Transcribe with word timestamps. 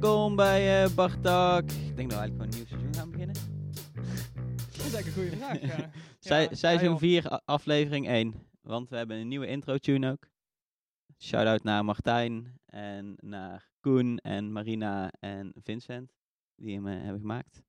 Welkom 0.00 0.36
bij 0.36 0.84
uh, 0.84 0.94
Bart 0.94 1.22
Talk. 1.22 1.70
Ik 1.70 1.96
denk 1.96 2.10
dat 2.10 2.18
we 2.18 2.24
eigenlijk 2.24 2.30
gewoon 2.30 2.46
een 2.50 2.56
nieuw 2.56 2.66
seizoen 2.66 2.94
gaan 2.94 3.10
beginnen. 3.10 3.34
Dat 4.66 4.86
is 4.86 4.94
eigenlijk 4.94 5.06
een 5.06 5.12
goede 5.12 5.36
vraag. 5.36 5.60
Ja. 6.20 6.48
Seizoen 6.56 6.88
joh. 6.88 6.98
4, 6.98 7.32
a- 7.32 7.42
aflevering 7.44 8.08
1. 8.08 8.34
Want 8.60 8.88
we 8.90 8.96
hebben 8.96 9.16
een 9.16 9.28
nieuwe 9.28 9.46
intro-tune 9.46 10.10
ook. 10.10 10.28
Shout-out 11.18 11.62
naar 11.62 11.84
Martijn 11.84 12.60
en 12.66 13.14
naar 13.16 13.70
Koen 13.80 14.18
en 14.18 14.52
Marina 14.52 15.10
en 15.20 15.52
Vincent. 15.62 16.12
Die 16.56 16.74
hem 16.74 16.86
eh, 16.86 17.00
hebben 17.02 17.20
gemaakt. 17.20 17.62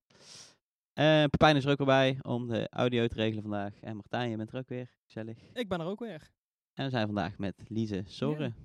Eh 0.93 1.23
Pepijn 1.23 1.55
is 1.55 1.66
er 1.66 1.71
ook 1.71 1.77
weer 1.77 1.88
bij 1.88 2.18
om 2.21 2.48
de 2.48 2.70
audio 2.70 3.07
te 3.07 3.16
regelen 3.16 3.41
vandaag. 3.43 3.79
En 3.82 3.95
Martijn, 3.95 4.29
je 4.29 4.38
bent 4.38 4.52
er 4.52 4.57
ook 4.59 4.70
weer. 4.70 4.90
Gezellig. 5.05 5.38
Ik 5.54 5.70
ben 5.70 5.79
er 5.79 5.85
ook 5.85 5.99
weer. 5.99 6.32
En 6.73 6.84
we 6.85 6.90
zijn 6.91 7.05
vandaag 7.05 7.38
met 7.38 7.55
Lise 7.68 8.04
Soren. 8.05 8.55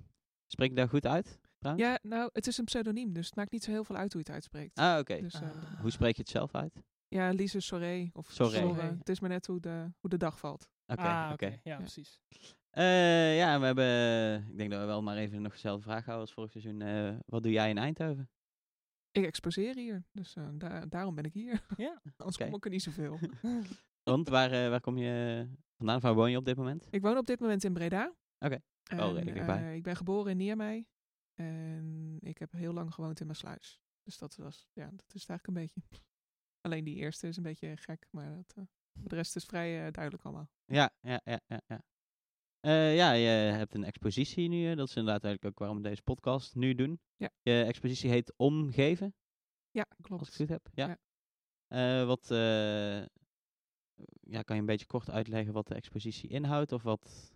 Spreek 0.47 0.71
ik 0.71 0.77
daar 0.77 0.89
goed 0.89 1.07
uit? 1.07 1.41
Trouwens? 1.59 1.87
Ja, 1.89 1.99
nou, 2.03 2.31
het 2.33 2.47
is 2.47 2.59
een 2.59 2.65
pseudoniem, 2.65 3.13
dus 3.13 3.27
het 3.27 3.37
maakt 3.37 3.53
niet 3.53 3.65
zo 3.65 3.71
heel 3.71 3.85
veel 3.85 3.97
uit 3.97 4.13
hoe 4.13 4.21
je 4.21 4.27
het 4.27 4.35
uitspreekt. 4.35 4.79
Ah, 4.79 4.99
oké. 4.99 5.21
Dus, 5.21 5.35
eh, 5.35 5.41
Ah. 5.43 5.81
Hoe 5.81 5.91
spreek 5.91 6.17
je 6.17 6.23
het 6.23 6.31
zelf 6.31 6.55
uit? 6.55 6.83
Ja, 7.09 7.31
Lise 7.31 7.61
Soré 7.61 8.11
of 8.13 8.31
Soré. 8.31 8.73
Het 8.99 9.09
is 9.09 9.21
maar 9.21 9.31
net 9.31 9.47
hoe 9.47 9.61
de, 9.61 9.93
hoe 10.01 10.11
de 10.11 10.17
dag 10.17 10.39
valt. 10.39 10.71
Oké, 10.87 11.01
ah, 11.03 11.31
oké. 11.33 11.47
Ja, 11.47 11.59
Ja. 11.63 11.77
precies. 11.77 12.21
Eh, 12.71 13.37
ja, 13.37 13.59
we 13.61 13.65
hebben. 13.67 14.49
Ik 14.51 14.57
denk 14.59 14.71
dat 14.71 14.81
we 14.81 14.87
wel 14.87 15.03
maar 15.03 15.17
even 15.17 15.43
nog 15.43 15.53
dezelfde 15.53 15.83
vraag 15.83 16.05
houden 16.05 16.21
als 16.27 16.33
vorig 16.33 16.51
seizoen. 16.51 16.83
Eh, 16.83 17.15
wat 17.27 17.43
doe 17.43 17.53
jij 17.53 17.71
in 17.71 17.79
Eindhoven? 17.79 18.31
Ik 19.11 19.25
exposeer 19.25 19.75
hier, 19.75 20.05
dus 20.13 20.35
eh, 20.37 20.49
da- 20.53 20.87
daarom 20.87 21.15
ben 21.15 21.25
ik 21.25 21.33
hier. 21.33 21.67
Ja. 21.77 22.01
Anders 22.17 22.37
kom 22.37 22.55
ik 22.55 22.65
er 22.65 22.71
niet 22.71 22.83
zoveel. 22.83 23.19
Want 24.11 24.29
waar, 24.29 24.51
eh, 24.53 24.69
waar 24.69 24.81
kom 24.81 24.99
je 24.99 25.47
vandaan? 25.77 26.01
Waar 26.01 26.15
woon 26.15 26.31
je 26.31 26.37
op 26.37 26.45
dit 26.45 26.57
moment? 26.57 26.87
ik 26.91 27.03
woon 27.03 27.17
op 27.17 27.27
dit 27.27 27.41
moment 27.41 27.65
in 27.65 27.73
Breda. 27.73 28.13
Oké. 28.39 28.59
En, 28.91 28.99
redelijk 28.99 29.27
dichtbij. 29.35 29.63
eh, 29.63 29.75
ik 29.75 29.83
ben 29.83 29.97
geboren 29.97 30.31
in 30.31 30.37
Niermei. 30.37 30.87
En 31.39 32.17
ik 32.21 32.39
heb 32.39 32.53
heel 32.53 32.73
lang 32.73 32.95
gewoond 32.95 33.21
in 33.21 33.27
Maasluis. 33.27 33.81
Dus 34.03 34.19
dat 34.19 34.37
was, 34.37 34.69
ja, 34.73 34.91
dat 34.91 35.15
is 35.15 35.21
het 35.21 35.31
eigenlijk 35.31 35.47
een 35.47 35.55
beetje. 35.67 35.99
Alleen 36.61 36.85
die 36.85 36.95
eerste 36.97 37.27
is 37.29 37.37
een 37.37 37.43
beetje 37.43 37.77
gek, 37.77 38.07
maar 38.11 38.35
dat, 38.35 38.53
eh, 38.57 38.65
de 38.93 39.15
rest 39.15 39.37
is 39.37 39.45
vrij 39.45 39.87
eh, 39.87 39.93
duidelijk 39.93 40.25
allemaal. 40.25 40.49
Ja, 40.65 40.91
ja, 41.01 41.21
ja, 41.25 41.41
ja. 41.47 41.61
Ja, 41.67 41.83
Eh, 42.61 42.97
ja 42.97 43.13
je 43.13 43.29
hebt 43.29 43.75
een 43.75 43.85
expositie 43.85 44.49
nu. 44.49 44.75
dat 44.75 44.89
is 44.89 44.97
inderdaad 44.97 45.25
eigenlijk 45.25 45.45
ook 45.55 45.59
waarom 45.59 45.83
we 45.83 45.89
deze 45.89 46.03
podcast 46.03 46.55
nu 46.55 46.75
doen. 46.75 47.01
Ja. 47.17 47.31
Je 47.43 47.63
expositie 47.65 48.11
heet 48.11 48.33
Omgeven, 48.37 49.15
Ja, 49.71 49.83
als 49.89 49.99
ik 49.99 50.05
klopt. 50.05 50.27
het 50.27 50.37
goed 50.37 50.49
heb. 50.49 50.69
Ja. 50.75 50.99
Ja. 51.69 52.05
Wat, 52.05 52.31
eh, 52.31 53.01
ja, 54.21 54.43
kan 54.43 54.55
je 54.57 54.61
een 54.61 54.67
beetje 54.67 54.87
kort 54.87 55.11
uitleggen 55.11 55.53
wat 55.53 55.67
de 55.67 55.75
expositie 55.75 56.29
inhoudt? 56.31 56.73
Of 56.73 56.83
wat, 56.83 57.35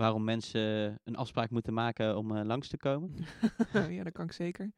waarom 0.00 0.24
mensen 0.24 0.98
een 1.04 1.16
afspraak 1.16 1.50
moeten 1.50 1.74
maken 1.74 2.16
om 2.16 2.36
eh, 2.36 2.44
langs 2.44 2.68
te 2.68 2.76
komen? 2.76 3.14
ja, 3.96 4.02
dat 4.02 4.12
kan 4.12 4.24
ik 4.24 4.32
zeker. 4.32 4.72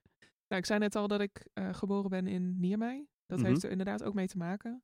Nou, 0.48 0.60
ik 0.60 0.66
zei 0.66 0.78
net 0.78 0.96
al 0.96 1.08
dat 1.08 1.20
ik 1.20 1.46
eh, 1.52 1.74
geboren 1.74 2.10
ben 2.10 2.26
in 2.26 2.60
Niermei. 2.60 3.06
Dat 3.26 3.38
Mhm. 3.38 3.46
heeft 3.48 3.62
er 3.62 3.70
inderdaad 3.70 4.02
ook 4.02 4.14
mee 4.14 4.26
te 4.26 4.36
maken. 4.36 4.82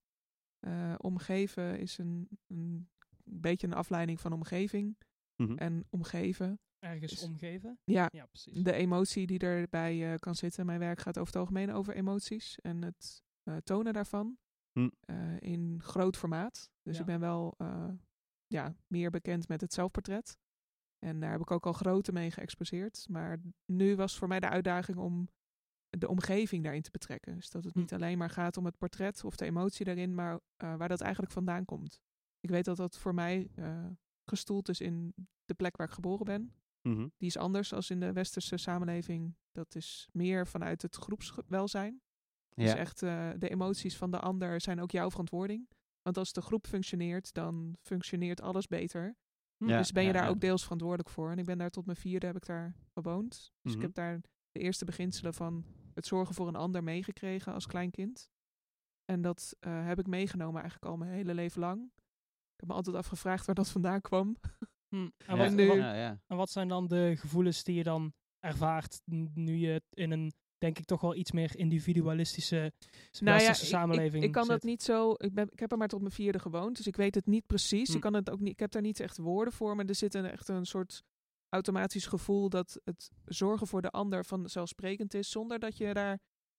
Eh, 0.59 0.95
omgeven 0.97 1.79
is 1.79 1.99
een, 1.99 2.29
een 2.47 2.89
beetje 3.25 3.67
een 3.67 3.75
afleiding 3.75 4.21
van 4.21 4.33
omgeving. 4.33 4.97
Mhm. 5.43 5.57
En 5.57 5.85
omgeven, 5.91 6.61
Ergens 6.79 7.13
Is- 7.13 7.23
omgeven. 7.23 7.79
ja, 7.85 8.09
Ja, 8.13 8.27
precies. 8.27 8.63
de 8.63 8.73
emotie 8.73 9.27
die 9.27 9.39
erbij 9.39 10.13
eh, 10.13 10.19
kan 10.19 10.35
zitten. 10.35 10.67
Mijn 10.67 10.79
werk 10.79 11.01
gaat 11.01 11.19
over 11.19 11.33
het 11.33 11.37
algemeen 11.43 11.73
over 11.73 11.95
emoties 11.95 12.61
en 12.61 12.83
het 12.83 13.23
eh, 13.43 13.57
tonen 13.57 13.93
daarvan. 13.93 14.37
Hm. 14.73 14.89
eh, 15.01 15.41
in 15.41 15.81
groot 15.83 16.17
formaat. 16.17 16.71
Dus 16.83 16.95
Ja. 16.95 17.01
ik 17.01 17.07
ben 17.07 17.21
wel 17.21 17.55
eh, 17.57 17.89
ja, 18.49 18.75
meer 18.87 19.11
bekend 19.11 19.49
met 19.49 19.61
het 19.61 19.73
zelfportret. 19.73 20.39
En 20.99 21.21
daar 21.21 21.31
heb 21.31 21.41
ik 21.41 21.51
ook 21.51 21.67
al 21.67 21.73
grote 21.73 22.13
mee 22.13 22.31
geëxposeerd. 22.31 23.07
Maar 23.09 23.39
nu 23.67 23.97
was 23.97 24.19
voor 24.19 24.29
mij 24.29 24.41
de 24.41 24.49
uitdaging 24.49 24.99
om 24.99 25.29
de 25.91 26.09
omgeving 26.09 26.63
daarin 26.65 26.83
te 26.83 26.91
betrekken. 26.91 27.35
Dus 27.35 27.51
dat 27.51 27.65
het 27.65 27.73
Hm. 27.75 27.79
niet 27.79 27.93
alleen 27.95 28.19
maar 28.19 28.31
gaat 28.31 28.57
om 28.57 28.65
het 28.65 28.79
portret 28.79 29.25
of 29.25 29.37
de 29.37 29.45
emotie 29.45 29.85
daarin, 29.85 30.15
maar 30.15 30.41
eh, 30.57 30.75
waar 30.77 30.89
dat 30.89 31.01
eigenlijk 31.01 31.33
vandaan 31.33 31.65
komt. 31.65 32.01
Ik 32.41 32.51
weet 32.51 32.65
dat 32.65 32.77
dat 32.77 32.99
voor 32.99 33.15
mij 33.15 33.51
eh, 33.55 33.87
gestoeld 34.25 34.69
is 34.69 34.81
in 34.81 35.15
de 35.45 35.55
plek 35.55 35.77
waar 35.77 35.87
ik 35.87 35.93
geboren 35.93 36.25
ben. 36.25 36.55
Mhm. 36.83 37.09
Die 37.17 37.29
is 37.29 37.37
anders 37.37 37.73
als 37.73 37.91
in 37.91 38.01
de 38.01 38.13
westerse 38.13 38.57
samenleving. 38.57 39.37
Dat 39.53 39.75
is 39.75 40.09
meer 40.13 40.47
vanuit 40.47 40.83
het 40.83 40.97
groepswelzijn. 40.97 42.01
Dus 42.55 42.71
Ja. 42.71 42.77
echt 42.77 43.03
eh, 43.03 43.31
de 43.39 43.49
emoties 43.49 43.97
van 43.97 44.11
de 44.11 44.19
ander 44.21 44.61
zijn 44.61 44.81
ook 44.81 44.91
jouw 44.91 45.11
verantwoording. 45.11 45.69
Want 46.09 46.21
als 46.21 46.33
de 46.33 46.41
groep 46.43 46.67
functioneert, 46.67 47.35
dan 47.35 47.77
functioneert 47.83 48.41
alles 48.41 48.67
beter. 48.67 49.17
Ja, 49.57 49.79
dus 49.79 49.93
ben 49.93 50.03
je 50.03 50.09
ja, 50.09 50.15
daar 50.15 50.25
ja. 50.25 50.29
ook 50.31 50.41
deels 50.41 50.63
verantwoordelijk 50.63 51.09
voor. 51.09 51.31
En 51.31 51.39
ik 51.39 51.45
ben 51.45 51.59
daar 51.59 51.71
tot 51.71 51.85
mijn 51.87 51.97
vierde 51.97 52.27
heb 52.27 52.37
ik 52.37 52.47
daar 52.47 52.75
gewoond. 52.95 53.53
Dus 53.63 53.73
ik 53.73 53.79
Mhm. 53.79 53.87
heb 53.87 53.95
daar 53.95 54.21
de 54.51 54.61
eerste 54.61 54.85
beginselen 54.85 55.35
van 55.35 55.65
het 55.95 56.07
zorgen 56.07 56.35
voor 56.35 56.49
een 56.49 56.57
ander 56.57 56.83
meegekregen 56.85 57.53
als 57.53 57.67
klein 57.67 57.91
kind. 57.91 58.29
En 59.05 59.21
dat 59.23 59.57
eh, 59.61 59.87
heb 59.87 59.99
ik 59.99 60.07
meegenomen 60.07 60.61
eigenlijk 60.61 60.91
al 60.93 60.97
mijn 60.99 61.11
hele 61.11 61.35
leven 61.35 61.61
lang. 61.61 61.83
Ik 62.53 62.61
heb 62.61 62.69
me 62.69 62.75
altijd 62.75 62.97
afgevraagd 62.97 63.47
waar 63.47 63.55
dat 63.55 63.69
vandaan 63.69 64.01
kwam. 64.01 64.37
Hm. 64.89 64.97
En, 64.97 65.13
Ja, 65.27 65.37
wat, 65.37 65.53
nu- 65.53 65.67
wat- 65.67 65.77
ja, 65.77 65.95
ja. 65.95 66.21
en 66.27 66.37
wat 66.37 66.51
zijn 66.51 66.69
dan 66.69 66.87
de 66.89 67.15
gevoelens 67.19 67.65
die 67.65 67.75
je 67.75 67.83
dan 67.83 68.13
ervaart 68.39 69.01
nu 69.35 69.55
je 69.57 69.83
in 69.91 70.11
een, 70.11 70.33
denk 70.59 70.79
ik, 70.79 70.85
toch 70.85 71.01
wel 71.01 71.15
iets 71.15 71.33
meer 71.33 71.57
individualistische 71.57 72.73
Nou 73.21 73.41
ja, 73.41 73.47
westerse 73.47 73.63
ik, 73.63 73.69
samenleving 73.69 74.23
ik, 74.23 74.29
ik 74.29 74.35
kan 74.35 74.49
dat 74.49 74.63
niet 74.63 74.83
zo. 74.83 75.13
Ik, 75.17 75.35
ben, 75.35 75.49
ik 75.51 75.59
heb 75.61 75.73
er 75.73 75.79
maar 75.79 75.89
tot 75.89 76.01
mijn 76.01 76.13
vierde 76.13 76.39
gewoond, 76.39 76.77
dus 76.77 76.87
ik 76.87 76.97
weet 76.97 77.15
het 77.15 77.27
niet 77.27 77.47
precies. 77.47 77.89
Hm. 77.89 77.95
Ik, 77.95 78.01
kan 78.01 78.15
het 78.15 78.31
ook 78.31 78.41
niet, 78.41 78.53
ik 78.53 78.59
heb 78.61 78.71
daar 78.71 78.83
niet 78.83 79.01
echt 79.01 79.17
woorden 79.17 79.53
voor, 79.53 79.77
maar 79.77 79.85
er 79.85 79.95
zit 79.95 80.15
een, 80.15 80.25
echt 80.25 80.49
een 80.49 80.67
soort 80.67 81.03
automatisch 81.49 82.07
gevoel 82.07 82.49
dat 82.49 82.81
het 82.85 83.11
zorgen 83.25 83.67
voor 83.67 83.83
de 83.83 83.91
ander 83.91 84.25
vanzelfsprekend 84.25 85.15
is, 85.15 85.31
zonder 85.31 85.59
dat 85.59 85.77
je 85.77 85.95
daar 85.95 86.19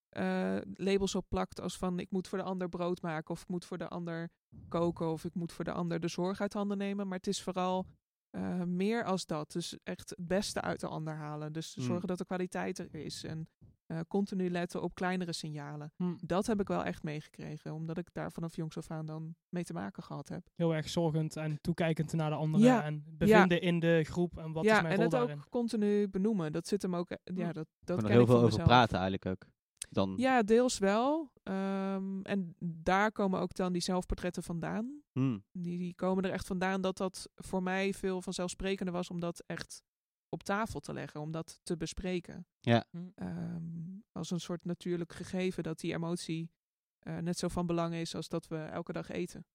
eh, 0.10 0.58
labels 0.74 1.16
op 1.16 1.26
plakt 1.30 1.62
als 1.62 1.78
van 1.78 2.00
ik 2.00 2.12
moet 2.12 2.28
voor 2.28 2.38
de 2.38 2.44
ander 2.44 2.70
brood 2.70 3.02
maken 3.02 3.34
of 3.34 3.42
ik 3.42 3.48
moet 3.48 3.66
voor 3.66 3.78
de 3.78 3.88
ander 3.88 4.30
koken 4.68 5.12
of 5.12 5.26
ik 5.26 5.34
moet 5.34 5.52
voor 5.52 5.66
de 5.66 5.72
ander 5.72 6.00
de 6.00 6.08
zorg 6.08 6.42
uit 6.42 6.54
handen 6.54 6.78
nemen. 6.78 7.08
Maar 7.08 7.18
het 7.18 7.28
is 7.28 7.42
vooral 7.42 7.86
eh, 8.30 8.64
meer 8.64 9.04
als 9.04 9.26
dat. 9.26 9.52
Dus 9.52 9.78
echt 9.84 10.10
het 10.10 10.28
beste 10.28 10.62
uit 10.62 10.80
de 10.80 10.88
ander 10.88 11.16
halen. 11.16 11.54
Dus 11.54 11.76
Hm. 11.76 11.82
zorgen 11.82 12.08
dat 12.08 12.18
de 12.18 12.26
kwaliteit 12.26 12.78
er 12.78 12.96
is 12.96 13.24
en 13.24 13.50
eh, 13.90 14.00
continu 14.08 14.50
letten 14.50 14.82
op 14.82 14.96
kleinere 14.96 15.34
signalen. 15.34 15.92
Hm. 15.96 16.16
Dat 16.22 16.46
heb 16.48 16.60
ik 16.60 16.68
wel 16.68 16.84
echt 16.84 17.04
meegekregen, 17.04 17.74
omdat 17.74 17.98
ik 17.98 18.14
daar 18.14 18.32
vanaf 18.32 18.56
jongs 18.56 18.78
af 18.78 18.92
aan 18.92 19.06
dan 19.06 19.36
mee 19.50 19.64
te 19.64 19.74
maken 19.74 20.04
gehad 20.04 20.30
heb. 20.30 20.48
Heel 20.56 20.76
erg 20.76 20.90
zorgend 20.90 21.36
en 21.36 21.58
toekijkend 21.62 22.14
naar 22.14 22.30
de 22.30 22.36
anderen 22.36 22.66
Ja, 22.68 22.84
en 22.84 23.04
bevinden 23.08 23.62
in 23.62 23.80
de 23.80 24.04
groep 24.04 24.38
en 24.38 24.52
wat 24.52 24.64
is 24.64 24.70
ja, 24.70 24.82
mijn 24.82 24.86
en 24.94 24.96
rol 24.96 25.04
het 25.04 25.12
daarin. 25.12 25.38
ook 25.38 25.50
continu 25.50 26.08
benoemen. 26.10 26.52
Dat 26.52 26.68
zit 26.68 26.82
hem 26.82 26.96
ook. 26.96 27.10
eh, 27.10 27.18
Ja, 27.36 27.48
Hm. 27.48 27.54
dat, 27.54 27.68
dat 27.80 27.98
er 27.98 28.04
ken 28.04 28.12
heel 28.12 28.22
ik 28.22 28.28
veel 28.28 28.36
van 28.36 28.46
over 28.46 28.50
mezelf. 28.60 28.68
praten 28.68 29.00
eigenlijk 29.00 29.26
ook. 29.26 29.50
Dan, 29.90 30.14
Ja, 30.18 30.42
deels 30.44 30.78
wel. 30.80 31.32
Ehm, 31.44 32.22
en 32.22 32.56
daar 32.60 33.12
komen 33.12 33.40
ook 33.40 33.54
dan 33.56 33.74
die 33.74 33.82
zelfportretten 33.82 34.44
vandaan. 34.44 35.02
Hmm. 35.12 35.44
Die, 35.52 35.78
die 35.78 35.96
komen 35.96 36.24
er 36.24 36.32
echt 36.32 36.48
vandaan 36.48 36.82
dat 36.82 36.98
dat 36.98 37.30
voor 37.36 37.64
mij 37.64 37.94
veel 37.94 38.22
vanzelfsprekender 38.22 38.94
was 38.94 39.10
om 39.10 39.20
dat 39.20 39.44
echt 39.46 39.84
op 40.30 40.44
tafel 40.44 40.80
te 40.80 40.94
leggen, 40.94 41.22
om 41.22 41.32
dat 41.32 41.60
te 41.64 41.78
bespreken. 41.78 42.48
Ja. 42.60 42.86
Hm. 42.92 43.10
Ehm, 43.16 44.00
als 44.12 44.32
een 44.32 44.40
soort 44.40 44.66
natuurlijk 44.66 45.14
gegeven 45.14 45.64
dat 45.64 45.80
die 45.80 45.94
emotie 45.94 46.52
eh, 47.00 47.18
net 47.18 47.38
zo 47.38 47.48
van 47.48 47.66
belang 47.66 47.94
is 47.94 48.16
als 48.16 48.28
dat 48.28 48.48
we 48.48 48.58
elke 48.58 48.94
dag 48.94 49.10
eten. 49.10 49.46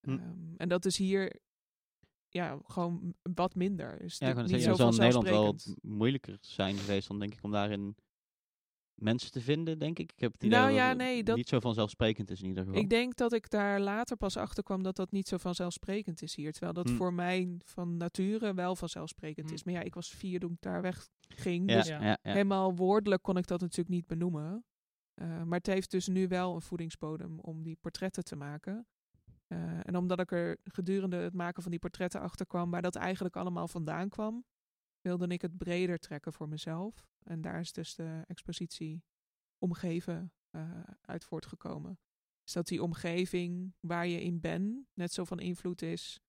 Hm. 0.00 0.10
Ehm, 0.10 0.54
en 0.56 0.68
dat 0.68 0.84
is 0.84 0.96
hier 0.96 1.40
ja, 2.28 2.58
gewoon 2.62 3.14
wat 3.22 3.54
minder. 3.54 4.00
Is 4.00 4.18
Ja, 4.18 4.26
niet 4.26 4.50
zeggen, 4.50 4.62
zo 4.62 4.68
het 4.68 4.78
zal 4.78 4.92
in 4.92 4.98
Nederland 4.98 5.28
wel 5.28 5.76
moeilijker 5.82 6.38
zijn 6.40 6.76
geweest 6.76 7.08
dan 7.08 7.18
denk 7.18 7.34
ik 7.34 7.42
om 7.42 7.50
daarin 7.50 7.96
mensen 9.02 9.30
te 9.30 9.40
vinden, 9.40 9.78
denk 9.78 9.98
ik. 9.98 10.12
Ik 10.12 10.20
heb 10.20 10.32
het 10.32 10.42
idee 10.44 10.58
Nou 10.58 10.70
dat 10.70 10.78
ja, 10.78 10.92
nee, 10.92 11.22
dat- 11.22 11.36
niet 11.36 11.48
zo 11.48 11.60
vanzelfsprekend 11.60 12.30
is 12.30 12.40
in 12.42 12.48
ieder 12.48 12.64
geval. 12.64 12.80
Ik 12.80 12.90
denk 12.90 13.16
dat 13.16 13.32
ik 13.32 13.50
daar 13.50 13.80
later 13.80 14.16
pas 14.16 14.36
achter 14.36 14.62
kwam 14.62 14.82
dat 14.82 14.96
dat 14.96 15.10
niet 15.10 15.28
zo 15.28 15.36
vanzelfsprekend 15.36 16.22
is 16.22 16.34
hier. 16.36 16.52
Terwijl 16.52 16.72
dat 16.72 16.88
Hm. 16.88 16.94
voor 16.96 17.12
mij 17.14 17.56
van 17.64 17.96
nature 17.96 18.54
wel 18.54 18.76
vanzelfsprekend 18.76 19.48
Hm. 19.48 19.54
is. 19.54 19.64
Maar 19.64 19.74
ja, 19.74 19.80
ik 19.80 19.94
was 19.94 20.10
vier 20.10 20.40
toen 20.40 20.52
ik 20.52 20.60
daar 20.60 20.82
wegging. 20.82 21.70
ja, 21.70 21.76
Dus 21.76 21.86
ja, 21.86 22.00
Ja. 22.02 22.06
ja, 22.08 22.18
helemaal 22.32 22.74
woordelijk 22.76 23.22
kon 23.22 23.36
ik 23.36 23.46
dat 23.46 23.60
natuurlijk 23.60 23.88
niet 23.88 24.06
benoemen. 24.06 24.64
Eh, 25.14 25.42
maar 25.42 25.58
het 25.58 25.66
heeft 25.66 25.90
dus 25.90 26.08
nu 26.08 26.28
wel 26.28 26.54
een 26.54 26.60
voedingsbodem 26.62 27.38
om 27.40 27.62
die 27.62 27.76
portretten 27.80 28.24
te 28.24 28.36
maken. 28.36 28.86
Eh, 29.46 29.58
en 29.82 29.96
omdat 29.96 30.20
ik 30.20 30.32
er 30.32 30.56
gedurende 30.64 31.16
het 31.16 31.34
maken 31.34 31.62
van 31.62 31.70
die 31.70 31.80
portretten 31.80 32.20
achter 32.20 32.46
kwam 32.46 32.70
waar 32.70 32.82
dat 32.82 32.96
eigenlijk 32.96 33.36
allemaal 33.36 33.68
vandaan 33.68 34.08
kwam, 34.08 34.44
wilde 35.00 35.26
ik 35.26 35.42
het 35.42 35.56
breder 35.56 35.98
trekken 35.98 36.32
voor 36.32 36.48
mezelf. 36.48 37.08
En 37.22 37.40
daar 37.40 37.60
is 37.60 37.72
dus 37.72 37.94
de 37.94 38.22
expositie 38.26 39.04
omgeven 39.58 40.32
eh, 40.50 40.80
uit 41.00 41.24
voortgekomen. 41.24 41.98
Dus 42.44 42.52
dat 42.52 42.66
die 42.66 42.82
omgeving 42.82 43.74
waar 43.80 44.06
je 44.06 44.20
in 44.22 44.40
bent 44.40 44.86
net 44.94 45.12
zo 45.12 45.24
van 45.24 45.38
invloed 45.40 45.82
is 45.82 46.20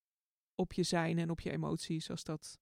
op 0.55 0.73
je 0.73 0.83
zijn 0.83 1.17
en 1.17 1.29
op 1.29 1.39
je 1.39 1.51
emoties 1.51 2.09
als 2.09 2.23
dat 2.23 2.59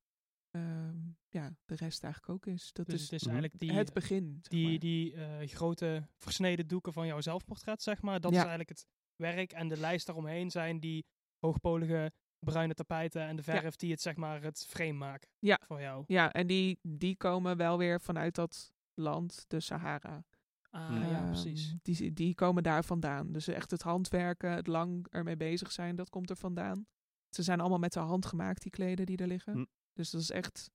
ehm, 0.49 0.97
ja, 1.29 1.55
de 1.65 1.75
rest 1.75 2.03
eigenlijk 2.03 2.33
ook 2.33 2.45
is. 2.53 2.73
Dat 2.73 2.85
Dus 2.85 2.95
is 2.95 3.01
het 3.01 3.11
is 3.11 3.21
Mhm. 3.21 3.31
eigenlijk 3.31 3.59
die, 3.61 3.71
het 3.71 3.93
begin. 3.93 4.37
zeg 4.41 4.47
die, 4.51 4.69
maar. 4.69 4.79
die 4.79 5.13
eh, 5.13 5.47
grote 5.47 6.07
versneden 6.17 6.67
doeken 6.67 6.93
van 6.93 7.07
jouw 7.07 7.21
zelfportret, 7.21 7.81
zeg 7.81 8.01
maar. 8.01 8.19
Dat 8.19 8.31
Ja. 8.31 8.37
is 8.37 8.45
eigenlijk 8.47 8.69
het 8.79 8.87
werk 9.15 9.51
en 9.51 9.67
de 9.67 9.77
lijst 9.77 10.05
daaromheen 10.05 10.51
zijn 10.51 10.79
die 10.79 11.05
hoogpolige 11.45 12.11
bruine 12.39 12.73
tapijten 12.73 13.21
en 13.21 13.35
de 13.35 13.43
Ja. 13.45 13.59
verf 13.59 13.75
die 13.75 13.91
het 13.91 14.01
zeg 14.01 14.15
maar 14.15 14.41
het 14.41 14.65
frame 14.65 14.91
maken 14.93 15.29
Ja. 15.39 15.59
voor 15.65 15.81
jou. 15.81 16.03
Ja, 16.07 16.31
en 16.31 16.47
die, 16.47 16.79
die 16.81 17.15
komen 17.15 17.57
wel 17.57 17.77
weer 17.77 18.01
vanuit 18.01 18.35
dat 18.35 18.73
land, 18.93 19.45
de 19.47 19.59
Sahara. 19.59 20.23
Ah, 20.69 20.89
ja, 21.11 21.17
Ehm, 21.17 21.25
precies. 21.25 21.75
Die, 21.81 22.13
die 22.13 22.35
komen 22.35 22.63
daar 22.63 22.83
vandaan. 22.83 23.31
Dus 23.31 23.47
echt 23.47 23.71
het 23.71 23.81
handwerken, 23.81 24.51
het 24.51 24.67
lang 24.67 25.07
ermee 25.09 25.37
bezig 25.37 25.71
zijn, 25.71 25.95
dat 25.95 26.09
komt 26.09 26.29
er 26.29 26.35
vandaan. 26.35 26.87
Ze 27.29 27.43
zijn 27.43 27.59
allemaal 27.59 27.79
met 27.79 27.93
de 27.93 27.99
hand 27.99 28.25
gemaakt, 28.25 28.61
die 28.61 28.71
kleden 28.71 29.05
die 29.05 29.17
er 29.17 29.27
liggen. 29.27 29.53
Hm. 29.53 29.65
Dus 29.93 30.09
dat 30.09 30.21
is 30.21 30.31
echt 30.31 30.69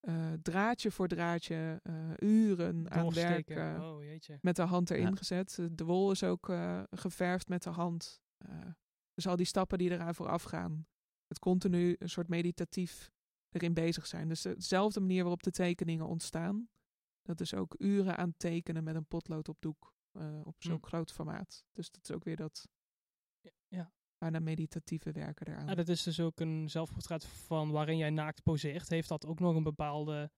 eh, 0.00 0.32
draadje 0.42 0.90
voor 0.90 1.08
draadje, 1.08 1.80
eh, 1.82 1.94
uren 2.18 2.90
aan 2.90 3.10
werk 3.12 3.46
Doorsteken. 3.46 3.74
eh, 3.76 3.82
oh, 3.82 4.04
jeetje. 4.04 4.38
met 4.42 4.56
de 4.56 4.62
hand 4.62 4.90
erin 4.90 5.08
Ja. 5.08 5.14
gezet. 5.16 5.58
De 5.72 5.84
wol 5.84 6.10
is 6.10 6.22
ook 6.22 6.48
eh, 6.48 6.82
geverfd 6.90 7.48
met 7.48 7.62
de 7.62 7.70
hand. 7.70 8.20
Eh, 8.38 8.48
dus 9.14 9.26
al 9.26 9.36
die 9.36 9.46
stappen 9.46 9.78
die 9.78 9.90
eraan 9.90 10.14
vooraf 10.14 10.42
gaan. 10.42 10.86
Het 11.26 11.38
continu 11.38 11.96
een 11.98 12.08
soort 12.10 12.28
meditatief 12.28 13.10
erin 13.50 13.74
bezig 13.74 14.06
zijn. 14.06 14.28
Dus 14.28 14.42
dezelfde 14.42 15.00
manier 15.00 15.20
waarop 15.22 15.42
de 15.42 15.50
tekeningen 15.50 16.06
ontstaan. 16.06 16.68
Dat 17.22 17.40
is 17.40 17.54
ook 17.54 17.74
uren 17.78 18.16
aan 18.16 18.32
tekenen 18.36 18.84
met 18.84 18.94
een 18.94 19.06
potlood 19.06 19.48
op 19.48 19.56
doek. 19.60 19.92
eh, 20.14 20.40
op 20.44 20.54
zo'n 20.62 20.78
Hm. 20.80 20.82
groot 20.86 21.12
formaat. 21.12 21.64
Dus 21.72 21.90
dat 21.90 22.02
is 22.08 22.10
ook 22.14 22.24
weer 22.24 22.36
dat 22.36 22.68
Ja. 23.68 23.92
bijna 24.18 24.38
meditatieve 24.38 25.12
werken 25.12 25.46
eraan. 25.46 25.68
Ah, 25.68 25.76
dat 25.76 25.88
is 25.88 26.02
dus 26.02 26.20
ook 26.20 26.40
een 26.40 26.70
zelfportret 26.70 27.24
van 27.24 27.70
waarin 27.70 27.96
jij 27.96 28.10
naakt 28.10 28.42
poseert. 28.42 28.88
Heeft 28.88 29.08
dat 29.08 29.26
ook 29.26 29.40
nog 29.40 29.56
een 29.56 29.62
bepaalde... 29.62 30.30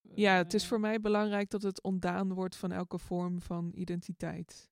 ja, 0.00 0.36
het 0.36 0.54
is 0.54 0.62
eh, 0.62 0.68
voor 0.68 0.80
mij 0.80 1.00
belangrijk 1.00 1.50
dat 1.50 1.62
het 1.62 1.82
ontdaan 1.82 2.32
wordt 2.32 2.56
van 2.56 2.72
elke 2.72 2.98
vorm 2.98 3.40
van 3.40 3.70
identiteit. 3.74 4.70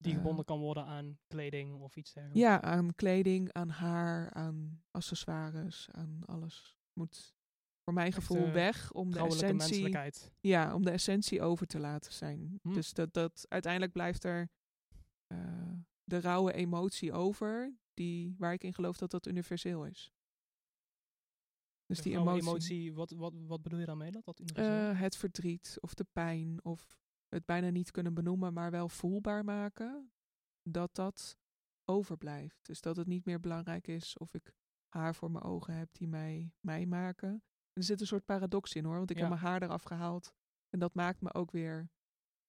Die 0.00 0.12
eh, 0.12 0.18
gebonden 0.18 0.44
kan 0.44 0.58
worden 0.58 0.84
aan 0.84 1.18
kleding 1.26 1.80
of 1.80 1.96
iets 1.96 2.12
dergelijks. 2.12 2.40
Ja, 2.40 2.60
aan 2.60 2.94
kleding, 2.94 3.52
aan 3.52 3.68
haar, 3.68 4.32
aan 4.32 4.82
accessoires, 4.90 5.88
aan 5.90 6.22
alles. 6.26 6.78
Moet 6.92 7.34
voor 7.82 7.92
mijn 7.94 8.06
Echt, 8.06 8.16
gevoel 8.16 8.46
eh, 8.46 8.52
weg 8.52 8.92
om 8.92 9.10
de 9.10 9.18
essentie. 9.18 9.98
Ja, 10.40 10.74
om 10.74 10.84
de 10.84 10.90
essentie 10.90 11.42
over 11.42 11.66
te 11.66 11.78
laten 11.78 12.12
zijn. 12.12 12.58
Hm. 12.62 12.72
Dus 12.72 12.92
dat, 12.92 13.12
dat 13.12 13.46
uiteindelijk 13.48 13.92
blijft 13.92 14.24
er 14.24 14.50
eh, 15.26 15.72
de 16.04 16.20
rauwe 16.20 16.52
emotie 16.52 17.12
over, 17.12 17.74
die, 17.94 18.34
waar 18.38 18.52
ik 18.52 18.64
in 18.64 18.74
geloof 18.74 18.96
dat 18.96 19.10
dat 19.10 19.26
universeel 19.26 19.86
is. 19.86 20.12
Dus 21.86 21.96
De 21.96 22.02
die 22.02 22.18
emotie, 22.18 22.48
emotie 22.48 22.94
wat, 22.94 23.10
wat, 23.10 23.32
wat 23.46 23.62
bedoel 23.62 23.78
je 23.78 23.86
daarmee? 23.86 24.10
Dat 24.10 24.24
dat 24.24 24.40
universeel? 24.40 24.90
eh, 24.90 25.00
het 25.00 25.16
verdriet 25.16 25.76
of 25.80 25.94
de 25.94 26.06
pijn 26.12 26.64
of 26.64 26.98
het 27.30 27.44
bijna 27.44 27.68
niet 27.70 27.90
kunnen 27.90 28.14
benoemen, 28.14 28.52
maar 28.52 28.70
wel 28.70 28.88
voelbaar 28.88 29.44
maken, 29.44 30.10
dat 30.62 30.94
dat 30.94 31.36
overblijft. 31.84 32.66
Dus 32.66 32.80
dat 32.80 32.96
het 32.96 33.06
niet 33.06 33.24
meer 33.24 33.40
belangrijk 33.40 33.86
is 33.86 34.18
of 34.18 34.34
ik 34.34 34.52
haar 34.88 35.14
voor 35.14 35.30
mijn 35.30 35.44
ogen 35.44 35.74
heb 35.74 35.88
die 35.92 36.08
mij, 36.08 36.52
mij 36.60 36.86
maken. 36.86 37.28
En 37.28 37.42
er 37.72 37.82
zit 37.82 38.00
een 38.00 38.06
soort 38.06 38.24
paradox 38.24 38.72
in 38.74 38.84
hoor, 38.84 38.96
want 38.96 39.10
ik 39.10 39.16
Ja. 39.16 39.22
heb 39.22 39.32
mijn 39.32 39.44
haar 39.46 39.62
eraf 39.62 39.82
gehaald. 39.82 40.32
En 40.68 40.78
dat 40.78 40.94
maakt 40.94 41.20
me 41.20 41.34
ook 41.34 41.50
weer 41.50 41.90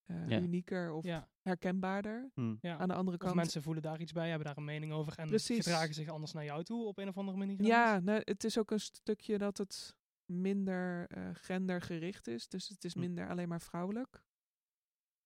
eh, 0.06 0.28
Ja. 0.28 0.40
unieker 0.42 0.92
of 0.92 1.04
ja, 1.04 1.30
herkenbaarder. 1.42 2.32
Hm. 2.34 2.56
ja. 2.60 2.78
Aan 2.78 2.88
de 2.88 2.94
andere 2.94 3.18
Of 3.18 3.24
kant. 3.24 3.36
mensen 3.36 3.62
voelen 3.62 3.82
daar 3.84 4.02
iets 4.02 4.12
bij, 4.12 4.28
hebben 4.30 4.48
daar 4.48 4.58
een 4.58 4.64
mening 4.66 4.92
over 4.92 5.18
en 5.20 5.28
Precies. 5.28 5.58
gedragen 5.66 5.94
zich 5.94 6.08
anders 6.10 6.32
naar 6.32 6.44
jou 6.44 6.64
toe 6.64 6.86
op 6.86 6.98
een 6.98 7.08
of 7.08 7.18
andere 7.18 7.38
manier. 7.38 7.64
Ja, 7.64 8.00
nou, 8.00 8.22
het 8.24 8.44
is 8.44 8.58
ook 8.58 8.72
een 8.72 8.80
stukje 8.80 9.38
dat 9.38 9.58
het 9.58 9.96
minder 10.26 11.08
eh, 11.08 11.30
gendergericht 11.34 12.28
is. 12.28 12.48
Dus 12.48 12.68
het 12.68 12.84
is 12.84 12.94
Hm. 12.94 13.00
minder 13.00 13.30
alleen 13.30 13.48
maar 13.50 13.62
vrouwelijk. 13.62 14.24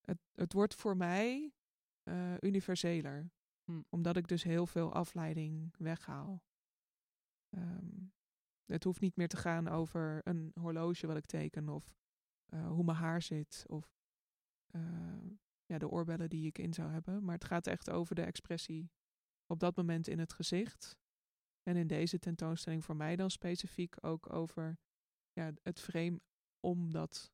Het, 0.06 0.18
het 0.34 0.54
wordt 0.54 0.76
voor 0.76 0.98
mij 0.98 1.54
eh, 2.04 2.34
universeler. 2.40 3.32
Hm. 3.64 3.82
Omdat 3.90 4.18
ik 4.18 4.28
dus 4.28 4.44
heel 4.44 4.68
veel 4.68 4.94
afleiding 4.94 5.74
weghaal. 5.78 6.44
Ehm, 7.50 8.06
het 8.66 8.84
hoeft 8.84 9.02
niet 9.02 9.16
meer 9.16 9.28
te 9.28 9.38
gaan 9.38 9.68
over 9.68 10.22
een 10.24 10.52
horloge 10.60 11.08
wat 11.08 11.18
ik 11.18 11.26
teken. 11.26 11.70
Of 11.70 11.98
eh, 12.46 12.68
hoe 12.68 12.84
mijn 12.84 12.98
haar 12.98 13.22
zit. 13.22 13.64
Of 13.68 13.98
eh, 14.66 14.82
ja, 15.66 15.78
de 15.78 15.90
oorbellen 15.90 16.30
die 16.30 16.48
ik 16.48 16.58
in 16.58 16.74
zou 16.74 16.92
hebben. 16.92 17.24
Maar 17.24 17.36
het 17.36 17.46
gaat 17.46 17.68
echt 17.68 17.90
over 17.90 18.16
de 18.16 18.24
expressie 18.24 18.92
op 19.48 19.60
dat 19.60 19.76
moment 19.76 20.08
in 20.08 20.20
het 20.20 20.34
gezicht. 20.34 20.98
En 21.64 21.76
in 21.76 21.88
deze 21.88 22.20
tentoonstelling 22.20 22.84
voor 22.84 22.96
mij 22.96 23.16
dan 23.16 23.32
specifiek 23.32 24.06
ook 24.06 24.34
over 24.34 24.78
ja, 25.32 25.52
het 25.64 25.80
frame 25.80 26.22
om 26.60 26.92
dat 26.92 27.34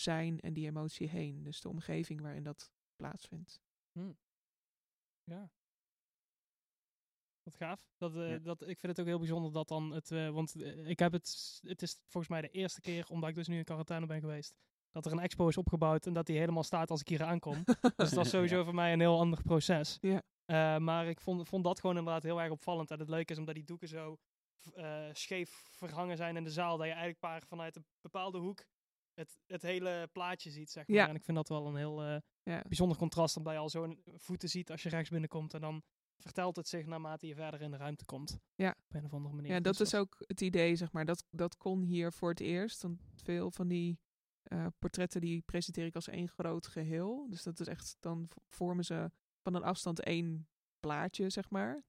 zijn 0.00 0.40
en 0.40 0.52
die 0.52 0.66
emotie 0.66 1.08
heen. 1.08 1.42
Dus 1.42 1.60
de 1.60 1.68
omgeving 1.68 2.20
waarin 2.20 2.42
dat 2.42 2.70
plaatsvindt. 2.96 3.60
Ja. 5.24 5.50
Wat 7.42 7.56
gaaf. 7.56 7.80
Dat, 7.96 8.16
eh, 8.16 8.30
Ja. 8.30 8.38
dat, 8.38 8.60
ik 8.60 8.78
vind 8.78 8.82
het 8.92 9.00
ook 9.00 9.06
heel 9.06 9.18
bijzonder 9.18 9.52
dat 9.52 9.68
dan 9.68 9.90
het. 9.90 10.10
eh, 10.10 10.30
want 10.30 10.54
eh, 10.62 10.88
ik 10.88 10.98
heb 10.98 11.12
het. 11.12 11.58
Het 11.62 11.82
is 11.82 11.92
volgens 12.06 12.28
mij 12.28 12.40
de 12.40 12.48
eerste 12.50 12.80
keer, 12.80 13.06
omdat 13.10 13.28
ik 13.28 13.34
dus 13.34 13.48
nu 13.48 13.56
in 13.58 13.64
quarantaine 13.64 14.06
ben 14.06 14.20
geweest. 14.20 14.56
Dat 14.90 15.06
er 15.06 15.12
een 15.12 15.18
expo 15.18 15.48
is 15.48 15.56
opgebouwd 15.56 16.06
en 16.06 16.12
dat 16.12 16.26
die 16.26 16.38
helemaal 16.38 16.62
staat 16.62 16.90
als 16.90 17.00
ik 17.00 17.08
hier 17.08 17.22
aankom. 17.22 17.64
Dus 17.96 18.10
dat 18.10 18.24
is 18.24 18.30
sowieso 18.30 18.64
voor 18.64 18.74
mij 18.74 18.92
een 18.92 19.00
heel 19.00 19.18
ander 19.18 19.42
proces. 19.42 19.98
Ja. 20.00 20.22
Eh, 20.44 20.78
maar 20.78 21.06
ik 21.08 21.20
vond, 21.20 21.48
vond 21.48 21.64
dat 21.64 21.80
gewoon 21.80 21.96
inderdaad 21.96 22.22
heel 22.22 22.40
erg 22.40 22.50
opvallend. 22.50 22.90
En 22.90 22.98
het 22.98 23.08
leuke 23.08 23.32
is 23.32 23.38
omdat 23.38 23.54
die 23.54 23.64
doeken 23.64 23.88
zo 23.88 24.18
eh, 24.74 25.08
scheef 25.12 25.50
verhangen 25.70 26.16
zijn 26.16 26.36
in 26.36 26.44
de 26.44 26.50
zaal. 26.50 26.76
Dat 26.76 26.86
je 26.86 26.92
eigenlijk 26.92 27.20
paar 27.20 27.42
vanuit 27.46 27.76
een 27.76 27.86
bepaalde 28.00 28.38
hoek 28.38 28.64
het, 29.18 29.38
het 29.46 29.62
hele 29.62 30.08
plaatje 30.12 30.50
ziet, 30.50 30.70
zeg 30.70 30.86
maar. 30.86 30.96
Ja. 30.96 31.08
En 31.08 31.14
ik 31.14 31.24
vind 31.24 31.36
dat 31.36 31.48
wel 31.48 31.66
een 31.66 31.76
heel 31.76 32.02
eh, 32.02 32.16
Ja. 32.42 32.62
bijzonder 32.66 32.96
contrast. 32.96 33.36
Omdat 33.36 33.52
je 33.52 33.58
al 33.58 33.68
zo'n 33.70 34.02
voeten 34.16 34.48
ziet 34.48 34.70
als 34.70 34.82
je 34.82 34.88
rechts 34.88 35.10
binnenkomt. 35.10 35.54
En 35.54 35.60
dan 35.60 35.82
vertelt 36.18 36.56
het 36.56 36.68
zich 36.68 36.86
naarmate 36.86 37.26
je 37.26 37.34
verder 37.34 37.60
in 37.60 37.70
de 37.70 37.76
ruimte 37.76 38.04
komt. 38.04 38.38
Ja. 38.54 38.70
Op 38.88 38.94
een 38.94 39.04
of 39.04 39.12
andere 39.12 39.34
manier. 39.34 39.50
Ja, 39.52 39.60
dat 39.60 39.76
Dus 39.76 39.92
is 39.92 40.00
ook 40.00 40.16
het 40.26 40.40
idee, 40.40 40.76
zeg 40.76 40.92
maar. 40.92 41.04
Dat, 41.04 41.24
dat 41.30 41.56
kon 41.56 41.82
hier 41.82 42.12
voor 42.12 42.28
het 42.30 42.40
eerst. 42.40 42.82
Want 42.82 43.00
veel 43.14 43.50
van 43.50 43.68
die 43.68 43.98
eh, 44.42 44.66
portretten 44.78 45.20
die 45.20 45.42
presenteer 45.42 45.86
ik 45.86 45.94
als 45.94 46.08
één 46.08 46.28
groot 46.28 46.66
geheel. 46.66 47.26
Dus 47.30 47.42
dat 47.42 47.60
is 47.60 47.66
echt, 47.66 47.96
dan 48.00 48.28
vormen 48.48 48.84
ze 48.84 49.10
van 49.42 49.54
een 49.54 49.62
afstand 49.62 50.00
één 50.00 50.48
plaatje, 50.80 51.30
zeg 51.30 51.50
maar. 51.50 51.82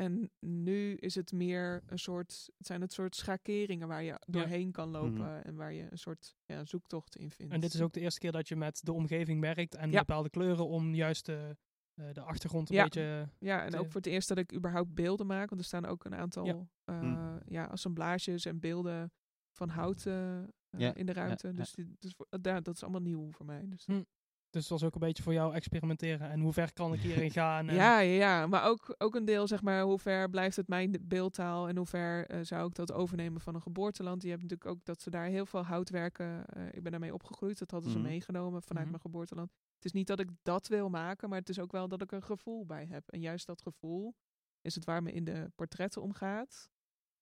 En 0.00 0.30
nu 0.38 0.94
is 0.94 1.14
het 1.14 1.32
meer 1.32 1.82
een 1.86 1.98
soort, 1.98 2.48
het 2.56 2.66
zijn 2.66 2.80
het 2.80 2.92
soort 2.92 3.16
schakeringen 3.16 3.88
waar 3.88 4.02
je 4.02 4.14
doorheen 4.26 4.72
kan 4.72 4.88
lopen 4.90 5.44
en 5.44 5.54
waar 5.56 5.72
je 5.72 5.86
een 5.90 5.98
soort 5.98 6.34
ja, 6.46 6.64
zoektocht 6.64 7.16
in 7.16 7.30
vindt. 7.30 7.52
En 7.52 7.60
dit 7.60 7.74
is 7.74 7.80
ook 7.80 7.92
de 7.92 8.00
eerste 8.00 8.20
keer 8.20 8.32
dat 8.32 8.48
je 8.48 8.56
met 8.56 8.80
de 8.84 8.92
omgeving 8.92 9.40
werkt 9.40 9.74
en 9.74 9.90
Ja. 9.90 9.98
bepaalde 9.98 10.30
kleuren 10.30 10.66
om 10.66 10.94
juist 10.94 11.26
de, 11.26 11.56
eh, 11.94 12.12
de 12.12 12.20
achtergrond 12.20 12.68
een 12.70 12.76
Ja. 12.76 12.82
beetje... 12.82 13.28
Ja, 13.38 13.64
en 13.64 13.70
te- 13.70 13.78
ook 13.78 13.86
voor 13.86 14.00
het 14.00 14.06
eerst 14.10 14.28
dat 14.28 14.38
ik 14.38 14.54
überhaupt 14.54 14.94
beelden 14.94 15.26
maak. 15.26 15.48
Want 15.48 15.60
er 15.60 15.66
staan 15.66 15.86
ook 15.86 16.04
een 16.04 16.14
aantal 16.14 16.44
Ja. 16.46 16.66
eh, 16.84 17.36
ja, 17.46 17.64
assemblages 17.64 18.44
en 18.44 18.60
beelden 18.60 19.12
van 19.52 19.68
hout 19.68 20.06
eh, 20.06 20.42
Ja, 20.76 20.94
in 20.94 21.06
de 21.06 21.12
ruimte. 21.12 21.46
ja. 21.46 21.52
Dus, 21.52 21.72
die, 21.72 21.94
dus 21.98 22.14
daar, 22.40 22.62
dat 22.62 22.74
is 22.74 22.82
allemaal 22.82 23.00
nieuw 23.00 23.30
voor 23.32 23.46
mij. 23.46 23.64
Dus, 23.68 23.86
Hm. 23.86 24.02
Dus 24.50 24.62
het 24.62 24.70
was 24.70 24.84
ook 24.84 24.94
een 24.94 25.00
beetje 25.00 25.22
voor 25.22 25.32
jou 25.32 25.54
experimenteren. 25.54 26.30
En 26.30 26.40
hoe 26.40 26.52
ver 26.52 26.72
kan 26.72 26.92
ik 26.92 27.00
hierin 27.00 27.30
gaan? 27.40 27.68
En, 27.68 27.74
ja, 27.74 27.98
ja, 27.98 28.12
ja, 28.14 28.46
maar 28.46 28.64
ook, 28.64 28.94
ook 28.98 29.14
een 29.14 29.24
deel, 29.24 29.46
zeg 29.46 29.62
maar, 29.62 29.82
hoe 29.82 29.98
ver 29.98 30.30
blijft 30.30 30.56
het 30.56 30.68
mijn 30.68 30.96
beeldtaal 31.00 31.68
en 31.68 31.76
hoe 31.76 31.86
ver 31.86 32.26
eh, 32.26 32.40
zou 32.42 32.68
ik 32.68 32.74
dat 32.74 32.92
overnemen 32.92 33.40
van 33.40 33.54
een 33.54 33.62
geboorteland. 33.62 34.22
Je 34.22 34.28
hebt 34.28 34.42
natuurlijk 34.42 34.70
ook 34.70 34.84
dat 34.84 35.00
ze 35.02 35.10
daar 35.10 35.26
heel 35.26 35.46
veel 35.46 35.62
houtwerken, 35.64 36.44
eh 36.46 36.66
ik 36.66 36.82
ben 36.82 36.90
daarmee 36.90 37.14
opgegroeid, 37.14 37.58
dat 37.58 37.70
hadden 37.70 37.90
ze 37.90 37.98
Mhm. 37.98 38.06
meegenomen 38.06 38.62
vanuit 38.62 38.84
Mhm. 38.86 38.90
mijn 38.90 39.00
geboorteland. 39.00 39.50
Het 39.74 39.84
is 39.84 39.92
niet 39.92 40.06
dat 40.06 40.20
ik 40.20 40.28
dat 40.42 40.68
wil 40.68 40.88
maken, 40.88 41.28
maar 41.28 41.38
het 41.38 41.48
is 41.48 41.58
ook 41.58 41.72
wel 41.72 41.88
dat 41.88 42.02
ik 42.02 42.12
er 42.12 42.22
gevoel 42.22 42.66
bij 42.66 42.86
heb. 42.86 43.08
En 43.08 43.20
juist 43.20 43.46
dat 43.46 43.62
gevoel 43.62 44.14
is 44.60 44.74
het 44.74 44.84
waar 44.84 45.02
me 45.02 45.12
in 45.12 45.24
de 45.24 45.50
portretten 45.54 46.02
omgaat. 46.02 46.70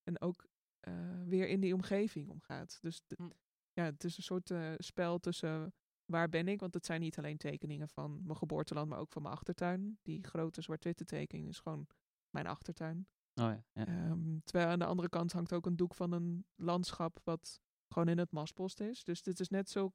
En 0.03 0.21
ook 0.21 0.47
eh, 0.81 0.93
weer 1.27 1.49
in 1.49 1.61
die 1.61 1.75
omgeving 1.75 2.29
omgaat. 2.31 2.79
Dus 2.81 3.01
de- 3.07 3.15
Hm. 3.17 3.29
ja, 3.73 3.85
het 3.85 4.05
is 4.05 4.17
een 4.17 4.23
soort 4.23 4.51
eh, 4.51 4.73
spel 4.77 5.19
tussen 5.19 5.73
waar 6.11 6.29
ben 6.29 6.49
ik? 6.49 6.61
Want 6.61 6.75
het 6.75 6.87
zijn 6.87 7.01
niet 7.01 7.19
alleen 7.19 7.37
tekeningen 7.37 7.89
van 7.89 8.21
mijn 8.25 8.37
geboorteland, 8.37 8.89
maar 8.89 8.99
ook 8.99 9.13
van 9.13 9.23
mijn 9.23 9.35
achtertuin. 9.35 9.99
Die 10.03 10.25
grote 10.25 10.63
zwart-witte 10.63 11.05
tekening 11.05 11.49
is 11.49 11.59
gewoon 11.59 11.87
mijn 12.31 12.47
achtertuin. 12.47 13.07
Oh 13.35 13.45
ja. 13.45 13.65
ja. 13.73 13.87
Ehm, 13.87 14.39
terwijl 14.45 14.71
aan 14.71 14.79
de 14.79 14.85
andere 14.85 15.09
kant 15.09 15.33
hangt 15.33 15.53
ook 15.53 15.67
een 15.67 15.77
doek 15.77 15.95
van 15.95 16.13
een 16.13 16.47
landschap 16.55 17.21
wat 17.25 17.61
gewoon 17.89 18.09
in 18.09 18.19
het 18.19 18.33
Maspost 18.33 18.81
is. 18.81 19.05
Dus 19.05 19.23
dit 19.23 19.41
is 19.41 19.49
net 19.49 19.71
zo, 19.71 19.93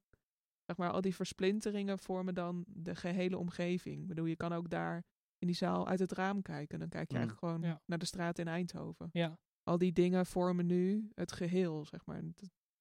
zeg 0.66 0.78
maar, 0.78 0.92
al 0.92 1.02
die 1.02 1.16
versplinteringen 1.16 2.00
vormen 2.00 2.34
dan 2.34 2.64
de 2.68 2.96
gehele 2.96 3.38
omgeving. 3.38 4.02
Ik 4.02 4.08
bedoel, 4.08 4.26
je 4.26 4.36
kan 4.36 4.54
ook 4.54 4.70
daar 4.70 5.04
in 5.38 5.48
die 5.48 5.56
zaal 5.56 5.88
uit 5.88 6.00
het 6.00 6.12
raam 6.12 6.42
kijken. 6.42 6.80
Dan 6.80 6.90
kijk 6.90 7.12
je 7.12 7.18
Mm. 7.18 7.22
eigenlijk 7.24 7.46
gewoon 7.54 7.72
Ja. 7.72 7.82
naar 7.86 7.98
de 7.98 8.06
straat 8.06 8.40
in 8.40 8.48
Eindhoven. 8.48 9.10
Ja. 9.12 9.38
Al 9.64 9.78
die 9.78 9.92
dingen 9.94 10.26
vormen 10.26 10.66
nu 10.66 11.10
het 11.14 11.32
geheel, 11.32 11.86
zeg 11.86 12.06
maar. 12.06 12.22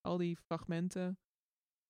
Al 0.00 0.16
die 0.16 0.36
fragmenten 0.36 1.18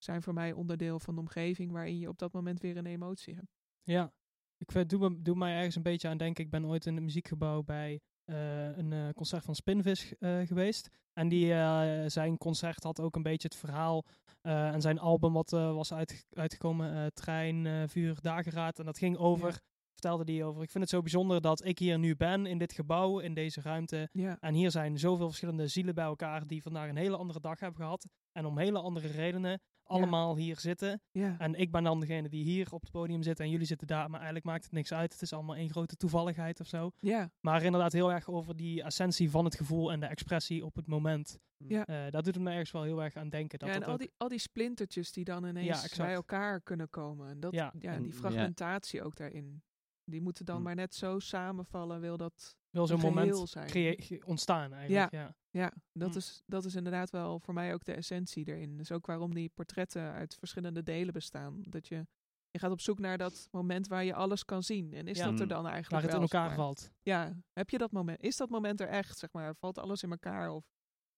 zijn 0.04 0.22
voor 0.22 0.34
mij 0.34 0.52
onderdeel 0.52 1.00
van 1.00 1.14
de 1.14 1.20
omgeving 1.20 1.72
waarin 1.72 1.98
je 1.98 2.08
op 2.08 2.18
dat 2.18 2.32
moment 2.32 2.60
weer 2.60 2.76
een 2.76 2.86
emotie 2.86 3.34
hebt. 3.34 3.50
Ja, 3.82 4.12
ik 4.56 4.70
vind, 4.72 4.90
doe, 4.90 5.22
doe 5.22 5.36
mij 5.36 5.54
ergens 5.56 5.76
een 5.76 5.82
beetje 5.82 6.08
aan 6.08 6.16
denken. 6.16 6.44
Ik 6.44 6.50
ben 6.50 6.66
ooit 6.66 6.86
in 6.86 6.94
het 6.94 7.02
muziekgebouw 7.04 7.62
bij 7.62 8.00
eh, 8.24 8.76
een 8.76 8.92
eh, 8.92 9.08
concert 9.14 9.44
van 9.44 9.54
Spinvis 9.54 10.18
eh, 10.18 10.46
geweest. 10.46 10.88
En 11.12 11.28
die, 11.28 11.52
eh, 11.54 12.04
zijn 12.06 12.38
concert 12.38 12.82
had 12.82 13.00
ook 13.00 13.16
een 13.16 13.22
beetje 13.22 13.48
het 13.48 13.56
verhaal. 13.56 14.04
eh, 14.40 14.68
en 14.72 14.80
zijn 14.80 14.98
album 14.98 15.32
wat 15.32 15.52
eh, 15.52 15.74
was 15.74 15.92
uit, 15.92 16.26
uitgekomen, 16.30 16.94
eh, 16.94 17.06
Trein, 17.06 17.66
eh, 17.66 17.82
Vuur, 17.88 18.16
Dageraad. 18.20 18.78
En 18.78 18.84
dat 18.84 18.98
ging 18.98 19.16
over, 19.16 19.48
Ja. 19.48 19.58
vertelde 19.92 20.24
die 20.24 20.44
over. 20.44 20.62
Ik 20.62 20.70
vind 20.70 20.84
het 20.84 20.92
zo 20.92 21.00
bijzonder 21.00 21.40
dat 21.40 21.64
ik 21.64 21.78
hier 21.78 21.98
nu 21.98 22.16
ben, 22.16 22.46
in 22.46 22.58
dit 22.58 22.72
gebouw, 22.72 23.18
in 23.18 23.34
deze 23.34 23.60
ruimte. 23.60 24.08
Ja, 24.12 24.36
En 24.40 24.54
hier 24.54 24.70
zijn 24.70 24.98
zoveel 24.98 25.26
verschillende 25.26 25.66
zielen 25.68 25.94
bij 25.94 26.04
elkaar 26.04 26.46
die 26.46 26.62
vandaag 26.62 26.88
een 26.88 26.96
hele 26.96 27.16
andere 27.16 27.40
dag 27.40 27.60
hebben 27.60 27.80
gehad. 27.80 28.08
En 28.32 28.44
om 28.46 28.58
hele 28.58 28.78
andere 28.78 29.08
redenen 29.08 29.60
allemaal 29.92 30.36
hier 30.36 30.58
zitten. 30.60 31.00
ja. 31.10 31.34
En 31.38 31.54
ik 31.54 31.70
ben 31.70 31.84
dan 31.84 32.00
degene 32.00 32.28
die 32.28 32.44
hier 32.44 32.68
op 32.72 32.80
het 32.80 32.90
podium 32.90 33.22
zit 33.22 33.40
en 33.40 33.50
jullie 33.50 33.66
zitten 33.66 33.86
daar. 33.86 34.04
Maar 34.06 34.14
eigenlijk 34.20 34.44
maakt 34.46 34.64
het 34.64 34.72
niks 34.72 34.92
uit. 34.92 35.12
Het 35.12 35.22
is 35.22 35.32
allemaal 35.32 35.56
één 35.56 35.70
grote 35.70 35.96
toevalligheid 35.96 36.60
of 36.60 36.66
zo. 36.66 36.90
ja. 36.98 37.30
Maar 37.40 37.62
inderdaad 37.62 37.92
heel 37.92 38.12
erg 38.12 38.28
over 38.30 38.56
die 38.56 38.82
essentie 38.82 39.30
van 39.30 39.44
het 39.44 39.54
gevoel 39.56 39.92
en 39.92 40.00
de 40.00 40.06
expressie 40.06 40.64
op 40.64 40.74
het 40.76 40.86
moment. 40.86 41.38
Ja. 41.56 41.86
Eh 41.86 41.94
daar 42.10 42.22
doet 42.22 42.34
het 42.34 42.42
me 42.44 42.50
ergens 42.50 42.70
wel 42.70 42.82
heel 42.82 43.02
erg 43.02 43.16
aan 43.16 43.28
denken. 43.28 43.58
Dat 43.58 43.68
ja, 43.68 43.74
en 43.74 43.80
dat 43.80 43.88
al 43.88 43.94
ook- 43.94 44.00
die, 44.00 44.12
al 44.16 44.28
die 44.28 44.38
splintertjes 44.38 45.12
die 45.12 45.24
dan 45.24 45.44
ineens 45.46 45.96
bij 45.96 46.12
elkaar 46.14 46.60
kunnen 46.60 46.90
komen. 46.90 47.28
En 47.28 47.40
dat, 47.40 47.52
ja, 47.52 47.72
Ja. 47.78 47.92
En- 47.92 48.02
die 48.02 48.12
ja. 48.12 48.16
fragmentatie 48.18 49.02
ook 49.02 49.16
daarin. 49.16 49.62
Die 50.04 50.20
moeten 50.20 50.44
dan 50.44 50.56
Hm. 50.56 50.62
maar 50.62 50.74
net 50.74 50.94
zo 50.94 51.18
samenvallen, 51.18 52.00
wil 52.00 52.16
dat... 52.16 52.56
wil 52.70 52.86
zo'n 52.86 52.96
een 52.96 53.02
geheel 53.02 53.24
moment 53.36 53.48
zijn. 53.48 54.24
ontstaan 54.24 54.72
eigenlijk. 54.72 55.12
Ja. 55.12 55.34
Ja, 55.50 55.72
dat, 55.92 56.10
Hm. 56.12 56.16
is, 56.18 56.42
dat 56.46 56.64
is 56.64 56.74
inderdaad 56.74 57.10
wel 57.10 57.40
voor 57.40 57.54
mij 57.54 57.74
ook 57.74 57.84
de 57.84 57.92
essentie 57.94 58.48
erin. 58.48 58.76
Dus 58.76 58.92
ook 58.92 59.06
waarom 59.06 59.34
die 59.34 59.48
portretten 59.54 60.12
uit 60.12 60.34
verschillende 60.34 60.82
delen 60.82 61.12
bestaan. 61.12 61.62
Dat 61.68 61.88
je, 61.88 62.06
je 62.50 62.58
gaat 62.58 62.70
op 62.70 62.80
zoek 62.80 62.98
naar 62.98 63.18
dat 63.18 63.48
moment 63.50 63.86
waar 63.86 64.04
je 64.04 64.14
alles 64.14 64.44
kan 64.44 64.62
zien. 64.62 64.92
En 64.92 65.06
is 65.06 65.18
Ja. 65.18 65.24
dat 65.24 65.34
er 65.34 65.42
Hm. 65.42 65.48
dan 65.48 65.66
eigenlijk 65.66 65.90
Waar 66.02 66.02
het 66.12 66.20
in 66.22 66.28
zeg 66.28 66.30
elkaar 66.40 66.46
maar? 66.56 66.64
valt. 66.66 66.90
Ja, 67.02 67.42
heb 67.52 67.70
je 67.70 67.78
dat 67.78 67.92
moment? 67.92 68.20
Is 68.22 68.36
dat 68.36 68.50
moment 68.50 68.80
er 68.80 68.88
echt, 68.88 69.18
zeg 69.18 69.32
maar? 69.32 69.54
Valt 69.56 69.78
alles 69.78 70.02
in 70.02 70.10
elkaar? 70.10 70.50
Of 70.50 70.64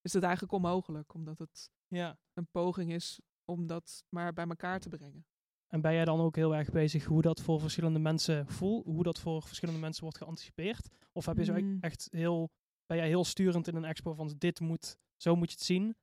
is 0.00 0.12
het 0.12 0.22
eigenlijk 0.22 0.52
onmogelijk, 0.52 1.14
omdat 1.14 1.38
het 1.38 1.70
Ja. 1.88 2.18
een 2.32 2.46
poging 2.50 2.92
is 2.92 3.20
om 3.44 3.66
dat 3.66 4.04
maar 4.08 4.32
bij 4.32 4.46
elkaar 4.46 4.80
te 4.80 4.88
brengen? 4.88 5.26
En 5.68 5.80
ben 5.80 5.94
jij 5.94 6.04
dan 6.04 6.20
ook 6.20 6.36
heel 6.36 6.54
erg 6.54 6.70
bezig 6.70 7.04
hoe 7.04 7.22
dat 7.22 7.40
voor 7.40 7.60
verschillende 7.60 7.98
mensen 7.98 8.46
voelt? 8.46 8.84
Hoe 8.84 9.02
dat 9.02 9.18
voor 9.20 9.42
verschillende 9.42 9.80
mensen 9.80 10.02
wordt 10.02 10.18
geanticipeerd? 10.18 10.88
Of 11.12 11.26
heb 11.26 11.36
je 11.36 11.44
zo 11.44 11.54
e- 11.54 11.60
Mm. 11.60 11.78
echt 11.80 12.08
heel, 12.10 12.50
ben 12.86 12.96
jij 12.96 13.06
heel 13.06 13.24
sturend 13.24 13.68
in 13.68 13.76
een 13.76 13.84
expo 13.84 14.14
van 14.14 14.34
dit 14.38 14.60
moet, 14.60 14.96
zo 15.16 15.36
moet 15.36 15.50
je 15.50 15.56
het 15.56 15.64
zien? 15.64 15.96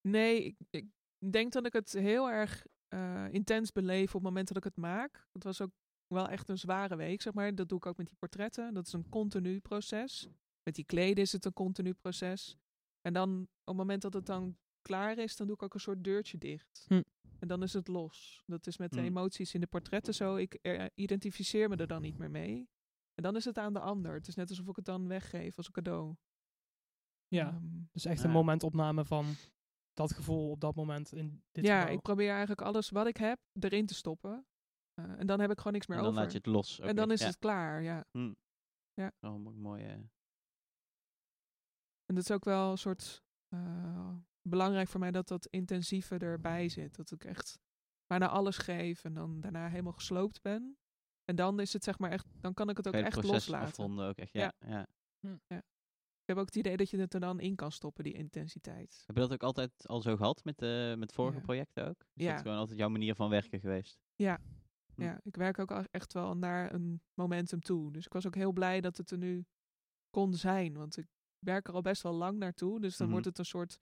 Nee, 0.00 0.44
ik, 0.44 0.56
ik 0.70 0.86
denk 1.32 1.52
dat 1.52 1.66
ik 1.66 1.72
het 1.72 1.92
heel 1.92 2.30
erg 2.30 2.66
eh, 2.88 3.26
intens 3.30 3.72
beleef 3.72 4.06
op 4.06 4.12
het 4.14 4.22
moment 4.22 4.48
dat 4.48 4.56
ik 4.56 4.64
het 4.64 4.76
maak. 4.76 5.28
Het 5.32 5.44
was 5.44 5.60
ook 5.60 5.70
wel 6.06 6.28
echt 6.28 6.48
een 6.48 6.58
zware 6.58 6.96
week, 6.96 7.22
zeg 7.22 7.32
maar. 7.34 7.54
Dat 7.54 7.68
doe 7.68 7.78
ik 7.78 7.86
ook 7.86 7.96
met 7.96 8.06
die 8.06 8.16
portretten. 8.18 8.74
Dat 8.74 8.86
is 8.86 8.92
een 8.92 9.08
continu 9.08 9.60
proces. 9.60 10.28
Met 10.62 10.74
die 10.74 10.84
kleden 10.84 11.22
is 11.24 11.32
het 11.32 11.44
een 11.44 11.52
continu 11.52 11.92
proces. 11.94 12.56
En 13.00 13.12
dan, 13.12 13.40
op 13.40 13.48
het 13.64 13.76
moment 13.76 14.02
dat 14.02 14.14
het 14.14 14.26
dan 14.26 14.56
klaar 14.82 15.18
is, 15.18 15.36
dan 15.36 15.46
doe 15.46 15.56
ik 15.56 15.62
ook 15.62 15.74
een 15.74 15.80
soort 15.80 16.04
deurtje 16.04 16.38
dicht. 16.38 16.84
Hm. 16.88 17.02
En 17.44 17.50
dan 17.50 17.62
is 17.62 17.72
het 17.72 17.88
los. 17.88 18.42
Dat 18.46 18.66
is 18.66 18.76
met 18.78 18.92
de 18.92 18.98
Hm. 19.00 19.04
emoties 19.06 19.54
in 19.54 19.60
de 19.60 19.66
portretten 19.66 20.14
zo. 20.14 20.36
Ik 20.36 20.54
eh, 20.54 20.86
identificeer 20.94 21.68
me 21.68 21.76
er 21.76 21.86
dan 21.86 22.02
niet 22.02 22.18
meer 22.18 22.30
mee. 22.30 22.68
En 23.14 23.22
dan 23.22 23.36
is 23.36 23.44
het 23.44 23.58
aan 23.58 23.72
de 23.72 23.80
ander. 23.80 24.14
Het 24.14 24.28
is 24.28 24.34
net 24.34 24.48
alsof 24.48 24.66
ik 24.68 24.76
het 24.76 24.84
dan 24.84 25.08
weggeef 25.08 25.56
als 25.56 25.66
een 25.66 25.72
cadeau. 25.72 26.14
Ja, 27.28 27.48
Ehm, 27.48 27.82
dus 27.92 28.04
echt 28.04 28.18
Ja. 28.20 28.24
een 28.24 28.30
momentopname 28.30 29.04
van 29.04 29.34
dat 29.92 30.12
gevoel 30.12 30.50
op 30.50 30.60
dat 30.60 30.74
moment 30.74 31.12
in 31.12 31.42
dit 31.52 31.64
ja, 31.66 31.80
gebouw. 31.80 31.94
ik 31.96 32.02
probeer 32.02 32.30
eigenlijk 32.30 32.60
alles 32.62 32.90
wat 32.90 33.06
ik 33.06 33.16
heb 33.16 33.38
erin 33.60 33.86
te 33.86 33.94
stoppen. 33.94 34.46
Eh, 34.94 35.18
en 35.20 35.26
dan 35.26 35.40
heb 35.40 35.50
ik 35.50 35.58
gewoon 35.58 35.72
niks 35.72 35.86
meer 35.86 35.96
En 35.96 36.02
dan 36.02 36.12
over. 36.12 36.22
laat 36.24 36.32
je 36.32 36.38
het 36.38 36.46
los. 36.46 36.80
en 36.80 36.96
dan 36.96 37.10
is 37.10 37.20
ja. 37.20 37.26
het 37.26 37.38
klaar, 37.38 37.82
ja. 37.82 38.04
Oh, 39.20 39.36
mo- 39.36 39.52
mooi. 39.52 39.84
eh. 39.84 39.90
En 42.06 42.14
dat 42.14 42.18
is 42.24 42.30
ook 42.30 42.44
wel 42.44 42.70
een 42.70 42.78
soort 42.78 43.22
eh, 43.48 44.16
belangrijk 44.48 44.88
voor 44.88 45.00
mij 45.00 45.10
dat 45.10 45.28
dat 45.28 45.46
intensieve 45.46 46.18
erbij 46.18 46.68
zit. 46.68 46.94
Dat 46.96 47.10
ik 47.10 47.24
echt 47.24 47.58
bijna 48.06 48.28
alles 48.28 48.58
geef 48.58 49.04
en 49.04 49.14
dan 49.14 49.40
daarna 49.40 49.68
helemaal 49.68 49.92
gesloopt 49.92 50.42
ben. 50.42 50.76
En 51.24 51.36
dan 51.36 51.60
is 51.60 51.72
het 51.72 51.84
zeg 51.84 51.98
maar 51.98 52.10
echt, 52.10 52.26
dan 52.40 52.54
kan 52.54 52.68
ik 52.68 52.76
het 52.76 52.86
ook 52.88 52.94
echt 52.94 53.22
loslaten. 53.22 53.68
afronden 53.68 54.08
ook 54.08 54.16
echt. 54.16 54.32
Ja. 54.32 54.52
Ja. 54.66 54.86
Ik 56.26 56.30
heb 56.30 56.38
ook 56.38 56.46
het 56.46 56.56
idee 56.56 56.76
dat 56.76 56.90
je 56.90 56.98
het 56.98 57.14
er 57.14 57.20
dan 57.20 57.40
in 57.40 57.54
kan 57.54 57.72
stoppen, 57.72 58.04
die 58.04 58.12
intensiteit. 58.12 59.02
Heb 59.06 59.16
je 59.16 59.22
dat 59.22 59.32
ook 59.32 59.42
altijd 59.42 59.86
al 59.86 60.00
zo 60.00 60.16
gehad 60.16 60.44
met, 60.44 60.62
eh 60.62 60.94
met 60.94 61.12
vorige 61.12 61.36
Ja. 61.36 61.42
projecten 61.42 61.88
ook? 61.88 62.00
Is 62.14 62.24
Ja. 62.24 62.32
dat 62.32 62.40
gewoon 62.42 62.56
altijd 62.56 62.78
jouw 62.78 62.88
manier 62.88 63.14
van 63.14 63.30
werken 63.30 63.60
geweest? 63.60 63.98
Ja. 64.14 64.40
Hm. 64.94 65.02
ja, 65.02 65.20
ik 65.22 65.36
werk 65.36 65.58
ook 65.58 65.70
echt 65.70 66.12
wel 66.12 66.36
naar 66.36 66.72
een 66.74 67.02
momentum 67.14 67.60
toe. 67.60 67.92
Dus 67.92 68.06
ik 68.06 68.12
was 68.12 68.26
ook 68.26 68.34
heel 68.34 68.52
blij 68.52 68.80
dat 68.80 68.96
het 68.96 69.10
er 69.10 69.18
nu 69.18 69.46
kon 70.10 70.34
zijn. 70.34 70.74
Want 70.76 70.96
ik 70.96 71.06
werk 71.38 71.68
er 71.68 71.74
al 71.74 71.80
best 71.82 72.02
wel 72.02 72.12
lang 72.12 72.38
naartoe. 72.38 72.80
Dus 72.80 72.96
dan 72.96 73.06
Mhm. 73.06 73.12
wordt 73.14 73.26
het 73.28 73.38
een 73.38 73.44
soort 73.44 73.78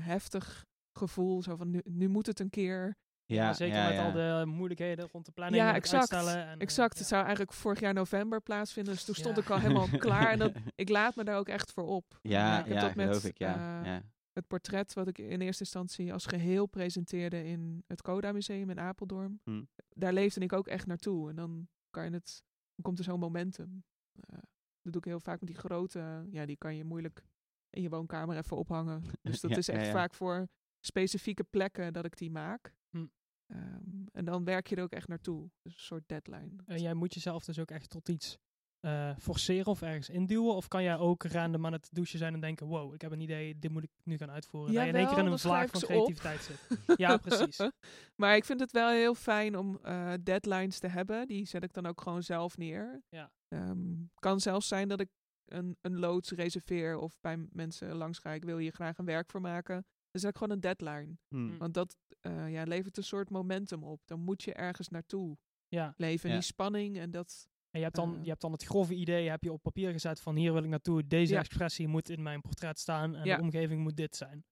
heftig 0.00 0.64
gevoel. 0.92 1.42
Zo 1.42 1.56
van, 1.56 1.70
nu, 1.70 1.80
nu 1.84 2.08
moet 2.08 2.26
het 2.26 2.40
een 2.40 2.50
keer. 2.50 2.96
Ja, 3.26 3.52
zeker 3.52 3.76
ja, 3.76 3.86
met 3.86 3.94
ja. 3.94 4.04
al 4.04 4.12
de 4.12 4.46
moeilijkheden 4.46 5.08
rond 5.12 5.26
de 5.26 5.32
planning 5.32 5.62
Ja, 5.62 5.68
en 5.68 5.74
het 5.74 5.84
exact. 5.84 6.12
uitstellen. 6.12 6.46
En, 6.46 6.54
eh, 6.56 6.60
Exact, 6.62 6.92
ja. 6.92 6.98
het 6.98 7.08
zou 7.08 7.22
eigenlijk 7.22 7.52
vorig 7.52 7.80
jaar 7.80 7.94
november 7.94 8.40
plaatsvinden. 8.40 8.92
Dus 8.94 9.04
toen 9.04 9.14
stond 9.14 9.38
ik 9.38 9.50
al 9.50 9.58
helemaal 9.58 9.88
klaar. 9.98 10.30
En 10.30 10.38
dat, 10.38 10.52
ik 10.74 10.88
laat 10.88 11.16
me 11.16 11.24
daar 11.24 11.38
ook 11.38 11.48
echt 11.48 11.72
voor 11.72 11.86
op. 11.86 12.18
Ja, 12.22 12.58
ik 12.58 12.66
heb 12.66 12.80
dat 12.80 12.94
met 12.94 13.06
geloof 13.06 13.24
ik. 13.24 13.38
Ja. 13.38 13.80
eh, 13.80 13.86
ja. 13.86 14.02
het 14.32 14.46
portret 14.46 14.92
wat 14.92 15.08
ik 15.08 15.18
in 15.18 15.40
eerste 15.40 15.62
instantie 15.62 16.12
als 16.12 16.26
geheel 16.26 16.66
presenteerde 16.66 17.44
in 17.44 17.84
het 17.86 18.02
Coda 18.02 18.32
Museum 18.32 18.70
in 18.70 18.80
Apeldoorn. 18.80 19.40
Hm. 19.44 19.62
Daar 19.88 20.12
leefde 20.12 20.40
ik 20.40 20.52
ook 20.52 20.66
echt 20.66 20.86
naartoe. 20.86 21.28
En 21.28 21.36
dan, 21.36 21.68
kan 21.90 22.04
je 22.04 22.10
het, 22.10 22.42
dan 22.74 22.84
komt 22.84 22.98
er 22.98 23.04
zo'n 23.04 23.20
momentum. 23.20 23.84
Eh, 24.20 24.38
dat 24.82 24.92
doe 24.92 25.02
ik 25.02 25.04
heel 25.04 25.20
vaak 25.20 25.40
met 25.40 25.48
die 25.48 25.58
grote, 25.58 26.26
ja, 26.30 26.46
die 26.46 26.56
kan 26.56 26.76
je 26.76 26.84
moeilijk 26.84 27.24
in 27.74 27.82
je 27.82 27.88
woonkamer 27.88 28.36
even 28.36 28.56
ophangen. 28.56 29.02
Dus 29.22 29.40
dat 29.40 29.50
Ja, 29.50 29.56
is 29.56 29.68
echt 29.68 29.80
ja, 29.80 29.86
ja. 29.86 29.92
vaak 29.92 30.14
voor 30.14 30.48
specifieke 30.80 31.44
plekken 31.44 31.92
dat 31.92 32.04
ik 32.04 32.16
die 32.16 32.30
maak. 32.30 32.74
Hm. 32.90 33.06
Ehm, 33.46 34.06
en 34.12 34.24
dan 34.24 34.44
werk 34.44 34.66
je 34.66 34.76
er 34.76 34.82
ook 34.82 34.92
echt 34.92 35.08
naartoe. 35.08 35.50
Dus 35.62 35.72
een 35.72 35.80
soort 35.80 36.08
deadline. 36.08 36.50
En 36.66 36.80
jij 36.80 36.94
moet 36.94 37.14
jezelf 37.14 37.44
dus 37.44 37.58
ook 37.58 37.70
echt 37.70 37.90
tot 37.90 38.08
iets 38.08 38.38
eh, 38.84 39.10
forceren 39.18 39.66
of 39.66 39.82
ergens 39.82 40.08
induwen? 40.08 40.54
Of 40.54 40.68
kan 40.68 40.82
jij 40.82 40.96
ook 40.96 41.22
random 41.22 41.66
aan 41.66 41.72
het 41.72 41.88
douchen 41.92 42.18
zijn 42.18 42.34
en 42.34 42.40
denken, 42.40 42.66
wow, 42.66 42.94
ik 42.94 43.00
heb 43.00 43.12
een 43.12 43.20
idee, 43.20 43.58
dit 43.58 43.70
moet 43.70 43.82
ik 43.82 43.90
nu 44.02 44.16
gaan 44.16 44.30
uitvoeren. 44.30 44.74
dat 44.74 44.82
je 44.82 44.88
in 44.88 44.94
één 44.96 45.08
keer 45.08 45.18
in 45.18 45.26
een 45.26 45.38
vlaag 45.38 45.70
van 45.70 45.80
creativiteit 45.80 46.40
zit. 46.40 46.78
Ja, 46.96 47.16
precies. 47.26 47.70
maar 48.16 48.36
ik 48.36 48.44
vind 48.44 48.60
het 48.60 48.70
wel 48.70 48.88
heel 48.90 49.14
fijn 49.14 49.58
om 49.58 49.78
eh, 49.82 50.12
deadlines 50.22 50.78
te 50.78 50.86
hebben. 50.86 51.26
Die 51.26 51.46
zet 51.46 51.64
ik 51.64 51.72
dan 51.72 51.86
ook 51.86 52.00
gewoon 52.00 52.22
zelf 52.22 52.56
neer. 52.56 53.02
Ja. 53.08 53.30
Ehm, 53.48 53.94
kan 54.14 54.40
zelfs 54.40 54.68
zijn 54.68 54.88
dat 54.88 55.00
ik 55.00 55.08
een, 55.44 55.76
een 55.80 55.98
loods 55.98 56.30
reserveer 56.30 56.96
of 56.98 57.20
bij 57.20 57.46
mensen 57.50 57.94
langs 57.96 58.18
ga. 58.18 58.32
Ik 58.32 58.44
wil 58.44 58.56
hier 58.58 58.72
graag 58.72 58.98
een 58.98 59.04
werk 59.04 59.30
voor 59.30 59.40
maken. 59.40 59.74
Dan 60.10 60.20
zet 60.20 60.30
ik 60.30 60.36
gewoon 60.36 60.52
een 60.52 60.60
deadline. 60.60 61.16
Hm. 61.28 61.56
Want 61.56 61.74
dat 61.74 61.96
eh, 62.20 62.52
ja, 62.52 62.62
levert 62.62 62.96
een 62.96 63.04
soort 63.04 63.30
momentum 63.30 63.84
op. 63.84 64.00
Dan 64.06 64.20
moet 64.20 64.42
je 64.42 64.52
ergens 64.54 64.88
naartoe 64.88 65.36
Ja. 65.68 65.94
leven. 65.96 66.28
Ja. 66.28 66.34
die 66.34 66.44
spanning 66.44 66.98
en 66.98 67.10
dat... 67.10 67.48
En 67.70 67.80
je 67.80 67.86
hebt, 67.86 67.96
dan, 67.98 68.16
Eh. 68.16 68.22
je 68.22 68.28
hebt 68.28 68.40
dan 68.40 68.52
het 68.52 68.64
grove 68.64 68.94
idee, 68.94 69.28
heb 69.30 69.42
je 69.42 69.52
op 69.52 69.62
papier 69.62 69.92
gezet 69.92 70.20
van 70.20 70.36
hier 70.36 70.52
wil 70.52 70.62
ik 70.62 70.68
naartoe, 70.68 71.06
deze 71.06 71.32
Ja. 71.32 71.38
expressie 71.38 71.88
moet 71.88 72.08
in 72.08 72.22
mijn 72.22 72.40
portret 72.40 72.78
staan 72.78 73.14
en 73.14 73.24
Ja. 73.24 73.36
de 73.36 73.42
omgeving 73.42 73.82
moet 73.82 73.96
dit 73.96 74.16
zijn. 74.16 74.44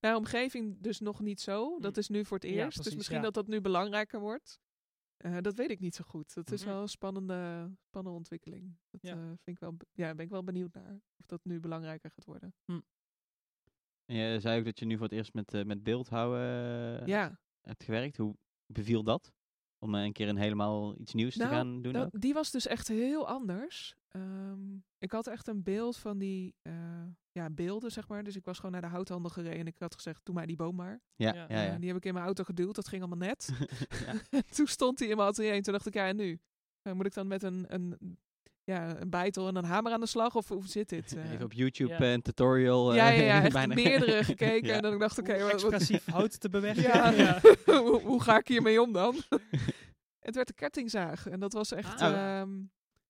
Nou, 0.00 0.16
omgeving 0.16 0.80
dus 0.80 1.00
nog 1.00 1.20
niet 1.20 1.40
zo. 1.40 1.78
Dat 1.78 1.92
Hm. 1.94 1.98
is 2.00 2.08
nu 2.08 2.24
voor 2.24 2.38
het 2.38 2.48
Ja, 2.48 2.64
eerst. 2.64 2.84
dus 2.84 2.94
misschien 2.94 3.16
ja. 3.16 3.22
dat 3.22 3.34
dat 3.34 3.46
nu 3.46 3.60
belangrijker 3.60 4.20
wordt. 4.20 4.60
Eh, 5.16 5.36
dat 5.40 5.54
weet 5.54 5.70
ik 5.70 5.80
niet 5.80 5.94
zo 5.94 6.04
goed. 6.06 6.34
Dat 6.34 6.50
is 6.50 6.60
Mhm. 6.62 6.70
wel 6.70 6.82
een 6.82 6.88
spannende, 6.88 7.70
spannende 7.82 8.16
ontwikkeling. 8.18 8.76
Dat 8.90 9.02
Ja. 9.02 9.12
eh, 9.16 9.18
vind 9.26 9.46
ik 9.46 9.58
wel, 9.58 9.76
ja, 9.92 10.14
ben 10.14 10.24
ik 10.24 10.30
wel 10.30 10.44
benieuwd 10.44 10.72
naar. 10.72 11.00
Of 11.16 11.26
dat 11.26 11.44
nu 11.44 11.60
belangrijker 11.60 12.10
gaat 12.10 12.24
worden. 12.24 12.54
En 14.06 14.16
je 14.16 14.40
zei 14.40 14.58
ook 14.58 14.64
dat 14.64 14.78
je 14.78 14.84
nu 14.86 14.94
voor 14.94 15.04
het 15.04 15.12
eerst 15.14 15.34
met, 15.34 15.54
eh, 15.54 15.64
met 15.64 15.82
beeldhouden 15.82 17.06
ja, 17.06 17.40
hebt 17.60 17.84
gewerkt. 17.84 18.16
Hoe 18.16 18.36
beviel 18.66 19.02
dat? 19.02 19.32
Om 19.78 19.94
een 19.94 20.12
keer 20.12 20.28
een 20.28 20.36
helemaal 20.36 20.98
iets 21.00 21.14
nieuws 21.14 21.36
Nou, 21.36 21.50
te 21.50 21.56
gaan 21.56 21.82
doen 21.82 22.08
die 22.12 22.34
was 22.34 22.50
dus 22.50 22.66
echt 22.66 22.88
heel 22.88 23.28
anders. 23.28 23.94
Ehm, 24.08 24.76
ik 24.98 25.12
had 25.12 25.26
echt 25.26 25.46
een 25.46 25.62
beeld 25.62 25.96
van 25.96 26.18
die 26.18 26.54
eh, 26.62 27.04
ja, 27.36 27.50
beelden, 27.50 27.90
zeg 27.92 28.08
maar. 28.08 28.24
Dus 28.24 28.36
ik 28.36 28.44
was 28.44 28.56
gewoon 28.56 28.72
naar 28.72 28.80
de 28.80 28.86
houthandel 28.86 29.30
gereden 29.30 29.58
en 29.58 29.66
ik 29.66 29.74
had 29.78 29.94
gezegd, 29.94 30.20
doe 30.24 30.34
mij 30.34 30.46
die 30.46 30.56
boom 30.56 30.74
maar. 30.76 31.00
Ja, 31.16 31.34
Ja. 31.34 31.46
ja, 31.48 31.62
ja. 31.62 31.76
Die 31.78 31.88
heb 31.88 31.96
ik 31.96 32.04
in 32.04 32.12
mijn 32.12 32.24
auto 32.24 32.44
geduwd, 32.44 32.74
dat 32.74 32.88
ging 32.88 33.02
allemaal 33.02 33.26
net. 33.28 33.48
Toen 34.56 34.66
stond 34.66 34.98
hij 34.98 35.08
in 35.08 35.16
mijn 35.16 35.28
atelier 35.28 35.52
en 35.52 35.62
toen 35.62 35.72
dacht 35.72 35.86
ik, 35.86 35.94
ja 35.94 36.06
en 36.06 36.16
nu? 36.16 36.38
Eh, 36.82 36.92
moet 36.92 37.06
ik 37.06 37.14
dan 37.14 37.26
met 37.26 37.42
een, 37.42 37.64
een, 37.68 38.18
ja, 38.64 39.00
een 39.00 39.10
bijtel 39.10 39.48
en 39.48 39.56
een 39.56 39.64
hamer 39.64 39.92
aan 39.92 40.00
de 40.00 40.06
slag 40.06 40.34
of 40.34 40.48
hoe 40.48 40.66
zit 40.68 40.88
dit? 40.88 41.16
Eh, 41.16 41.32
Even 41.32 41.44
op 41.44 41.52
YouTube 41.52 41.90
Ja. 41.92 41.98
eh, 41.98 42.12
een 42.12 42.22
tutorial. 42.22 42.90
eh, 42.90 42.96
ja, 42.96 43.08
ja, 43.08 43.22
ja, 43.36 43.42
echt 43.42 43.52
bijna. 43.52 43.74
meerdere 43.74 44.24
gekeken. 44.24 44.68
Ja. 44.68 44.74
En 44.74 44.82
dan 44.82 44.92
ik 44.92 44.98
dacht, 45.00 45.18
oké, 45.18 45.32
Hoe 45.40 45.42
wat- 45.52 45.62
wat- 45.62 45.72
expressief 45.72 46.04
hout 46.06 46.40
te 46.40 46.48
bewerken. 46.48 46.82
Ja. 46.82 47.10
ja. 47.10 47.40
hoe, 47.64 48.00
hoe 48.02 48.22
ga 48.22 48.38
ik 48.38 48.48
hiermee 48.48 48.82
om 48.82 48.92
dan? 48.92 49.14
het 50.18 50.34
werd 50.34 50.48
een 50.48 50.54
kettingzaag 50.54 51.26
en 51.26 51.40
dat 51.40 51.52
was 51.52 51.72
echt 51.72 52.00
Ah. 52.00 52.38
ehm, 52.40 52.50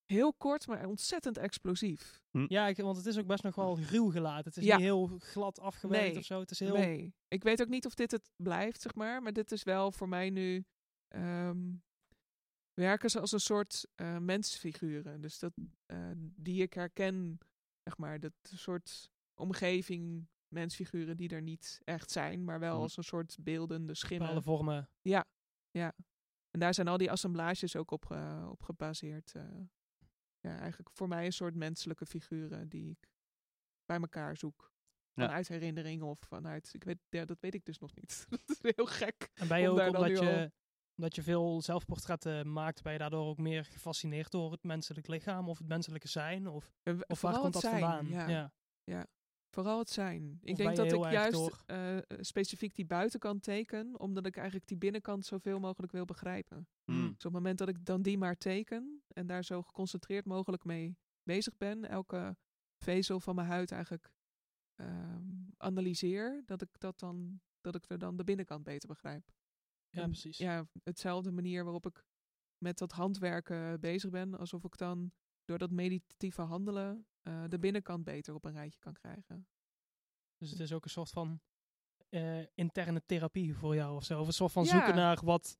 heel 0.06 0.34
kort, 0.34 0.66
maar 0.66 0.86
ontzettend 0.86 1.38
explosief. 1.38 2.20
Ja, 2.30 2.66
ik, 2.66 2.76
want 2.76 2.96
het 2.96 3.06
is 3.06 3.18
ook 3.18 3.26
best 3.26 3.42
nog 3.42 3.54
wel 3.54 3.78
ruw 3.80 4.10
gelaten. 4.10 4.44
Het 4.44 4.56
is 4.56 4.64
Ja. 4.64 4.76
niet 4.76 4.84
heel 4.84 5.06
glad 5.18 5.60
afgewerkt 5.60 6.06
Nee. 6.08 6.16
of 6.18 6.24
zo. 6.24 6.40
Het 6.40 6.50
is 6.50 6.58
heel... 6.58 6.74
Nee, 6.76 7.14
ik 7.28 7.42
weet 7.42 7.60
ook 7.62 7.68
niet 7.68 7.86
of 7.86 7.94
dit 7.94 8.10
het 8.10 8.30
blijft, 8.36 8.80
zeg 8.80 8.94
maar. 8.94 9.22
Maar 9.22 9.32
dit 9.32 9.52
is 9.52 9.62
wel 9.62 9.92
voor 9.92 10.08
mij 10.08 10.30
nu 10.30 10.64
ehm, 11.08 11.72
werken 12.74 13.10
ze 13.10 13.20
als 13.20 13.32
een 13.32 13.40
soort 13.40 13.86
eh, 13.94 14.18
mensfiguren. 14.18 15.20
Dus 15.20 15.38
dat 15.38 15.52
eh, 15.86 16.10
die 16.16 16.62
ik 16.62 16.72
herken, 16.74 17.38
zeg 17.82 17.96
maar, 17.98 18.20
dat 18.20 18.32
soort 18.42 19.10
omgeving 19.34 20.28
mensfiguren 20.54 21.16
die 21.16 21.28
er 21.28 21.42
niet 21.42 21.80
echt 21.84 22.10
zijn, 22.10 22.44
maar 22.44 22.58
wel 22.60 22.76
Hm. 22.76 22.82
als 22.82 22.96
een 22.96 23.04
soort 23.04 23.36
beeldende 23.40 23.94
schimmen. 23.94 24.26
bepaalde 24.28 24.46
vormen. 24.46 24.90
En 25.02 25.94
En 26.50 26.60
daar 26.62 26.74
zijn 26.74 26.88
al 26.88 26.96
die 26.96 27.10
assemblages 27.10 27.76
ook 27.76 27.90
op, 27.90 28.10
eh, 28.10 28.46
op 28.50 28.62
gebaseerd. 28.62 29.32
eh. 29.34 29.42
Ja, 30.40 30.58
eigenlijk 30.58 30.90
voor 30.90 31.08
mij 31.08 31.24
een 31.26 31.32
soort 31.32 31.54
menselijke 31.54 32.06
figuren 32.06 32.68
die 32.68 32.90
ik 32.90 33.12
bij 33.84 33.96
elkaar 34.00 34.36
zoek. 34.36 34.74
Ja. 35.12 35.24
Vanuit 35.26 35.48
herinnering 35.48 36.02
of 36.02 36.18
vanuit... 36.18 36.74
Ik 36.74 36.84
weet, 36.84 36.98
ja, 37.08 37.24
dat 37.24 37.40
weet 37.40 37.54
ik 37.54 37.64
dus 37.64 37.78
nog 37.78 37.94
niet. 37.94 38.26
dat 38.30 38.40
is 38.62 38.72
heel 38.74 38.86
gek. 38.86 39.30
En 39.34 39.48
ben 39.48 39.60
je 39.60 39.68
ook, 39.68 39.78
omdat 39.80 39.94
al- 40.02 40.06
je, 40.06 40.52
omdat 40.96 41.14
je 41.14 41.22
veel 41.22 41.62
zelfportretten 41.62 42.52
maakt, 42.52 42.82
ben 42.82 42.92
je 42.92 42.98
daardoor 42.98 43.26
ook 43.26 43.38
meer 43.38 43.64
gefascineerd 43.64 44.30
door 44.30 44.50
het 44.52 44.62
menselijk 44.62 45.06
lichaam 45.08 45.48
of 45.48 45.58
het 45.58 45.68
menselijke 45.68 46.08
zijn? 46.08 46.46
Of, 46.46 46.74
Eh, 46.82 46.94
of 47.06 47.20
waar 47.20 47.38
komt 47.38 47.52
dat 47.52 47.62
zijn, 47.62 47.80
vandaan? 47.80 48.08
Ja. 48.08 48.52
ja. 48.84 49.06
Vooral 49.56 49.78
het 49.78 49.90
zijn. 49.90 50.38
Ik 50.42 50.50
Of 50.50 50.56
denk 50.56 50.76
dat 50.76 50.92
ik 50.92 51.10
juist 51.10 51.50
eh, 51.66 51.96
specifiek 52.20 52.74
die 52.74 52.86
buitenkant 52.86 53.42
teken, 53.42 54.00
omdat 54.00 54.26
ik 54.26 54.36
eigenlijk 54.36 54.66
die 54.66 54.76
binnenkant 54.76 55.26
zoveel 55.26 55.60
mogelijk 55.60 55.92
wil 55.92 56.04
begrijpen. 56.04 56.68
Hmm. 56.84 57.06
Dus 57.06 57.10
op 57.10 57.22
het 57.22 57.32
moment 57.32 57.58
dat 57.58 57.68
ik 57.68 57.84
dan 57.84 58.02
die 58.02 58.18
maar 58.18 58.36
teken 58.36 59.02
en 59.08 59.26
daar 59.26 59.44
zo 59.44 59.62
geconcentreerd 59.62 60.24
mogelijk 60.24 60.64
mee 60.64 60.96
bezig 61.22 61.56
ben, 61.56 61.88
elke 61.88 62.36
vezel 62.78 63.20
van 63.20 63.34
mijn 63.34 63.46
huid 63.46 63.72
eigenlijk 63.72 64.12
ehm, 64.74 65.24
analyseer, 65.56 66.42
dat 66.46 66.62
ik 66.62 66.78
dat 66.78 66.98
dan 66.98 67.40
dat 67.60 67.74
ik 67.74 67.84
er 67.90 67.98
dan 67.98 68.16
de 68.16 68.24
binnenkant 68.24 68.64
beter 68.64 68.88
begrijp. 68.88 69.32
Ja, 69.88 70.02
En 70.02 70.10
precies. 70.10 70.38
Ja, 70.38 70.66
hetzelfde 70.82 71.32
manier 71.32 71.64
waarop 71.64 71.86
ik 71.86 72.04
met 72.58 72.78
dat 72.78 72.92
handwerken 72.92 73.80
bezig 73.80 74.10
ben, 74.10 74.38
alsof 74.38 74.64
ik 74.64 74.76
dan 74.76 75.12
door 75.46 75.58
dat 75.58 75.70
meditatieve 75.70 76.42
handelen 76.42 77.06
eh, 77.22 77.44
de 77.48 77.58
binnenkant 77.58 78.04
beter 78.04 78.34
op 78.34 78.44
een 78.44 78.52
rijtje 78.52 78.78
kan 78.78 78.92
krijgen. 78.92 79.46
Dus 80.36 80.50
het 80.50 80.60
is 80.60 80.72
ook 80.72 80.84
een 80.84 80.90
soort 80.90 81.10
van 81.10 81.40
eh, 82.08 82.38
interne 82.54 83.02
therapie 83.06 83.54
voor 83.54 83.74
jou 83.74 83.96
of 83.96 84.04
zo. 84.04 84.20
Of 84.20 84.26
een 84.26 84.32
soort 84.32 84.52
van 84.52 84.64
Ja. 84.64 84.70
zoeken 84.70 84.94
naar 84.94 85.18
wat 85.24 85.58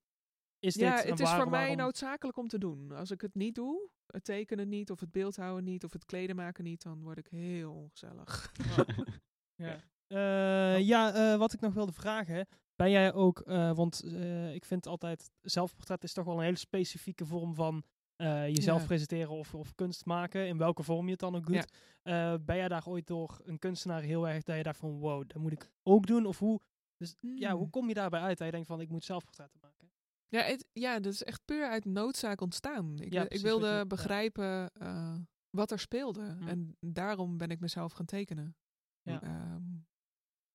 is 0.59 0.75
dit 0.75 0.83
ja, 0.83 0.97
het 0.97 1.05
is 1.21 1.21
waarom, 1.21 1.43
voor 1.43 1.50
mij 1.50 1.61
waarom- 1.61 1.76
noodzakelijk 1.76 2.37
om 2.37 2.49
te 2.49 2.59
doen. 2.59 2.93
Als 2.93 3.11
ik 3.11 3.21
het 3.21 3.35
niet 3.35 3.55
doe, 3.55 3.88
het 4.07 4.25
tekenen 4.25 4.69
niet, 4.69 4.90
of 4.90 5.00
het 5.00 5.12
beeldhouden 5.12 5.64
niet, 5.64 5.85
of 5.85 5.93
het 5.93 6.05
kleden 6.05 6.37
maken 6.37 6.64
niet, 6.64 6.83
dan 6.83 7.02
word 7.02 7.19
ik 7.19 7.26
heel 7.26 7.73
ongezellig. 7.75 8.52
Ja, 9.55 9.81
Eh, 10.07 10.81
ja 10.87 11.14
eh, 11.14 11.38
wat 11.38 11.52
ik 11.52 11.61
nog 11.61 11.75
wilde 11.75 11.93
vragen. 11.93 12.47
Ben 12.75 12.90
jij 12.90 13.12
ook, 13.12 13.40
eh, 13.40 13.73
want 13.76 14.02
eh, 14.02 14.55
ik 14.55 14.64
vind 14.64 14.87
altijd, 14.87 15.31
zelfportret 15.40 16.02
is 16.05 16.12
toch 16.12 16.25
wel 16.25 16.37
een 16.37 16.45
hele 16.45 16.57
specifieke 16.57 17.26
vorm 17.26 17.55
van 17.55 17.85
eh, 18.16 18.46
jezelf 18.49 18.80
Ja. 18.80 18.87
presenteren 18.87 19.30
of, 19.30 19.54
of 19.54 19.75
kunst 19.75 20.04
maken, 20.04 20.46
in 20.49 20.58
welke 20.58 20.82
vorm 20.82 21.04
je 21.04 21.11
het 21.11 21.20
dan 21.20 21.37
ook 21.37 21.46
doet. 21.46 21.54
Ja. 22.02 22.32
Eh, 22.32 22.38
ben 22.44 22.56
jij 22.56 22.68
daar 22.68 22.87
ooit 22.87 23.06
door 23.06 23.40
een 23.44 23.58
kunstenaar 23.58 24.02
heel 24.02 24.28
erg 24.28 24.42
dat 24.42 24.56
je 24.56 24.62
dacht 24.62 24.78
van 24.78 24.90
wow, 24.99 25.28
dat 25.28 25.42
moet 25.42 25.52
ik 25.52 25.70
ook 25.82 26.06
doen? 26.06 26.26
Of 26.26 26.38
hoe, 26.38 26.61
dus, 26.96 27.14
ja, 27.20 27.50
hoe 27.52 27.61
Hmm. 27.62 27.70
kom 27.70 27.88
je 27.88 27.94
daarbij 27.94 28.20
uit 28.20 28.37
dat 28.38 28.46
je 28.46 28.52
denkt 28.52 28.66
van 28.68 28.80
ik 28.80 28.88
moet 28.90 29.04
zelfportretten 29.04 29.58
maken? 29.62 29.90
Ja, 30.28 30.42
het, 30.42 30.66
ja, 30.73 31.00
dat 31.00 31.12
is 31.12 31.23
echt 31.23 31.44
puur 31.44 31.68
uit 31.68 31.85
noodzaak 31.85 32.40
ontstaan. 32.40 32.99
Ik, 33.00 33.12
Ja, 33.12 33.28
ik 33.28 33.40
wilde 33.40 33.66
je- 33.68 33.87
begrijpen 33.87 34.70
eh, 34.73 35.16
wat 35.50 35.70
er 35.70 35.78
speelde. 35.78 36.37
Hm. 36.40 36.49
En 36.49 36.76
daarom 36.80 37.37
ben 37.37 37.49
ik 37.50 37.61
mezelf 37.61 37.92
gaan 37.92 38.06
tekenen. 38.06 38.56
Ehm, 39.02 39.62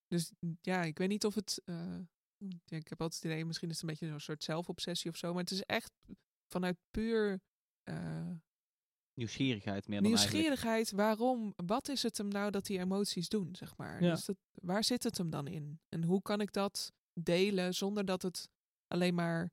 dus 0.07 0.31
mm, 0.39 0.57
ja, 0.61 0.81
ik 0.81 0.97
weet 0.97 1.09
niet 1.09 1.25
of 1.25 1.35
het... 1.35 1.61
ik 2.65 2.87
heb 2.87 3.01
altijd 3.01 3.23
het 3.23 3.31
idee, 3.31 3.45
misschien 3.45 3.69
is 3.69 3.73
het 3.73 3.83
een 3.83 3.89
beetje 3.89 4.07
zo'n 4.07 4.19
soort 4.19 4.43
zelfobsessie 4.43 5.11
of 5.11 5.17
zo. 5.17 5.31
Maar 5.33 5.41
het 5.41 5.51
is 5.51 5.61
echt 5.63 5.91
vanuit 6.47 6.77
puur 6.91 7.39
eh, 7.83 8.31
Nieuwsgierigheid 9.13 9.87
meer 9.87 10.01
dan 10.01 10.11
eigenlijk. 10.11 10.43
nieuwsgierigheid. 10.43 10.91
Waarom? 10.91 11.53
Wat 11.55 11.89
is 11.89 12.03
het 12.03 12.17
hem 12.17 12.27
nou 12.27 12.51
dat 12.51 12.65
die 12.65 12.79
emoties 12.79 13.29
doen, 13.29 13.55
zeg 13.55 13.77
maar? 13.77 14.03
Ja. 14.03 14.11
Dus 14.11 14.25
dat, 14.25 14.37
waar 14.53 14.83
zit 14.83 15.03
het 15.03 15.17
hem 15.17 15.29
dan 15.29 15.47
in? 15.47 15.79
En 15.89 16.03
hoe 16.03 16.21
kan 16.21 16.41
ik 16.41 16.53
dat 16.53 16.93
delen 17.13 17.73
zonder 17.73 18.05
dat 18.05 18.21
het 18.21 18.49
alleen 18.87 19.13
maar 19.15 19.51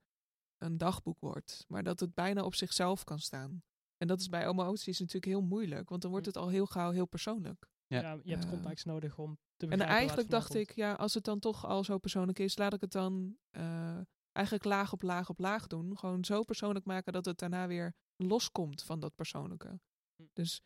een 0.58 0.78
dagboek 0.78 1.20
wordt, 1.20 1.64
maar 1.68 1.82
dat 1.82 2.00
het 2.00 2.14
bijna 2.14 2.42
op 2.42 2.54
zichzelf 2.54 3.04
kan 3.04 3.18
staan. 3.18 3.62
En 3.96 4.06
dat 4.08 4.20
is 4.20 4.28
bij 4.28 4.46
emoties 4.46 4.98
natuurlijk 4.98 5.32
heel 5.32 5.42
moeilijk, 5.42 5.88
want 5.88 6.02
dan 6.02 6.10
wordt 6.10 6.26
het 6.26 6.36
al 6.36 6.48
heel 6.48 6.66
gauw 6.66 6.90
heel 6.90 7.06
persoonlijk. 7.06 7.68
Ja. 7.86 8.00
Ja, 8.00 8.18
je 8.22 8.30
hebt 8.30 8.44
Eh, 8.44 8.50
context 8.50 8.84
nodig 8.86 9.18
om 9.18 9.38
te 9.56 9.66
En 9.66 9.70
begrijpen 9.70 9.86
het 9.86 9.96
eigenlijk 9.98 10.30
dacht 10.30 10.54
ik, 10.54 10.74
ja, 10.74 10.92
als 10.92 11.14
het 11.14 11.24
dan 11.24 11.38
toch 11.38 11.66
al 11.66 11.84
zo 11.84 11.98
persoonlijk 11.98 12.38
is, 12.38 12.58
laat 12.58 12.74
ik 12.74 12.80
het 12.80 12.92
dan 12.92 13.36
eh, 13.50 14.00
eigenlijk 14.32 14.64
laag 14.64 14.92
op 14.92 15.02
laag 15.02 15.28
op 15.28 15.38
laag 15.38 15.66
doen. 15.66 15.98
Gewoon 15.98 16.24
zo 16.24 16.42
persoonlijk 16.42 16.84
maken 16.84 17.12
dat 17.12 17.24
het 17.24 17.38
daarna 17.38 17.66
weer 17.66 17.94
loskomt 18.26 18.82
van 18.82 19.00
dat 19.00 19.14
persoonlijke. 19.14 19.80
Hm. 20.16 20.22
Dus 20.32 20.60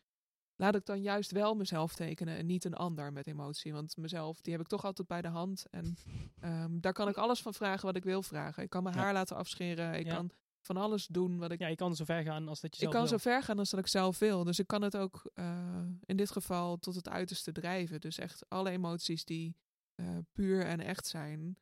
laat 0.55 0.75
ik 0.75 0.85
dan 0.85 1.01
juist 1.01 1.31
wel 1.31 1.55
mezelf 1.55 1.95
tekenen 1.95 2.37
en 2.37 2.45
niet 2.45 2.65
een 2.65 2.73
ander 2.73 3.13
met 3.13 3.27
emotie. 3.27 3.73
Want 3.73 3.97
mezelf, 3.97 4.41
die 4.41 4.51
heb 4.53 4.61
ik 4.61 4.67
toch 4.67 4.85
altijd 4.85 5.07
bij 5.07 5.21
de 5.21 5.27
hand. 5.27 5.65
En 5.69 5.95
ehm, 6.39 6.79
daar 6.79 6.93
kan 6.93 7.07
ik 7.07 7.15
alles 7.17 7.41
van 7.41 7.53
vragen 7.53 7.85
wat 7.85 7.95
ik 7.95 8.03
wil 8.03 8.23
vragen. 8.23 8.63
Ik 8.63 8.69
kan 8.69 8.83
mijn 8.83 8.95
Ja. 8.95 9.01
haar 9.01 9.13
laten 9.13 9.35
afscheren. 9.35 9.93
Ik 9.93 10.05
Ja. 10.05 10.15
kan 10.15 10.31
van 10.61 10.77
alles 10.77 11.07
doen 11.07 11.37
wat 11.37 11.51
ik 11.51 11.59
Ja, 11.59 11.67
je 11.67 11.75
kan 11.75 11.95
zo 11.95 12.05
ver 12.05 12.23
gaan 12.23 12.47
als 12.47 12.59
dat 12.61 12.69
je 12.75 12.75
ik 12.75 12.81
zelf 12.81 12.91
kan 12.93 13.01
wil. 13.09 13.19
zo 13.19 13.29
ver 13.29 13.43
gaan 13.43 13.59
als 13.59 13.69
dat 13.69 13.79
ik 13.79 13.87
zelf 13.87 14.19
wil. 14.19 14.43
Dus 14.43 14.59
ik 14.59 14.67
kan 14.67 14.81
het 14.81 14.97
ook 14.97 15.29
eh, 15.33 15.85
in 16.05 16.15
dit 16.17 16.31
geval 16.31 16.77
tot 16.77 16.95
het 16.95 17.09
uiterste 17.09 17.51
drijven. 17.51 18.01
Dus 18.01 18.17
echt 18.17 18.49
alle 18.49 18.69
emoties 18.69 19.25
die 19.25 19.55
eh, 19.95 20.17
puur 20.31 20.65
en 20.65 20.79
echt 20.79 21.07
zijn, 21.07 21.57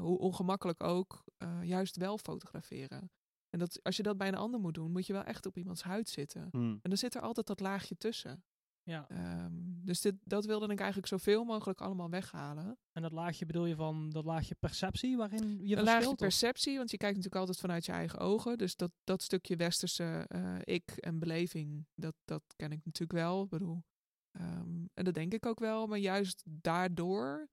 hoe 0.00 0.18
ongemakkelijk 0.18 0.82
ook, 0.82 1.24
eh, 1.36 1.62
juist 1.62 1.96
wel 1.96 2.18
fotograferen. 2.18 3.10
En 3.54 3.60
dat, 3.60 3.80
als 3.82 3.96
je 3.96 4.02
dat 4.02 4.16
bij 4.16 4.28
een 4.28 4.34
ander 4.34 4.60
moet 4.60 4.74
doen, 4.74 4.90
moet 4.90 5.06
je 5.06 5.12
wel 5.12 5.24
echt 5.24 5.46
op 5.46 5.56
iemands 5.56 5.82
huid 5.82 6.08
zitten. 6.08 6.48
Hmm. 6.50 6.78
En 6.82 6.90
dan 6.90 6.98
zit 6.98 7.14
er 7.14 7.20
altijd 7.20 7.46
dat 7.46 7.60
laagje 7.60 7.96
tussen. 7.96 8.44
Ja, 8.82 9.08
Ehm, 9.08 9.52
dus 9.84 10.00
dit, 10.00 10.14
dat 10.24 10.44
wilde 10.44 10.72
ik 10.72 10.78
eigenlijk 10.78 11.08
zoveel 11.08 11.44
mogelijk 11.44 11.80
allemaal 11.80 12.10
weghalen. 12.10 12.78
en 12.92 13.02
dat 13.02 13.12
laagje 13.12 13.46
bedoel 13.46 13.66
je 13.66 13.74
van 13.74 14.10
dat 14.10 14.24
laagje 14.24 14.54
perceptie 14.54 15.16
waarin 15.16 15.42
je 15.42 15.46
een 15.46 15.58
verschilt? 15.58 15.86
laagje 15.86 16.08
of? 16.08 16.16
perceptie, 16.16 16.76
want 16.76 16.90
je 16.90 16.96
kijkt 16.96 17.16
natuurlijk 17.16 17.40
altijd 17.40 17.60
vanuit 17.60 17.86
je 17.86 17.92
eigen 17.92 18.18
ogen. 18.18 18.58
Dus 18.58 18.76
dat, 18.76 18.90
dat 19.04 19.22
stukje 19.22 19.56
westerse 19.56 20.24
eh, 20.28 20.56
ik 20.60 20.90
en 20.90 21.18
beleving, 21.18 21.86
dat, 21.94 22.14
dat 22.24 22.42
ken 22.56 22.72
ik 22.72 22.84
natuurlijk 22.84 23.18
wel. 23.18 23.42
Ik 23.42 23.48
bedoel, 23.48 23.84
ehm, 24.30 24.84
en 24.94 25.04
dat 25.04 25.14
denk 25.14 25.32
ik 25.32 25.46
ook 25.46 25.58
wel. 25.58 25.86
Maar 25.86 25.98
juist 25.98 26.42
daardoor 26.46 27.48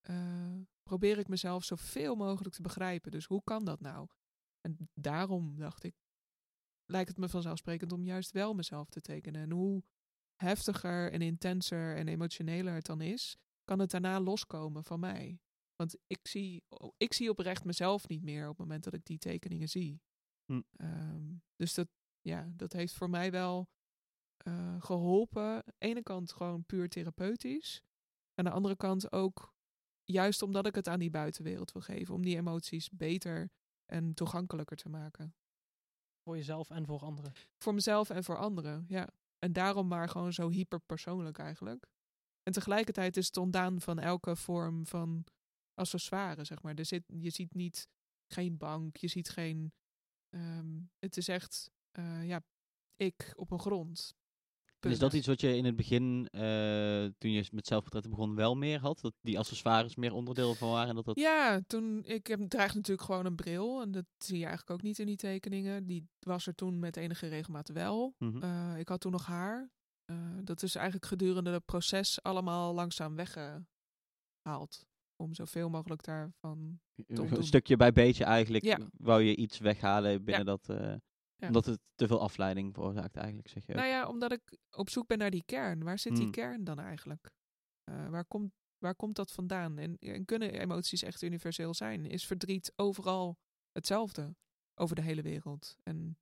eh, 0.00 0.56
probeer 0.82 1.18
ik 1.18 1.28
mezelf 1.28 1.64
zoveel 1.64 2.14
mogelijk 2.14 2.54
te 2.54 2.62
begrijpen. 2.62 3.10
Dus 3.10 3.24
hoe 3.24 3.42
kan 3.44 3.64
dat 3.64 3.80
nou? 3.80 4.08
En 4.64 4.90
daarom 4.94 5.56
dacht 5.58 5.84
ik, 5.84 5.94
lijkt 6.84 7.08
het 7.08 7.18
me 7.18 7.28
vanzelfsprekend 7.28 7.92
om 7.92 8.04
juist 8.04 8.30
wel 8.30 8.54
mezelf 8.54 8.88
te 8.88 9.00
tekenen. 9.00 9.42
En 9.42 9.50
hoe 9.50 9.82
heftiger 10.36 11.12
en 11.12 11.22
intenser 11.22 11.96
en 11.96 12.08
emotioneler 12.08 12.74
het 12.74 12.86
dan 12.86 13.00
is, 13.00 13.36
kan 13.64 13.78
het 13.78 13.90
daarna 13.90 14.20
loskomen 14.20 14.84
van 14.84 15.00
mij. 15.00 15.40
Want 15.76 15.96
ik 16.06 16.26
zie, 16.26 16.64
ik 16.96 17.12
zie 17.12 17.30
oprecht 17.30 17.64
mezelf 17.64 18.08
niet 18.08 18.22
meer 18.22 18.42
op 18.42 18.48
het 18.48 18.58
moment 18.58 18.84
dat 18.84 18.94
ik 18.94 19.04
die 19.04 19.18
tekeningen 19.18 19.68
zie. 19.68 20.02
Hm. 20.44 20.62
Ehm, 20.76 21.34
dus 21.56 21.74
dat, 21.74 21.88
ja, 22.20 22.52
dat 22.56 22.72
heeft 22.72 22.94
voor 22.94 23.10
mij 23.10 23.30
wel 23.30 23.68
eh, 24.36 24.82
geholpen. 24.82 25.42
Aan 25.42 25.62
de 25.64 25.74
ene 25.78 26.02
kant 26.02 26.32
gewoon 26.32 26.64
puur 26.64 26.88
therapeutisch. 26.88 27.82
Aan 28.34 28.44
de 28.44 28.50
andere 28.50 28.76
kant 28.76 29.12
ook 29.12 29.54
juist 30.04 30.42
omdat 30.42 30.66
ik 30.66 30.74
het 30.74 30.88
aan 30.88 30.98
die 30.98 31.10
buitenwereld 31.10 31.72
wil 31.72 31.82
geven. 31.82 32.14
Om 32.14 32.22
die 32.22 32.36
emoties 32.36 32.90
beter 32.90 33.50
en 33.86 34.14
toegankelijker 34.14 34.76
te 34.76 34.88
maken. 34.88 35.34
Voor 36.22 36.36
jezelf 36.36 36.70
en 36.70 36.86
voor 36.86 37.00
anderen. 37.00 37.32
Voor 37.58 37.74
mezelf 37.74 38.10
en 38.10 38.24
voor 38.24 38.38
anderen, 38.38 38.84
ja. 38.88 39.08
En 39.38 39.52
daarom 39.52 39.88
maar 39.88 40.08
gewoon 40.08 40.32
zo 40.32 40.48
hyperpersoonlijk 40.48 41.38
eigenlijk. 41.38 41.86
En 42.42 42.52
tegelijkertijd 42.52 43.16
is 43.16 43.26
het 43.26 43.36
ontdaan 43.36 43.80
van 43.80 43.98
elke 43.98 44.36
vorm 44.36 44.86
van 44.86 45.24
accessoire, 45.74 46.44
zeg 46.44 46.62
maar. 46.62 46.74
Er 46.74 46.84
zit, 46.84 47.04
je 47.06 47.30
ziet 47.30 47.54
niet 47.54 47.88
geen 48.26 48.56
bank, 48.56 48.96
je 48.96 49.08
ziet 49.08 49.28
geen... 49.28 49.72
ehm, 50.28 50.80
het 50.98 51.16
is 51.16 51.28
echt, 51.28 51.70
eh, 51.90 52.26
ja, 52.26 52.42
ik 52.96 53.32
op 53.36 53.50
een 53.50 53.60
grond. 53.60 54.14
Is 54.90 54.98
dat 54.98 55.12
iets 55.12 55.26
wat 55.26 55.40
je 55.40 55.56
in 55.56 55.64
het 55.64 55.76
begin, 55.76 56.28
eh, 56.30 57.04
toen 57.18 57.30
je 57.30 57.48
met 57.52 57.66
zelfportretten 57.66 58.10
begon, 58.10 58.34
wel 58.34 58.54
meer 58.54 58.80
had? 58.80 59.00
Dat 59.00 59.14
die 59.20 59.38
accessoires 59.38 59.96
meer 59.96 60.12
onderdeel 60.12 60.54
van 60.54 60.70
waren? 60.70 60.88
en 60.88 60.94
Dat 60.94 61.04
dat... 61.04 61.18
Ja, 61.18 61.60
toen, 61.66 62.04
ik 62.04 62.26
heb, 62.26 62.40
draag 62.48 62.74
natuurlijk 62.74 63.06
gewoon 63.06 63.26
een 63.26 63.34
bril. 63.36 63.80
En 63.80 63.90
dat 63.90 64.04
zie 64.18 64.38
je 64.38 64.44
eigenlijk 64.44 64.72
ook 64.72 64.82
niet 64.82 64.98
in 64.98 65.06
die 65.06 65.16
tekeningen. 65.16 65.86
Die 65.86 66.08
was 66.18 66.46
er 66.46 66.54
toen 66.54 66.78
met 66.78 66.96
enige 66.96 67.26
regelmaat 67.26 67.68
wel. 67.68 68.14
Mhm. 68.18 68.42
Eh, 68.42 68.78
ik 68.78 68.88
had 68.88 69.00
toen 69.00 69.12
nog 69.12 69.26
haar. 69.26 69.70
Eh, 70.04 70.16
dat 70.44 70.62
is 70.62 70.74
eigenlijk 70.74 71.06
gedurende 71.06 71.50
het 71.50 71.64
proces 71.64 72.22
allemaal 72.22 72.74
langzaam 72.74 73.16
weggehaald. 73.16 74.86
Om 75.16 75.34
zoveel 75.34 75.68
mogelijk 75.68 76.02
daarvan. 76.02 76.80
Een 76.94 77.14
Tom 77.14 77.28
doen. 77.28 77.44
stukje 77.44 77.76
bij 77.76 77.92
beetje 77.92 78.24
eigenlijk 78.24 78.64
Ja. 78.64 78.78
wou 78.96 79.22
je 79.22 79.36
iets 79.36 79.58
weghalen 79.58 80.24
binnen 80.24 80.46
dat... 80.46 80.68
Ja. 81.36 81.46
Omdat 81.46 81.64
het 81.66 81.80
te 81.94 82.06
veel 82.06 82.20
afleiding 82.20 82.74
veroorzaakt 82.74 83.16
eigenlijk, 83.16 83.48
zeg 83.48 83.66
je 83.66 83.72
ook. 83.72 83.78
Nou 83.78 83.90
ja, 83.90 84.06
omdat 84.08 84.32
ik 84.32 84.58
op 84.70 84.90
zoek 84.90 85.06
ben 85.06 85.18
naar 85.18 85.30
die 85.30 85.42
kern. 85.46 85.82
Waar 85.84 85.98
zit 85.98 86.12
die 86.14 86.22
Hmm. 86.22 86.32
kern 86.32 86.64
dan 86.64 86.78
eigenlijk? 86.78 87.30
Eh, 87.84 88.08
waar, 88.08 88.24
komt, 88.24 88.52
waar 88.78 88.94
komt 88.94 89.16
dat 89.16 89.32
vandaan? 89.32 89.78
En, 89.78 89.96
en 89.98 90.24
kunnen 90.24 90.52
emoties 90.52 91.02
echt 91.02 91.22
universeel 91.22 91.74
zijn? 91.74 92.06
Is 92.06 92.26
verdriet 92.26 92.72
overal 92.76 93.38
hetzelfde 93.72 94.36
over 94.74 94.96
de 94.96 95.02
hele 95.02 95.22
wereld? 95.22 95.76
En 95.82 96.18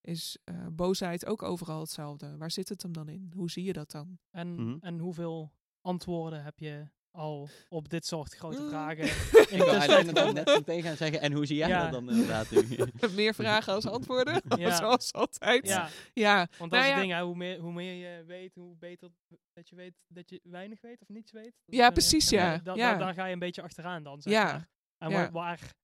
is 0.00 0.38
eh, 0.44 0.66
boosheid 0.72 1.26
ook 1.26 1.42
overal 1.42 1.80
hetzelfde? 1.80 2.36
Waar 2.36 2.50
zit 2.50 2.68
het 2.68 2.82
hem 2.82 2.92
dan 2.92 3.08
in? 3.08 3.32
Hoe 3.34 3.50
zie 3.50 3.64
je 3.64 3.72
dat 3.72 3.90
dan? 3.90 4.18
En, 4.30 4.54
Mhm. 4.54 4.76
en 4.80 4.98
hoeveel 4.98 5.52
antwoorden 5.80 6.42
heb 6.44 6.58
je 6.58 6.88
al 7.18 7.48
op 7.68 7.88
dit 7.88 8.06
soort 8.06 8.34
grote 8.34 8.60
Mm. 8.62 8.68
vragen. 8.68 9.04
Ik 9.54 9.58
wou 9.58 9.70
test 9.78 9.88
eigenlijk 9.88 10.32
net 10.34 10.46
meteen 10.58 10.82
gaan 10.82 10.96
zeggen, 10.96 11.20
en 11.20 11.32
hoe 11.32 11.46
zie 11.46 11.56
jij 11.56 11.68
Ja. 11.68 11.82
dat 11.82 11.92
dan 11.92 12.10
inderdaad? 12.10 12.50
nu? 12.50 12.66
Meer 13.14 13.34
vragen 13.34 13.72
als 13.72 13.86
antwoorden, 13.86 14.42
Ja. 14.56 14.76
zoals 14.76 15.12
altijd. 15.12 15.66
Ja, 15.66 15.88
Ja, 16.14 16.36
want 16.58 16.70
dat 16.70 16.80
Nou 16.80 16.82
is 16.82 16.88
ja. 16.88 16.92
het 16.94 17.00
ding, 17.00 17.12
hè, 17.12 17.22
hoe, 17.22 17.36
meer, 17.36 17.58
hoe 17.58 17.72
meer 17.72 17.94
je 18.18 18.24
weet, 18.24 18.54
hoe 18.54 18.76
beter 18.76 19.08
dat 19.52 19.68
je 19.68 19.76
weet 19.76 19.94
dat 20.06 20.30
je 20.30 20.40
weinig 20.42 20.80
weet 20.80 21.00
of 21.00 21.08
niets 21.08 21.32
weet. 21.32 21.52
Dat 21.64 21.74
Ja, 21.76 21.86
eh, 21.86 21.92
precies, 21.92 22.28
ja. 22.28 22.58
da- 22.58 22.74
Ja. 22.74 22.92
da- 22.92 22.98
daar 22.98 23.14
ga 23.14 23.26
je 23.26 23.32
een 23.32 23.38
beetje 23.38 23.62
achteraan 23.62 24.02
dan, 24.02 24.22
zeg 24.22 24.32
Ja. 24.32 24.44
maar. 24.44 24.68
En 24.98 25.10
Ja. 25.10 25.16
wa- 25.16 25.30
waar 25.30 25.74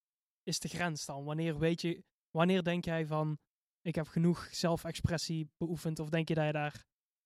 is 0.42 0.58
de 0.58 0.68
grens 0.68 1.04
dan? 1.04 1.24
Wanneer 1.24 1.58
weet 1.58 1.80
je, 1.80 2.02
wanneer 2.30 2.62
denk 2.62 2.84
jij 2.84 3.06
van, 3.06 3.38
ik 3.82 3.94
heb 3.94 4.06
genoeg 4.08 4.48
zelfexpressie 4.50 5.50
beoefend, 5.56 5.98
of 5.98 6.08
denk 6.08 6.28
je 6.28 6.34
dat 6.34 6.46
je 6.46 6.52
daar 6.52 6.84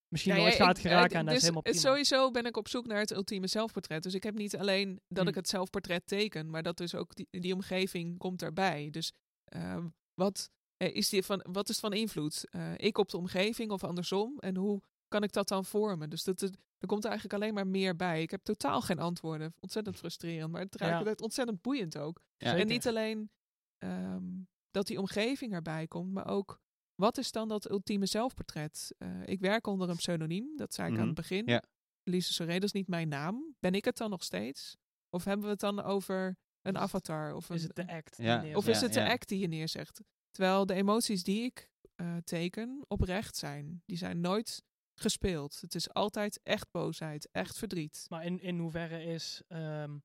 misschien 0.09 0.35
Ja, 0.35 0.41
nooit 0.41 0.57
ja, 0.57 0.65
gaat 0.65 0.79
geraken 0.79 1.11
eh, 1.13 1.19
en 1.19 1.25
dat 1.25 1.35
dus 1.35 1.37
is 1.37 1.49
helemaal 1.49 1.63
het- 1.65 1.73
prima. 1.73 1.89
Sowieso 1.89 2.31
ben 2.31 2.47
ik 2.47 2.57
op 2.57 2.69
zoek 2.69 2.87
naar 2.87 2.99
het 2.99 3.11
ultieme 3.11 3.47
zelfportret. 3.47 4.03
Dus 4.03 4.15
ik 4.15 4.23
heb 4.23 4.35
niet 4.35 4.57
alleen 4.57 5.01
dat 5.09 5.23
Hm. 5.23 5.29
ik 5.29 5.35
het 5.35 5.49
zelfportret 5.49 6.07
teken, 6.07 6.51
maar 6.51 6.63
dat 6.63 6.77
dus 6.77 6.95
ook 6.95 7.15
die, 7.15 7.27
die 7.31 7.55
omgeving 7.55 8.19
komt 8.19 8.39
daarbij. 8.39 8.91
Dus 8.91 9.13
eh, 9.45 9.85
wat, 10.15 10.51
eh, 10.77 10.95
is 10.95 11.09
die 11.09 11.23
van, 11.23 11.45
wat 11.51 11.69
is 11.69 11.79
van 11.79 11.93
invloed? 11.93 12.45
Eh, 12.51 12.73
ik 12.77 12.99
op 12.99 13.09
de 13.11 13.17
omgeving 13.17 13.71
of 13.71 13.85
andersom? 13.85 14.39
En 14.39 14.57
hoe 14.57 14.83
kan 15.09 15.23
ik 15.23 15.33
dat 15.33 15.49
dan 15.49 15.65
vormen? 15.65 16.11
Dus 16.11 16.25
dat, 16.25 16.41
er 16.79 16.87
komt 16.87 17.05
eigenlijk 17.05 17.35
alleen 17.35 17.55
maar 17.55 17.67
meer 17.67 17.97
bij. 17.97 18.23
Ik 18.23 18.31
heb 18.31 18.43
totaal 18.43 18.81
geen 18.81 18.99
antwoorden. 18.99 19.55
Ontzettend 19.61 19.97
frustrerend, 19.97 20.51
maar 20.53 20.61
het 20.61 20.73
Ja. 20.73 20.77
tegelijkertijd 20.79 21.21
ontzettend 21.21 21.63
boeiend 21.63 21.99
ook. 21.99 22.21
Ja. 22.37 22.57
En 22.57 22.67
niet 22.67 22.87
alleen 22.87 23.31
ehm, 23.79 24.25
dat 24.71 24.87
die 24.87 24.99
omgeving 24.99 25.53
erbij 25.53 25.87
komt, 25.87 26.13
maar 26.13 26.27
ook 26.27 26.61
wat 27.01 27.19
is 27.19 27.33
dan 27.33 27.49
dat 27.49 27.71
ultieme 27.71 28.07
zelfportret? 28.07 28.95
Eh, 28.99 29.09
ik 29.27 29.41
werk 29.41 29.67
onder 29.67 29.89
een 29.89 29.97
pseudoniem, 29.97 30.57
dat 30.57 30.75
zei 30.75 30.87
ik 30.87 30.93
aan 30.93 30.99
Mhm, 30.99 31.07
het 31.07 31.17
begin. 31.17 31.47
ja. 31.47 31.63
Lise 32.03 32.33
Soré, 32.33 32.53
dat 32.53 32.63
is 32.63 32.73
niet 32.73 32.89
mijn 32.89 33.09
naam. 33.09 33.55
Ben 33.61 33.73
ik 33.73 33.85
het 33.85 33.97
dan 33.97 34.11
nog 34.11 34.23
steeds? 34.25 34.77
Of 35.11 35.25
hebben 35.25 35.45
we 35.45 35.51
het 35.51 35.61
dan 35.61 35.83
over 35.83 36.37
een 36.63 36.79
avatar? 36.79 37.35
Of, 37.35 37.51
is 37.51 37.63
een, 37.63 37.67
het 37.75 37.87
de 37.87 37.93
act? 37.93 38.17
die 38.17 38.27
Ja. 38.27 38.33
je 38.35 38.39
neerzet? 38.41 38.57
of 38.57 38.69
is 38.69 38.77
Ja, 38.79 38.85
het 38.85 38.93
de 38.95 39.01
ja. 39.01 39.11
act 39.11 39.29
die 39.29 39.39
je 39.39 39.49
neerzegt? 39.49 40.01
Terwijl 40.31 40.67
de 40.67 40.75
emoties 40.75 41.23
die 41.23 41.43
ik 41.43 41.71
eh, 41.95 42.17
teken 42.25 42.85
oprecht 42.89 43.37
zijn. 43.37 43.83
Die 43.87 43.97
zijn 43.97 44.21
nooit 44.21 44.63
gespeeld. 44.95 45.61
Het 45.61 45.75
is 45.75 45.93
altijd 45.93 46.41
echt 46.43 46.71
boosheid, 46.71 47.29
echt 47.33 47.59
verdriet. 47.59 48.07
Maar 48.09 48.25
in, 48.25 48.41
in 48.41 48.59
hoeverre 48.59 49.03
is 49.03 49.43
ehm, 49.49 49.99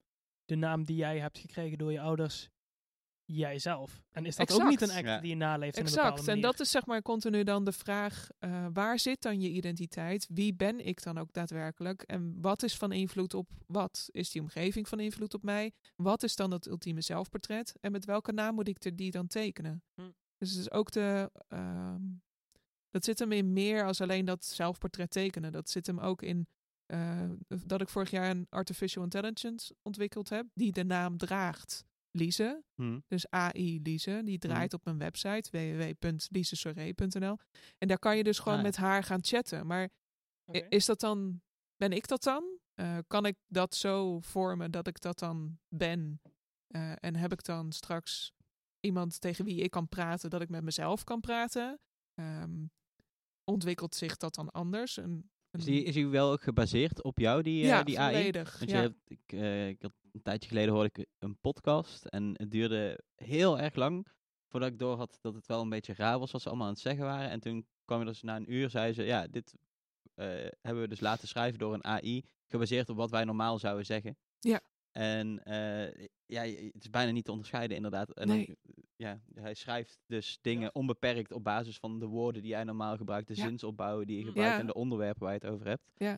de 0.45 0.55
naam 0.55 0.83
die 0.83 0.95
jij 0.95 1.19
hebt 1.19 1.37
gekregen 1.37 1.77
door 1.77 1.91
je 1.91 1.99
ouders 2.01 2.49
jijzelf? 3.25 4.03
En 4.11 4.25
is 4.25 4.35
dat 4.35 4.51
ook 4.51 4.63
niet 4.69 4.81
een 4.81 4.87
Exact. 4.87 5.05
act 5.05 5.07
Ja. 5.15 5.19
die 5.19 5.29
je 5.29 5.35
naleeft 5.35 5.75
in 5.77 5.81
een 5.81 5.87
Exact. 5.87 6.03
bepaalde 6.07 6.31
En 6.31 6.37
manier? 6.37 6.51
dat 6.51 6.59
is 6.59 6.71
zeg 6.71 6.85
maar 6.85 7.01
continu 7.01 7.43
dan 7.43 7.65
de 7.65 7.71
vraag: 7.71 8.29
eh, 8.39 8.65
waar 8.73 8.99
zit 8.99 9.21
dan 9.21 9.41
je 9.41 9.49
identiteit? 9.49 10.27
Wie 10.29 10.53
ben 10.53 10.85
ik 10.85 11.03
dan 11.03 11.17
ook 11.17 11.33
daadwerkelijk? 11.33 12.01
En 12.01 12.41
wat 12.41 12.63
is 12.63 12.77
van 12.77 12.91
invloed 12.91 13.33
op 13.33 13.49
wat? 13.67 14.07
Is 14.11 14.29
die 14.31 14.41
omgeving 14.41 14.87
van 14.87 14.99
invloed 14.99 15.33
op 15.33 15.43
mij? 15.43 15.71
Wat 15.95 16.23
is 16.23 16.35
dan 16.35 16.51
het 16.51 16.67
ultieme 16.67 17.01
zelfportret? 17.01 17.73
En 17.81 17.91
met 17.91 18.05
welke 18.05 18.31
naam 18.31 18.55
moet 18.55 18.67
ik 18.67 18.83
er 18.83 18.95
die 18.95 19.11
dan 19.11 19.27
tekenen? 19.27 19.83
Hm. 19.95 20.01
Dus 20.37 20.49
het 20.51 20.59
is 20.59 20.71
ook 20.71 20.91
de. 20.91 21.31
ehm, 21.47 22.01
dat 22.89 23.03
zit 23.05 23.19
hem 23.19 23.31
in 23.31 23.53
meer 23.53 23.85
als 23.85 24.01
alleen 24.01 24.25
dat 24.25 24.45
zelfportret 24.45 25.09
tekenen. 25.11 25.51
Dat 25.51 25.69
zit 25.69 25.87
hem 25.87 25.99
ook 25.99 26.21
in. 26.21 26.47
eh, 26.85 27.29
dat 27.65 27.81
ik 27.81 27.89
vorig 27.89 28.09
jaar 28.11 28.29
een 28.29 28.47
artificial 28.49 29.03
intelligence 29.03 29.75
ontwikkeld 29.81 30.29
heb, 30.29 30.45
die 30.53 30.71
de 30.71 30.83
naam 30.83 31.17
draagt. 31.17 31.85
Lise, 32.15 32.63
Hm. 32.75 32.99
dus 33.07 33.29
AI 33.29 33.79
Lise, 33.81 34.21
die 34.25 34.37
draait 34.37 34.73
op 34.73 34.85
mijn 34.85 34.97
website 34.97 35.49
www.lisesoré.nl. 35.51 37.37
En 37.77 37.87
daar 37.87 37.99
kan 37.99 38.17
je 38.17 38.23
dus 38.23 38.37
gewoon 38.39 38.53
Ah, 38.53 38.59
ja. 38.59 38.65
met 38.65 38.75
haar 38.75 39.03
gaan 39.03 39.23
chatten. 39.23 39.67
Maar 39.67 39.89
is 40.69 40.85
dat 40.85 40.99
dan, 40.99 41.41
ben 41.75 41.91
ik 41.91 42.07
dat 42.07 42.23
dan? 42.23 42.57
Eh, 42.73 42.97
kan 43.07 43.25
ik 43.25 43.37
dat 43.47 43.75
zo 43.75 44.19
vormen 44.19 44.71
dat 44.71 44.87
ik 44.87 45.01
dat 45.01 45.19
dan 45.19 45.59
ben? 45.67 46.21
Eh, 46.67 46.91
en 46.99 47.15
heb 47.15 47.31
ik 47.31 47.43
dan 47.43 47.71
straks 47.71 48.31
iemand 48.79 49.21
tegen 49.21 49.45
wie 49.45 49.61
ik 49.61 49.71
kan 49.71 49.87
praten, 49.87 50.29
dat 50.29 50.41
ik 50.41 50.49
met 50.49 50.63
mezelf 50.63 51.03
kan 51.03 51.19
praten? 51.19 51.79
Ehm, 52.13 52.65
ontwikkelt 53.43 53.95
zich 53.95 54.17
dat 54.17 54.35
dan 54.35 54.49
anders? 54.51 54.97
Een, 54.97 55.31
Is 55.57 55.63
die, 55.63 55.83
is 55.83 55.93
die 55.93 56.07
wel 56.07 56.31
ook 56.31 56.41
gebaseerd 56.41 57.03
op 57.03 57.19
jou, 57.19 57.41
die, 57.41 57.71
eh, 57.71 57.85
die 57.85 57.99
AI? 57.99 58.15
volledig. 58.15 58.57
Want 58.59 58.71
ja. 58.71 58.81
hebt, 58.81 58.95
ik, 59.07 59.19
eh, 59.25 59.67
ik 59.67 59.81
had, 59.81 59.91
een 60.11 60.21
tijdje 60.21 60.49
geleden 60.49 60.73
hoorde 60.73 60.89
ik 60.93 61.05
een 61.19 61.37
podcast 61.39 62.05
en 62.05 62.33
het 62.37 62.51
duurde 62.51 62.99
heel 63.15 63.59
erg 63.59 63.75
lang 63.75 64.07
voordat 64.47 64.69
ik 64.69 64.79
door 64.79 64.97
had 64.97 65.17
dat 65.21 65.33
het 65.33 65.45
wel 65.45 65.61
een 65.61 65.69
beetje 65.69 65.93
raar 65.93 66.19
was 66.19 66.31
wat 66.31 66.41
ze 66.41 66.47
allemaal 66.47 66.67
aan 66.67 66.73
het 66.73 66.81
zeggen 66.81 67.05
waren. 67.05 67.29
En 67.29 67.39
toen 67.39 67.67
kwam 67.85 67.99
je 67.99 68.05
dus 68.05 68.21
na 68.21 68.35
een 68.35 68.53
uur, 68.53 68.69
zei 68.69 68.93
ze, 68.93 69.03
ja, 69.03 69.27
dit 69.27 69.55
eh, 70.15 70.27
hebben 70.61 70.81
we 70.81 70.87
dus 70.87 70.99
laten 70.99 71.27
schrijven 71.27 71.59
door 71.59 71.73
een 71.73 71.83
AI, 71.83 72.25
gebaseerd 72.47 72.89
op 72.89 72.97
wat 72.97 73.11
wij 73.11 73.23
normaal 73.23 73.59
zouden 73.59 73.85
zeggen. 73.85 74.17
Ja. 74.39 74.61
En 74.93 75.43
eh, 75.43 76.07
ja, 76.25 76.41
het 76.43 76.83
is 76.83 76.89
bijna 76.89 77.11
niet 77.11 77.25
te 77.25 77.31
onderscheiden 77.31 77.75
inderdaad. 77.77 78.11
En 78.13 78.27
Nee. 78.27 78.45
dan, 78.45 78.55
ja, 78.95 79.21
hij 79.33 79.53
schrijft 79.53 79.99
dus 80.05 80.37
dingen 80.41 80.75
onbeperkt 80.75 81.31
op 81.31 81.43
basis 81.43 81.77
van 81.77 81.99
de 81.99 82.05
woorden 82.05 82.41
die 82.41 82.51
jij 82.51 82.63
normaal 82.63 82.97
gebruikt, 82.97 83.27
de 83.27 83.35
Ja. 83.35 83.43
zinsopbouwen 83.47 84.07
die 84.07 84.17
je 84.17 84.25
gebruikt 84.25 84.53
Ja. 84.53 84.59
en 84.59 84.65
de 84.65 84.73
onderwerpen 84.73 85.21
waar 85.23 85.33
je 85.33 85.39
het 85.39 85.49
over 85.49 85.67
hebt. 85.67 85.91
Ja. 85.95 86.17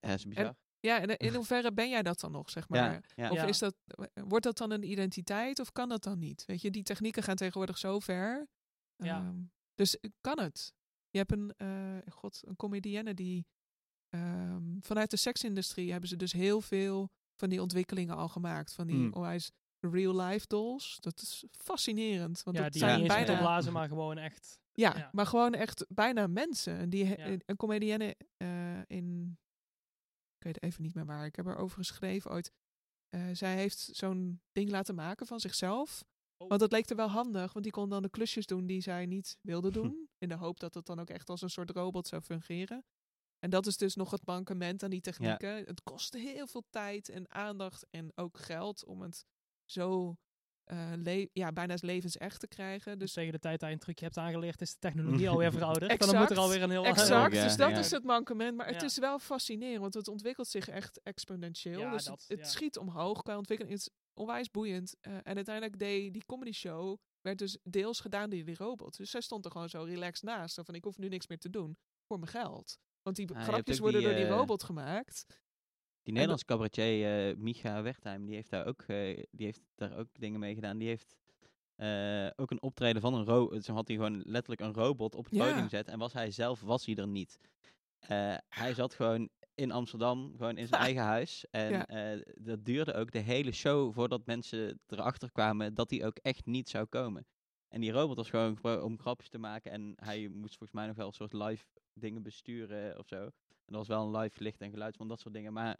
Ja, 0.00 0.08
dat 0.08 0.18
is 0.18 0.24
bizar. 0.26 0.56
Ja, 0.80 1.00
en 1.00 1.16
in 1.16 1.34
hoeverre 1.34 1.72
ben 1.72 1.88
jij 1.88 2.02
dat 2.02 2.20
dan 2.20 2.32
nog, 2.32 2.50
zeg 2.50 2.68
maar? 2.68 2.92
ja, 2.92 3.00
ja. 3.14 3.30
Of 3.30 3.36
Ja. 3.36 3.44
is 3.46 3.58
dat, 3.58 3.74
wordt 4.14 4.44
dat 4.44 4.56
dan 4.58 4.70
een 4.70 4.90
identiteit 4.90 5.58
of 5.58 5.72
kan 5.72 5.88
dat 5.88 6.02
dan 6.02 6.18
niet? 6.18 6.44
Weet 6.44 6.60
je, 6.62 6.70
die 6.70 6.82
technieken 6.82 7.22
gaan 7.22 7.36
tegenwoordig 7.36 7.78
zo 7.78 7.98
ver. 7.98 8.48
Ja. 8.96 9.16
Ehm, 9.20 9.40
dus 9.74 10.00
eh, 10.00 10.10
kan 10.20 10.40
het? 10.40 10.72
Je 11.10 11.18
hebt 11.18 11.32
een, 11.32 11.52
eh, 11.56 12.12
god, 12.12 12.42
een 12.46 12.56
comedienne 12.56 13.14
die 13.14 13.46
ehm, 14.08 14.80
vanuit 14.80 15.10
de 15.10 15.16
seksindustrie 15.16 15.90
hebben 15.90 16.08
ze 16.08 16.16
dus 16.16 16.32
heel 16.32 16.60
veel 16.60 17.10
van 17.38 17.48
die 17.48 17.62
ontwikkelingen 17.62 18.16
al 18.16 18.28
gemaakt. 18.28 18.72
Van 18.72 18.86
die 18.86 18.96
Mm. 18.96 19.12
onwijs 19.12 19.50
real-life 19.80 20.46
dolls. 20.46 20.96
Dat 21.00 21.20
is 21.22 21.44
fascinerend. 21.50 22.42
Want 22.42 22.56
ja, 22.56 22.62
dat 22.62 22.72
die 22.72 22.80
zijn 22.80 22.98
niet 22.98 23.08
bijna... 23.08 23.38
blazen, 23.38 23.72
maar 23.72 23.88
gewoon 23.88 24.18
echt. 24.18 24.60
Ja, 24.72 24.96
Ja. 24.96 25.08
maar 25.12 25.26
gewoon 25.26 25.54
echt 25.54 25.84
bijna 25.88 26.26
mensen. 26.26 26.76
En 26.76 26.90
die 26.90 27.16
een 27.50 27.56
comedienne 27.56 28.16
eh, 28.36 28.80
in, 28.86 29.38
ik 30.38 30.44
weet 30.44 30.62
even 30.62 30.82
niet 30.82 30.94
meer 30.94 31.06
waar, 31.06 31.26
ik 31.26 31.36
heb 31.36 31.46
er 31.46 31.56
over 31.56 31.76
geschreven 31.78 32.30
ooit. 32.30 32.52
Eh, 33.08 33.22
zij 33.32 33.54
heeft 33.54 33.78
zo'n 33.92 34.40
ding 34.52 34.70
laten 34.70 34.94
maken 34.94 35.26
van 35.26 35.40
zichzelf. 35.40 36.04
Oh. 36.36 36.48
Want 36.48 36.60
dat 36.60 36.72
leek 36.72 36.88
er 36.90 36.96
wel 36.96 37.08
handig, 37.08 37.52
want 37.52 37.64
die 37.64 37.72
kon 37.74 37.88
dan 37.88 38.02
de 38.02 38.10
klusjes 38.10 38.46
doen 38.46 38.66
die 38.66 38.80
zij 38.80 39.06
niet 39.06 39.38
wilde 39.40 39.70
doen. 39.78 40.08
In 40.18 40.28
de 40.28 40.34
hoop 40.34 40.60
dat 40.60 40.74
het 40.74 40.86
dan 40.86 41.00
ook 41.00 41.10
echt 41.10 41.28
als 41.28 41.42
een 41.42 41.50
soort 41.50 41.70
robot 41.70 42.06
zou 42.06 42.22
fungeren. 42.22 42.84
En 43.38 43.50
dat 43.50 43.66
is 43.66 43.76
dus 43.76 43.94
nog 43.94 44.10
het 44.10 44.26
mankement 44.26 44.82
aan 44.82 44.90
die 44.90 45.00
technieken. 45.00 45.56
Het 45.56 45.82
kost 45.82 46.14
heel 46.14 46.46
veel 46.46 46.64
tijd 46.70 47.08
en 47.08 47.30
aandacht 47.34 47.86
en 47.90 48.12
ook 48.14 48.38
geld 48.38 48.84
om 48.84 49.02
het 49.02 49.24
zo 49.64 50.16
eh, 50.64 50.92
le- 50.96 51.26
ja, 51.32 51.52
bijna 51.52 51.74
levensecht 51.80 52.40
te 52.40 52.48
krijgen. 52.48 52.92
Dus 52.92 53.00
Dus 53.00 53.12
tegen 53.12 53.32
de 53.32 53.38
tijd 53.38 53.60
dat 53.60 53.68
je 53.68 53.74
een 53.74 53.80
trucje 53.80 54.04
hebt 54.04 54.16
aangeleerd, 54.16 54.60
is 54.60 54.72
de 54.72 54.78
technologie 54.78 55.28
alweer 55.30 55.52
verouderd. 55.52 55.98
dan 55.98 56.08
moet 56.08 56.14
er 56.16 56.20
Exact, 56.22 56.40
alweer 56.40 56.62
een 56.62 56.70
heel 56.70 56.84
Exact, 56.84 57.34
Ja, 57.34 57.42
dus 57.44 57.56
dat 57.56 57.70
ja. 57.70 57.78
is 57.78 57.90
het 57.90 58.04
mankement. 58.04 58.56
Maar 58.56 58.66
het 58.66 58.80
Ja. 58.80 58.86
is 58.86 58.98
wel 58.98 59.18
fascinerend, 59.18 59.80
want 59.80 59.94
het 59.94 60.08
ontwikkelt 60.08 60.48
zich 60.48 60.68
echt 60.68 61.00
exponentieel. 61.02 61.80
Ja, 61.80 61.90
dus 61.90 62.04
dat, 62.04 62.20
het, 62.20 62.28
het 62.28 62.38
ja. 62.38 62.44
schiet 62.44 62.78
omhoog 62.78 63.22
qua 63.22 63.36
ontwikkeling. 63.36 63.76
Het 63.78 63.86
is 63.88 63.94
onwijs 64.14 64.50
boeiend. 64.50 64.94
Eh, 65.00 65.12
en 65.22 65.34
uiteindelijk 65.36 65.78
deed 65.78 66.12
die 66.12 66.24
comedy 66.26 66.52
show, 66.52 66.96
werd 67.20 67.38
dus 67.38 67.58
deels 67.62 68.00
gedaan 68.00 68.30
door 68.30 68.44
die 68.44 68.56
robot. 68.56 68.96
Dus 68.96 69.10
zij 69.10 69.20
stond 69.20 69.44
er 69.44 69.50
gewoon 69.50 69.68
zo 69.68 69.82
relaxed 69.82 70.22
naast. 70.22 70.54
Zo 70.54 70.62
van, 70.62 70.74
ik 70.74 70.84
hoef 70.84 70.98
nu 70.98 71.08
niks 71.08 71.26
meer 71.26 71.38
te 71.38 71.50
doen 71.50 71.76
voor 72.06 72.18
mijn 72.18 72.30
geld. 72.30 72.78
Want 73.08 73.28
die 73.28 73.36
Ah, 73.36 73.42
grapjes 73.42 73.78
worden 73.78 74.00
die, 74.00 74.08
door 74.08 74.18
die 74.18 74.28
eh, 74.28 74.36
robot 74.36 74.62
gemaakt. 74.62 75.26
Die 76.02 76.12
Nederlandse 76.12 76.44
cabaretier 76.44 77.28
eh 77.28 77.36
Micha 77.36 77.82
Wertheim, 77.82 78.24
die 78.26 78.34
heeft 78.34 78.50
daar 78.50 78.66
ook, 78.66 78.82
eh, 78.82 79.22
die 79.30 79.46
heeft 79.46 79.60
daar 79.74 79.96
ook 79.96 80.08
dingen 80.12 80.40
mee 80.40 80.54
gedaan. 80.54 80.78
Die 80.78 80.88
heeft 80.88 81.16
ook 82.36 82.50
een 82.50 82.62
optreden 82.62 83.00
van 83.02 83.14
een 83.14 83.24
robot. 83.24 83.64
Zo 83.64 83.72
had 83.74 83.88
hij 83.88 83.96
gewoon 83.96 84.22
letterlijk 84.24 84.60
een 84.60 84.72
robot 84.84 85.14
op 85.14 85.24
het 85.24 85.34
Ja. 85.34 85.44
podium 85.46 85.62
gezet. 85.62 85.88
En 85.88 85.98
was 85.98 86.12
hij 86.12 86.30
zelf, 86.30 86.60
was 86.60 86.86
hij 86.86 86.94
er 86.94 87.08
niet. 87.08 87.38
Hij 88.48 88.74
zat 88.74 88.94
gewoon 88.94 89.28
in 89.54 89.70
Amsterdam, 89.70 90.32
gewoon 90.36 90.56
in 90.58 90.66
zijn 90.66 90.80
eigen 90.88 91.02
huis. 91.02 91.46
En 91.50 91.70
Ja. 91.72 92.22
dat 92.34 92.64
duurde 92.64 92.94
ook 92.94 93.10
de 93.10 93.18
hele 93.18 93.52
show 93.52 93.92
voordat 93.94 94.26
mensen 94.26 94.80
erachter 94.86 95.30
kwamen 95.32 95.74
dat 95.74 95.90
hij 95.90 96.06
ook 96.06 96.16
echt 96.22 96.46
niet 96.46 96.68
zou 96.68 96.84
komen. 96.86 97.26
En 97.68 97.80
die 97.80 97.92
robot 97.92 98.16
was 98.16 98.30
gewoon 98.30 98.82
om 98.82 98.98
grapjes 98.98 99.28
te 99.28 99.38
maken. 99.38 99.70
En 99.70 99.92
hij 99.96 100.28
moest 100.28 100.56
volgens 100.56 100.72
mij 100.72 100.86
nog 100.86 100.96
wel 100.96 101.06
een 101.06 101.12
soort 101.12 101.32
live 101.32 101.64
dingen 101.92 102.22
besturen 102.22 102.98
of 102.98 103.06
zo. 103.08 103.22
En 103.22 103.74
dat 103.74 103.76
was 103.76 103.88
wel 103.88 104.02
een 104.06 104.16
live 104.16 104.42
licht 104.42 104.60
en 104.60 104.70
geluid 104.70 104.96
van 104.96 105.08
dat 105.08 105.20
soort 105.20 105.34
dingen. 105.34 105.52
Maar 105.52 105.76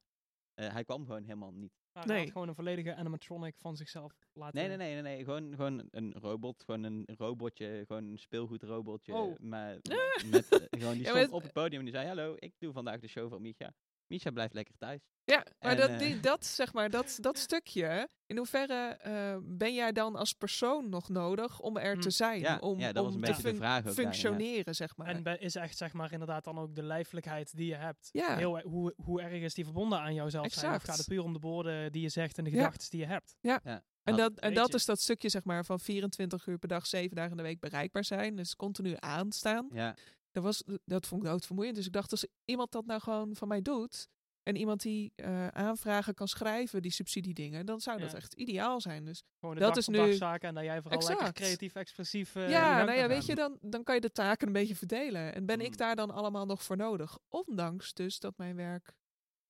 eh, 0.55 0.73
hij 0.73 0.85
kwam 0.85 1.05
gewoon 1.07 1.23
helemaal 1.23 1.53
niet. 1.53 1.73
Maar 1.93 2.05
hij 2.05 2.13
Nee. 2.15 2.23
had 2.23 2.33
gewoon 2.33 2.49
een 2.49 2.55
volledige 2.55 2.95
animatronic 2.95 3.55
van 3.59 3.77
zichzelf 3.77 4.13
laten... 4.33 4.59
Nee, 4.59 4.69
nee, 4.69 4.77
nee, 4.77 4.93
nee, 4.95 5.03
nee. 5.03 5.25
Gewoon, 5.25 5.55
gewoon 5.55 5.89
een 5.91 6.13
robot, 6.13 6.63
gewoon 6.65 6.83
een 6.83 7.09
robotje, 7.17 7.85
gewoon 7.87 8.05
een 8.05 8.19
speelgoedrobotje. 8.19 9.15
Oh. 9.15 9.39
Maar 9.39 9.77
met, 10.31 10.49
eh, 10.49 10.81
gewoon 10.81 10.95
die 10.95 11.03
Ja, 11.03 11.09
stond 11.17 11.31
op 11.31 11.43
het 11.43 11.53
podium 11.53 11.79
en 11.79 11.85
die 11.85 11.95
zei, 11.95 12.07
hallo, 12.07 12.35
ik 12.39 12.55
doe 12.59 12.73
vandaag 12.73 13.01
de 13.01 13.09
show 13.09 13.31
van 13.31 13.43
Micha. 13.43 13.75
Misha 14.09 14.31
blijft 14.31 14.55
lekker 14.55 14.75
thuis. 14.79 15.01
Ja, 15.25 15.45
maar 15.59 15.71
En, 15.71 15.77
dat, 15.77 15.89
eh, 15.91 15.99
die, 15.99 16.21
dat, 16.31 16.47
zeg 16.47 16.73
maar, 16.73 16.91
dat, 16.91 17.17
dat 17.21 17.39
stukje, 17.39 18.09
in 18.27 18.37
hoeverre 18.37 18.89
eh, 18.89 19.37
ben 19.43 19.75
jij 19.75 19.93
dan 19.93 20.17
als 20.17 20.33
persoon 20.33 20.89
nog 20.89 21.09
nodig 21.09 21.61
om 21.61 21.77
er 21.77 21.93
te 21.99 22.05
Mm. 22.07 22.11
zijn? 22.11 22.41
Ja, 22.41 22.59
om 22.59 22.79
ja, 22.79 22.93
dat 22.93 23.05
was 23.05 23.15
om 23.15 23.19
een 23.19 23.25
te 23.25 23.31
beetje 23.31 23.43
de 23.43 23.49
fun- 23.49 23.59
vraag 23.59 23.79
ook 23.79 23.85
daarin, 23.85 24.05
ja. 24.05 24.11
functioneren, 24.11 24.75
zeg 24.75 24.97
maar. 24.97 25.07
En 25.07 25.39
is 25.41 25.55
echt 25.55 25.77
zeg 25.77 25.93
maar 25.93 26.13
inderdaad 26.13 26.45
dan 26.45 26.59
ook 26.59 26.75
de 26.75 26.83
lijfelijkheid 26.83 27.57
die 27.57 27.67
je 27.67 27.75
hebt. 27.75 28.09
Ja. 28.13 28.37
Heel, 28.37 28.59
e- 28.59 28.63
hoe, 28.63 28.95
hoe 28.97 29.21
erg 29.23 29.33
is 29.43 29.55
die 29.55 29.65
verbonden 29.65 29.99
aan 30.01 30.15
jouzelf 30.15 30.53
zijn? 30.53 30.75
Of 30.75 30.83
gaat 30.83 30.97
het 30.97 31.07
puur 31.09 31.23
om 31.23 31.33
de 31.33 31.39
woorden 31.39 31.93
die 31.93 32.03
je 32.03 32.09
zegt 32.09 32.39
en 32.39 32.45
de 32.45 32.51
Ja. 32.51 32.57
gedachten 32.57 32.91
die 32.91 33.01
je 33.01 33.07
hebt? 33.07 33.37
En, 33.41 34.15
Had- 34.15 34.17
dat, 34.19 34.39
en 34.39 34.55
dat 34.55 34.75
is 34.75 34.85
dat 34.85 35.01
stukje, 35.01 35.29
zeg 35.29 35.45
maar, 35.45 35.65
van 35.65 35.81
24 35.81 36.47
uur 36.47 36.59
per 36.59 36.69
dag, 36.69 36.87
7 36.87 37.17
dagen 37.17 37.31
in 37.31 37.37
de 37.37 37.43
week 37.43 37.61
bereikbaar 37.61 38.05
zijn. 38.05 38.37
Dus 38.37 38.57
continu 38.57 38.95
aanstaan. 38.99 39.69
Ja, 39.73 39.95
Dat, 40.31 40.43
was, 40.43 40.63
dat 40.85 41.07
vond 41.07 41.23
ik 41.23 41.29
doodvermoeiend. 41.29 41.77
Dus 41.77 41.87
ik 41.87 41.93
dacht, 41.93 42.11
als 42.11 42.27
iemand 42.45 42.73
dat 42.73 42.87
nou 42.87 43.01
gewoon 43.01 43.37
van 43.37 43.49
mij 43.49 43.63
doet... 43.63 44.09
en 44.43 44.57
iemand 44.57 44.83
die 44.83 45.13
eh, 45.15 45.49
aanvragen 45.49 46.15
kan 46.15 46.29
schrijven, 46.29 46.83
die 46.83 46.91
subsidiedingen... 46.91 47.67
dan 47.67 47.81
zou 47.81 47.99
dat 48.01 48.11
Ja. 48.11 48.17
echt 48.17 48.35
ideaal 48.35 48.81
zijn. 48.81 49.05
Dus 49.05 49.23
Gewoon 49.41 49.55
de 49.55 49.61
Dat 49.61 49.69
dag 49.75 49.79
is 49.79 49.89
nu- 49.89 50.13
zaken 50.13 50.49
en 50.49 50.55
dat 50.55 50.65
jij 50.65 50.83
vooral 50.83 51.09
lekker 51.09 51.33
creatief, 51.33 51.75
expressief 51.75 52.35
eh, 52.35 52.51
ja, 52.51 52.85
nou 52.85 52.99
ja, 52.99 53.09
weet 53.09 53.27
je, 53.27 53.35
dan, 53.35 53.59
dan 53.61 53.83
kan 53.83 53.95
je 53.95 54.01
de 54.01 54.13
taken 54.13 54.47
een 54.47 54.53
beetje 54.53 54.77
verdelen. 54.77 55.35
En 55.35 55.47
ben 55.47 55.59
Mm. 55.59 55.65
ik 55.65 55.77
daar 55.77 55.97
dan 55.97 56.11
allemaal 56.11 56.47
nog 56.47 56.63
voor 56.63 56.77
nodig? 56.77 57.19
Ondanks 57.29 57.93
dus 57.95 58.19
dat 58.19 58.37
mijn 58.37 58.57
werk 58.57 58.93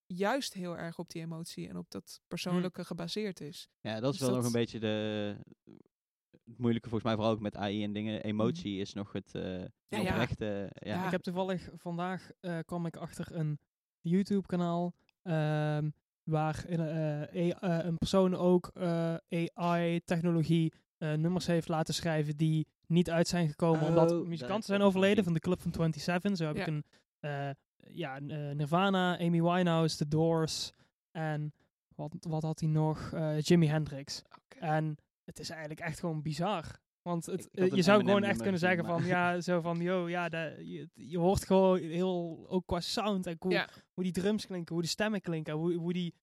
juist 0.06 0.52
heel 0.54 0.76
erg 0.76 0.98
op 0.98 1.10
die 1.10 1.22
emotie 1.22 1.68
en 1.68 1.76
op 1.76 1.90
dat 1.90 2.20
persoonlijke 2.28 2.84
gebaseerd 2.84 3.40
is. 3.40 3.68
ja, 3.80 4.00
dat 4.00 4.12
is 4.12 4.18
Dus 4.18 4.28
wel 4.28 4.36
nog 4.36 4.46
een 4.46 4.52
beetje 4.52 4.78
de, 4.78 5.36
het 6.48 6.58
moeilijke 6.58 6.88
volgens 6.88 7.08
mij, 7.08 7.14
vooral 7.18 7.34
ook 7.34 7.40
met 7.40 7.56
AI 7.56 7.84
en 7.84 7.92
dingen. 7.92 8.22
Emotie 8.22 8.80
is 8.80 8.92
nog 8.92 9.12
het 9.12 9.32
uh, 9.37 9.42
Mhm. 9.42 9.66
Ja, 9.88 9.98
ja. 9.98 10.11
oprechte. 10.12 10.70
Ja. 10.74 10.94
Ja. 10.94 11.04
Ik 11.04 11.11
heb 11.11 11.22
toevallig 11.22 11.68
vandaag 11.76 12.30
eh, 12.40 12.58
kwam 12.64 12.87
ik 12.87 12.96
achter 12.96 13.26
een 13.37 13.58
YouTube 14.00 14.46
kanaal 14.46 14.94
ehm, 15.22 15.90
waar 16.22 16.64
een, 16.66 16.80
eh, 17.30 17.84
een 17.84 17.98
persoon 17.98 18.34
ook 18.37 18.70
AI-technologie 19.54 20.72
eh, 20.98 21.12
nummers 21.12 21.46
heeft 21.46 21.68
laten 21.68 21.94
schrijven 21.94 22.37
die 22.37 22.66
niet 22.87 23.11
uit 23.11 23.28
zijn 23.28 23.48
gekomen 23.48 23.82
Oh, 23.82 23.88
omdat 23.88 24.26
muzikanten 24.26 24.56
ik 24.58 24.64
zijn 24.64 24.80
overleden 24.82 25.24
van 25.24 25.32
de 25.32 25.40
Club 25.40 25.61
van 25.61 25.72
27. 25.72 26.37
Zo 26.37 26.46
heb 26.46 26.56
Ja. 26.56 26.61
ik 26.62 26.66
een 26.68 26.84
eh, 27.20 27.50
ja, 27.94 28.16
een, 28.16 28.56
Nirvana, 28.56 29.18
Amy 29.18 29.42
Winehouse, 29.42 29.96
The 29.96 30.08
Doors 30.08 30.72
en 31.11 31.52
wat, 31.94 32.14
wat 32.20 32.42
had 32.42 32.61
hij 32.61 32.68
nog? 32.68 33.12
Eh, 33.12 33.40
Jimi 33.40 33.66
Hendrix. 33.66 34.22
En 34.58 34.96
het 35.28 35.38
is 35.38 35.50
eigenlijk 35.50 35.80
echt 35.80 35.98
gewoon 35.98 36.22
bizar. 36.22 36.78
Want 37.02 37.26
het, 37.26 37.50
eh, 37.50 37.70
je 37.72 37.82
zou 37.82 37.98
gewoon 38.00 38.22
echt 38.22 38.38
nummer 38.38 38.42
kunnen 38.42 38.60
zeggen 38.60 38.84
van, 38.84 39.04
ja, 39.04 39.40
zo 39.40 39.60
van, 39.60 39.80
yo, 39.80 40.08
ja, 40.08 40.28
de, 40.28 40.56
je, 40.64 40.88
je 40.94 41.18
hoort 41.18 41.46
gewoon 41.46 41.78
heel, 41.78 42.46
ook 42.48 42.66
qua 42.66 42.80
sound 42.80 43.26
en 43.26 43.36
hoe, 43.38 43.52
Ja. 43.52 43.68
hoe 43.94 44.04
die 44.04 44.12
drums 44.12 44.46
klinken, 44.46 44.74
hoe 44.74 44.82
de 44.82 44.88
stemmen 44.88 45.20
klinken, 45.20 45.54
hoe, 45.54 45.74
hoe 45.74 45.92
die, 45.92 46.14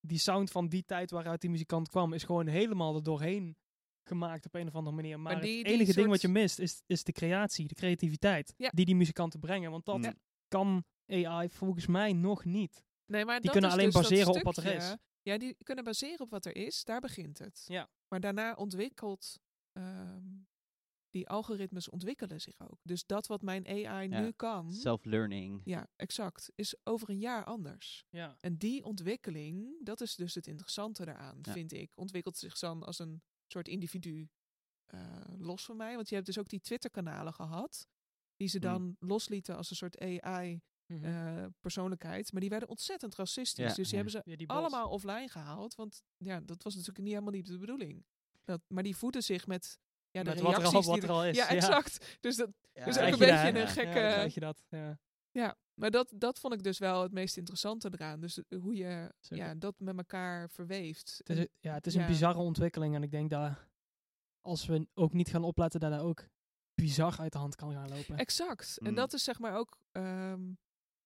die 0.00 0.18
sound 0.18 0.50
van 0.50 0.68
die 0.68 0.84
tijd 0.84 1.10
waaruit 1.10 1.40
die 1.40 1.50
muzikant 1.50 1.88
kwam, 1.88 2.12
is 2.12 2.22
gewoon 2.24 2.46
helemaal 2.46 2.94
er 2.94 3.02
doorheen 3.02 3.56
gemaakt 4.08 4.46
op 4.46 4.54
een 4.54 4.66
of 4.66 4.74
andere 4.74 4.96
manier. 4.96 5.20
Maar, 5.20 5.32
Maar 5.32 5.42
die- 5.42 5.56
het 5.56 5.64
die 5.66 5.74
enige 5.74 5.92
ding 5.94 6.08
wat 6.08 6.20
je 6.20 6.28
mist, 6.28 6.58
is, 6.58 6.82
is 6.86 7.04
de 7.04 7.12
creatie, 7.12 7.66
de 7.68 7.74
creativiteit, 7.74 8.54
Ja. 8.56 8.70
die 8.74 8.84
die 8.84 8.96
muzikanten 8.96 9.40
brengen. 9.40 9.70
Want 9.70 9.84
dat 9.84 10.14
kan 10.48 10.84
AI 11.06 11.48
volgens 11.48 11.86
mij 11.86 12.12
nog 12.12 12.44
niet. 12.44 12.84
Nee, 13.06 13.24
maar 13.24 13.34
Die 13.34 13.42
dat 13.44 13.52
kunnen 13.52 13.70
alleen 13.70 13.84
dus 13.90 13.94
baseren 13.94 14.34
op 14.34 14.42
wat 14.42 14.56
er 14.56 14.74
is. 14.74 14.96
Ja, 15.26 15.38
die 15.38 15.56
kunnen 15.62 15.84
baseren 15.84 16.20
op 16.20 16.30
wat 16.30 16.44
er 16.44 16.56
is. 16.56 16.84
Daar 16.84 17.00
begint 17.00 17.38
het. 17.38 17.64
Ja. 17.66 17.88
Maar 18.08 18.20
daarna 18.20 18.54
ontwikkelt... 18.54 19.40
ehm, 19.72 20.22
die 21.10 21.28
algoritmes 21.28 21.88
ontwikkelen 21.88 22.40
zich 22.40 22.60
ook. 22.60 22.80
Dus 22.82 23.06
dat 23.06 23.26
wat 23.26 23.42
mijn 23.42 23.66
AI 23.66 24.08
Ja, 24.08 24.20
nu 24.20 24.32
kan... 24.32 24.72
Self-learning. 24.72 25.60
Ja, 25.64 25.88
exact. 25.96 26.50
Is 26.54 26.76
over 26.84 27.10
een 27.10 27.18
jaar 27.18 27.44
anders. 27.44 28.06
Ja. 28.10 28.36
En 28.40 28.56
die 28.56 28.84
ontwikkeling, 28.84 29.84
dat 29.84 30.00
is 30.00 30.14
dus 30.14 30.34
het 30.34 30.46
interessante 30.46 31.04
daaraan, 31.04 31.38
Ja. 31.42 31.52
vind 31.52 31.72
ik. 31.72 31.92
Ontwikkelt 31.96 32.36
zich 32.36 32.58
dan 32.58 32.82
als 32.82 32.98
een 32.98 33.22
soort 33.46 33.68
individu 33.68 34.28
eh, 34.86 35.20
los 35.38 35.64
van 35.64 35.76
mij. 35.76 35.94
Want 35.94 36.08
je 36.08 36.14
hebt 36.14 36.26
dus 36.26 36.38
ook 36.38 36.48
die 36.48 36.60
Twitter-kanalen 36.60 37.34
gehad. 37.34 37.88
Die 38.36 38.48
ze 38.48 38.56
Mm. 38.56 38.62
dan 38.62 38.96
loslieten 38.98 39.56
als 39.56 39.70
een 39.70 39.76
soort 39.76 39.96
AI-persoonlijkheid. 40.90 42.32
maar 42.32 42.40
die 42.40 42.50
werden 42.50 42.68
ontzettend 42.68 43.14
racistisch. 43.14 43.64
Ja, 43.70 43.74
dus 43.74 43.76
die 43.76 43.86
ja. 43.86 43.94
hebben 43.94 44.12
ze 44.12 44.30
Ja, 44.30 44.36
die 44.36 44.46
bots. 44.46 44.58
allemaal 44.60 44.88
offline 44.88 45.28
gehaald. 45.28 45.74
Want 45.74 46.02
ja, 46.16 46.40
dat 46.40 46.62
was 46.62 46.72
natuurlijk 46.74 47.04
niet 47.04 47.12
helemaal 47.12 47.32
niet 47.32 47.46
de 47.46 47.58
bedoeling. 47.58 48.04
Dat, 48.44 48.60
maar 48.68 48.82
die 48.82 48.96
voeden 48.96 49.22
zich 49.22 49.46
met 49.46 49.78
ja, 50.10 50.22
de 50.22 50.28
Met 50.30 50.40
wat 50.40 50.52
er 50.52 50.58
reacties 50.58 50.86
al, 50.86 50.94
wat 50.94 51.02
er 51.02 51.10
al 51.10 51.24
is. 51.24 51.36
Ja, 51.36 51.48
exact. 51.48 52.16
Dus 52.20 52.36
dat, 52.36 52.50
Ja, 52.72 52.84
Dus 52.84 52.98
ook 52.98 53.04
een 53.04 53.10
beetje 53.10 53.26
daar, 53.26 53.46
een 53.48 53.56
ja. 53.56 53.66
gekke- 53.66 54.30
je 54.34 54.40
dat, 54.40 54.62
ja. 54.68 54.98
Ja, 55.30 55.56
maar 55.74 55.90
dat, 55.90 56.12
dat 56.14 56.38
vond 56.38 56.54
ik 56.54 56.62
dus 56.62 56.78
wel 56.78 57.02
het 57.02 57.12
meest 57.12 57.36
interessante 57.36 57.88
eraan. 57.92 58.20
Dus 58.20 58.38
eh, 58.48 58.58
hoe 58.60 58.74
je 58.74 59.12
Zeker. 59.20 59.44
ja, 59.46 59.54
dat 59.54 59.74
met 59.78 59.96
elkaar 59.96 60.50
verweeft. 60.50 61.20
Het 61.24 61.38
is, 61.38 61.46
ja, 61.60 61.74
het 61.74 61.86
is 61.86 61.94
ja. 61.94 62.00
een 62.00 62.06
bizarre 62.06 62.38
ontwikkeling. 62.38 62.94
En 62.94 63.02
ik 63.02 63.10
denk 63.10 63.30
dat 63.30 63.52
als 64.40 64.66
we 64.66 64.86
ook 64.94 65.12
niet 65.12 65.28
gaan 65.28 65.44
opletten, 65.44 65.80
dat 65.80 65.90
dat 65.90 66.00
ook 66.00 66.26
bizar 66.74 67.18
uit 67.18 67.32
de 67.32 67.38
hand 67.38 67.54
kan 67.54 67.72
gaan 67.72 67.88
lopen. 67.88 68.16
exact. 68.16 68.78
En 68.78 68.88
Mm. 68.90 68.94
dat 68.94 69.12
is 69.12 69.24
zeg 69.24 69.38
maar 69.38 69.56
ook 69.56 69.78
ehm, 69.92 70.52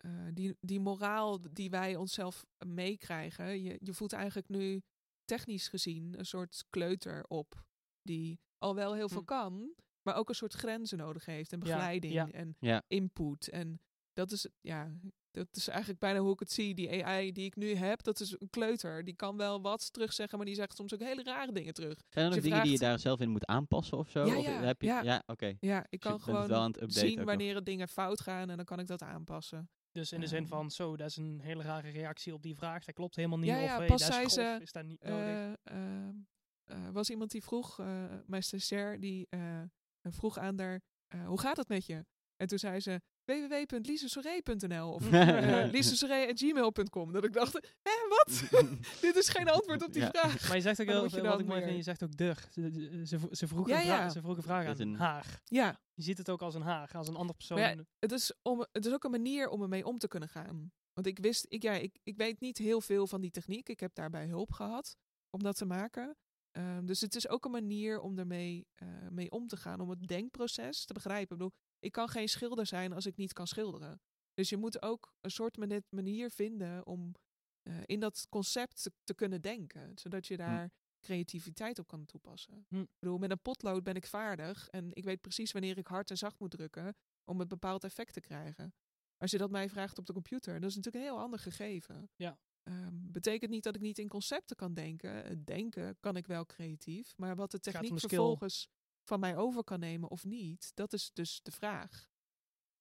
eh, 0.00 0.10
die, 0.34 0.56
die 0.60 0.80
moraal 0.80 1.38
die 1.52 1.70
wij 1.70 1.96
onszelf 1.96 2.46
meekrijgen. 2.66 3.62
Je, 3.62 3.78
je 3.80 3.94
voelt 3.94 4.12
eigenlijk 4.12 4.48
nu 4.48 4.82
technisch 5.24 5.68
gezien 5.68 6.18
een 6.18 6.26
soort 6.26 6.64
kleuter 6.70 7.24
op. 7.28 7.64
Die 8.02 8.40
al 8.58 8.74
wel 8.74 8.94
heel 8.94 9.08
veel 9.08 9.18
Hm. 9.18 9.24
kan, 9.26 9.74
maar 10.02 10.14
ook 10.16 10.28
een 10.28 10.34
soort 10.34 10.52
grenzen 10.52 10.98
nodig 10.98 11.24
heeft. 11.24 11.52
En 11.52 11.58
begeleiding 11.58 12.12
ja. 12.12 12.30
en 12.30 12.56
Ja. 12.60 12.82
input. 12.86 13.48
En 13.48 13.80
dat 14.12 14.32
is, 14.32 14.46
ja, 14.60 14.90
dat 15.30 15.48
is 15.56 15.68
eigenlijk 15.68 16.00
bijna 16.00 16.18
hoe 16.18 16.32
ik 16.32 16.38
het 16.38 16.52
zie. 16.52 16.74
Die 16.74 17.04
AI 17.04 17.32
die 17.32 17.44
ik 17.44 17.56
nu 17.56 17.74
heb, 17.74 18.02
dat 18.02 18.20
is 18.20 18.36
een 18.38 18.50
kleuter. 18.50 19.04
Die 19.04 19.14
kan 19.14 19.36
wel 19.36 19.60
wat 19.60 19.92
terugzeggen, 19.92 20.38
maar 20.38 20.46
die 20.46 20.54
zegt 20.54 20.76
soms 20.76 20.94
ook 20.94 21.00
hele 21.00 21.22
rare 21.22 21.52
dingen 21.52 21.74
terug. 21.74 21.98
Zijn 22.08 22.24
er 22.24 22.30
nog 22.30 22.34
je 22.34 22.40
dingen 22.48 22.62
die 22.62 22.72
je 22.72 22.78
daar 22.78 22.98
zelf 22.98 23.20
in 23.20 23.30
moet 23.30 23.46
aanpassen 23.46 23.98
of 23.98 24.10
zo? 24.10 24.24
Ja, 24.26 24.36
of 24.38 24.44
heb 24.46 24.80
je, 24.80 24.86
ja. 24.86 25.02
ja. 25.02 25.22
oké. 25.26 25.56
Ja, 25.60 25.86
ik 25.88 26.00
Dus 26.02 26.10
kan 26.10 26.20
gewoon 26.20 26.74
zien 26.86 27.24
wanneer 27.24 27.54
er 27.56 27.64
dingen 27.64 27.88
fout 27.88 28.20
gaan 28.20 28.50
en 28.50 28.56
dan 28.56 28.64
kan 28.66 28.78
ik 28.78 28.86
dat 28.86 29.02
aanpassen. 29.02 29.70
Dus 29.92 30.12
in 30.12 30.20
de 30.20 30.26
zin 30.26 30.38
Ehm. 30.38 30.48
van, 30.48 30.70
zo, 30.70 30.96
dat 30.96 31.08
is 31.08 31.16
een 31.16 31.40
hele 31.40 31.62
rare 31.62 31.90
reactie 31.90 32.34
op 32.34 32.42
die 32.42 32.54
vraag. 32.54 32.84
Dat 32.84 32.94
klopt 32.94 33.16
helemaal 33.16 33.38
niet. 33.38 33.48
Ja, 33.48 33.62
of 33.62 33.76
hey, 33.76 33.86
pas 33.86 34.04
zei 34.04 34.18
grof, 34.18 34.32
ze, 34.32 34.58
is 34.62 34.72
dat 34.72 34.84
niet 34.84 35.02
nodig. 35.02 35.26
Eh, 35.26 35.52
ehm, 35.62 36.14
eh, 36.64 36.88
was 36.90 37.10
iemand 37.10 37.30
die 37.30 37.42
vroeg, 37.42 37.78
eh 37.78 38.14
mijn 38.26 38.42
stagiair, 38.42 39.00
die 39.00 39.28
vroeg 40.02 40.38
aan 40.38 40.58
haar, 40.60 40.80
hoe 41.24 41.40
gaat 41.40 41.56
het 41.56 41.68
met 41.68 41.86
je? 41.86 42.04
En 42.36 42.46
toen 42.46 42.58
zei 42.58 42.80
ze, 42.80 43.00
www.lisesoré.nl 43.30 44.92
of 44.92 45.10
uh, 45.12 45.70
lisesoré.gmail.com. 45.70 47.12
Dat 47.12 47.24
ik 47.24 47.32
dacht, 47.32 47.52
hè, 47.82 47.92
wat? 48.08 48.42
Dit 49.00 49.16
is 49.16 49.28
geen 49.28 49.48
antwoord 49.48 49.82
op 49.82 49.92
die 49.92 50.02
Ja. 50.02 50.10
vraag. 50.10 50.46
Maar 50.48 50.56
je 50.56 50.62
zegt 50.62 50.80
ook 50.80 50.86
heel 50.86 51.10
veel, 51.10 51.22
wat 51.22 51.40
ik 51.40 51.46
mooi 51.46 51.62
vind, 51.62 51.76
je 51.76 51.82
zegt 51.82 52.02
ook 52.02 52.16
der. 52.16 52.48
Ze, 52.52 53.02
ze, 53.06 53.18
ze, 53.30 53.46
vroeg 53.48 53.68
Ja, 53.68 53.76
een 53.76 53.82
vraag, 53.84 53.98
ja. 54.02 54.08
ze 54.08 54.20
vroeg 54.20 54.36
een 54.36 54.42
vraag 54.42 54.64
Dat 54.66 54.78
is 54.78 54.84
aan 54.84 54.92
een- 54.92 54.98
haar. 54.98 55.40
Ja, 55.44 55.80
Je 55.94 56.02
ziet 56.02 56.18
het 56.18 56.30
ook 56.30 56.42
als 56.42 56.54
een 56.54 56.62
haar, 56.62 56.90
als 56.92 57.08
een 57.08 57.16
ander 57.16 57.36
persoon. 57.36 57.86
Het 57.98 58.12
is, 58.12 58.32
om, 58.42 58.66
het 58.72 58.86
is 58.86 58.92
ook 58.92 59.04
een 59.04 59.10
manier 59.10 59.48
om 59.48 59.62
ermee 59.62 59.84
om 59.86 59.98
te 59.98 60.08
kunnen 60.08 60.28
gaan. 60.28 60.72
Want 60.92 61.06
ik 61.06 61.18
wist, 61.18 61.46
ik, 61.48 61.62
ja, 61.62 61.72
ik, 61.72 61.98
ik 62.02 62.16
weet 62.16 62.40
niet 62.40 62.58
heel 62.58 62.80
veel 62.80 63.06
van 63.06 63.20
die 63.20 63.30
techniek. 63.30 63.68
Ik 63.68 63.80
heb 63.80 63.94
daarbij 63.94 64.26
hulp 64.26 64.52
gehad 64.52 64.96
om 65.30 65.42
dat 65.42 65.56
te 65.56 65.64
maken. 65.64 66.16
Ehm, 66.50 66.84
dus 66.86 67.00
het 67.00 67.14
is 67.14 67.28
ook 67.28 67.44
een 67.44 67.50
manier 67.50 68.00
om 68.00 68.18
ermee 68.18 68.66
eh, 68.74 68.88
mee 69.10 69.30
om 69.30 69.46
te 69.46 69.56
gaan, 69.56 69.80
om 69.80 69.90
het 69.90 70.06
denkproces 70.08 70.84
te 70.84 70.92
begrijpen. 70.92 71.22
Ik 71.22 71.28
bedoel, 71.28 71.52
ik 71.80 71.92
kan 71.92 72.08
geen 72.08 72.28
schilder 72.28 72.66
zijn 72.66 72.92
als 72.92 73.06
ik 73.06 73.16
niet 73.16 73.32
kan 73.32 73.46
schilderen. 73.46 74.00
Dus 74.34 74.48
je 74.48 74.56
moet 74.56 74.82
ook 74.82 75.14
een 75.20 75.30
soort 75.30 75.56
mani- 75.56 75.82
manier 75.88 76.30
vinden 76.30 76.86
om 76.86 77.14
eh, 77.62 77.78
in 77.86 78.00
dat 78.00 78.26
concept 78.28 78.82
te, 78.82 78.92
te 79.04 79.14
kunnen 79.14 79.40
denken. 79.40 79.98
Zodat 79.98 80.26
je 80.26 80.36
daar 80.36 80.70
creativiteit 81.00 81.78
op 81.78 81.86
kan 81.86 82.04
toepassen. 82.04 82.66
Hm. 82.68 82.80
Ik 82.80 82.98
bedoel, 82.98 83.18
met 83.18 83.30
een 83.30 83.42
potlood 83.42 83.82
ben 83.82 83.94
ik 83.94 84.06
vaardig 84.06 84.68
en 84.68 84.94
ik 84.94 85.04
weet 85.04 85.20
precies 85.20 85.52
wanneer 85.52 85.78
ik 85.78 85.86
hard 85.86 86.10
en 86.10 86.18
zacht 86.18 86.38
moet 86.38 86.50
drukken 86.50 86.94
om 87.24 87.40
een 87.40 87.48
bepaald 87.48 87.84
effect 87.84 88.12
te 88.12 88.20
krijgen. 88.20 88.74
Als 89.16 89.30
je 89.30 89.38
dat 89.38 89.50
mij 89.50 89.68
vraagt 89.68 89.98
op 89.98 90.06
de 90.06 90.12
computer, 90.12 90.60
dat 90.60 90.70
is 90.70 90.76
natuurlijk 90.76 91.04
een 91.04 91.10
heel 91.10 91.22
ander 91.22 91.38
gegeven. 91.38 92.10
Ja. 92.16 92.38
Ehm, 92.62 93.10
betekent 93.10 93.50
niet 93.50 93.62
dat 93.62 93.74
ik 93.74 93.80
niet 93.80 93.98
in 93.98 94.08
concepten 94.08 94.56
kan 94.56 94.74
denken. 94.74 95.10
Het 95.10 95.46
denken 95.46 95.96
kan 96.00 96.16
ik 96.16 96.26
wel 96.26 96.46
creatief, 96.46 97.16
maar 97.16 97.36
wat 97.36 97.50
de 97.50 97.60
techniek 97.60 98.00
vervolgens 98.00 98.68
van 99.04 99.20
mij 99.20 99.36
over 99.36 99.64
kan 99.64 99.80
nemen 99.80 100.10
of 100.10 100.24
niet, 100.24 100.70
dat 100.74 100.92
is 100.92 101.12
dus 101.12 101.42
de 101.42 101.50
vraag. 101.50 102.10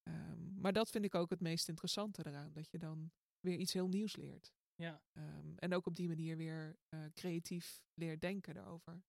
Ehm, 0.03 0.59
maar 0.59 0.73
dat 0.73 0.89
vind 0.89 1.05
ik 1.05 1.15
ook 1.15 1.29
het 1.29 1.41
meest 1.41 1.69
interessante 1.69 2.25
eraan, 2.27 2.53
dat 2.53 2.69
je 2.69 2.77
dan 2.77 3.11
weer 3.39 3.57
iets 3.57 3.73
heel 3.73 3.87
nieuws 3.87 4.15
leert. 4.15 4.53
Ja. 4.75 5.03
Ehm, 5.11 5.53
en 5.55 5.73
ook 5.73 5.85
op 5.85 5.95
die 5.95 6.07
manier 6.07 6.37
weer 6.37 6.77
eh, 6.89 7.05
creatief 7.13 7.83
leert 7.93 8.21
denken 8.21 8.57
erover. 8.57 9.03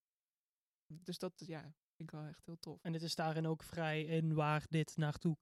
Dus 0.86 1.18
dat 1.18 1.32
ja, 1.46 1.60
vind 1.60 1.74
ik 1.96 2.10
wel 2.10 2.24
echt 2.24 2.46
heel 2.46 2.58
tof. 2.58 2.82
En 2.82 2.92
het 2.92 3.02
is 3.02 3.14
daarin 3.14 3.46
ook 3.46 3.62
vrij 3.62 4.04
in 4.04 4.34
waar 4.34 4.66
dit 4.68 4.96
naartoe 4.96 5.36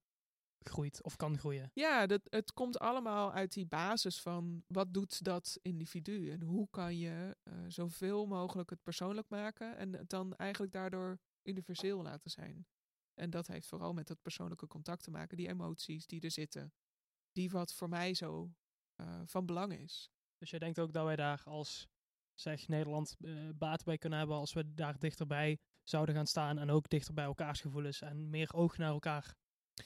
groeit 0.59 1.03
of 1.03 1.17
kan 1.17 1.39
groeien. 1.39 1.71
Ja, 1.75 2.07
dat, 2.07 2.21
het 2.25 2.53
komt 2.53 2.79
allemaal 2.79 3.33
uit 3.33 3.53
die 3.53 3.67
basis 3.67 4.21
van 4.21 4.65
wat 4.67 4.95
doet 4.95 5.25
dat 5.25 5.59
individu 5.63 6.31
en 6.31 6.43
hoe 6.43 6.69
kan 6.71 6.99
je 6.99 7.37
eh, 7.43 7.55
zoveel 7.69 8.27
mogelijk 8.27 8.71
het 8.71 8.83
persoonlijk 8.83 9.29
maken 9.29 9.77
en 9.77 9.93
het 9.93 10.09
dan 10.09 10.35
eigenlijk 10.37 10.73
daardoor 10.73 11.19
universeel 11.49 12.03
laten 12.03 12.31
zijn. 12.31 12.67
En 13.15 13.31
dat 13.31 13.47
heeft 13.47 13.67
vooral 13.67 13.93
met 13.93 14.07
dat 14.07 14.23
persoonlijke 14.23 14.67
contact 14.67 15.03
te 15.03 15.11
maken, 15.11 15.37
die 15.37 15.49
emoties 15.49 16.07
die 16.07 16.21
er 16.21 16.31
zitten. 16.31 16.73
Die 17.33 17.51
wat 17.51 17.75
voor 17.75 17.89
mij 17.89 18.15
zo 18.15 18.53
eh, 18.95 19.23
van 19.25 19.47
belang 19.47 19.73
is. 19.73 20.11
Dus 20.37 20.51
jij 20.51 20.59
denkt 20.59 20.79
ook 20.79 20.93
dat 20.93 21.05
wij 21.05 21.17
daar 21.17 21.43
als 21.45 21.89
zeg 22.35 22.69
Nederland 22.69 23.17
eh, 23.21 23.49
baat 23.55 23.85
bij 23.85 23.99
kunnen 23.99 24.19
hebben 24.19 24.37
als 24.37 24.53
we 24.53 24.75
daar 24.75 24.99
dichterbij 24.99 25.59
zouden 25.85 26.15
gaan 26.15 26.27
staan 26.27 26.59
en 26.59 26.71
ook 26.71 26.89
dichter 26.89 27.15
bij 27.15 27.25
elkaars 27.25 27.61
gevoelens 27.61 28.01
en 28.01 28.31
meer 28.31 28.53
oog 28.55 28.77
naar 28.77 28.89
elkaar 28.91 29.35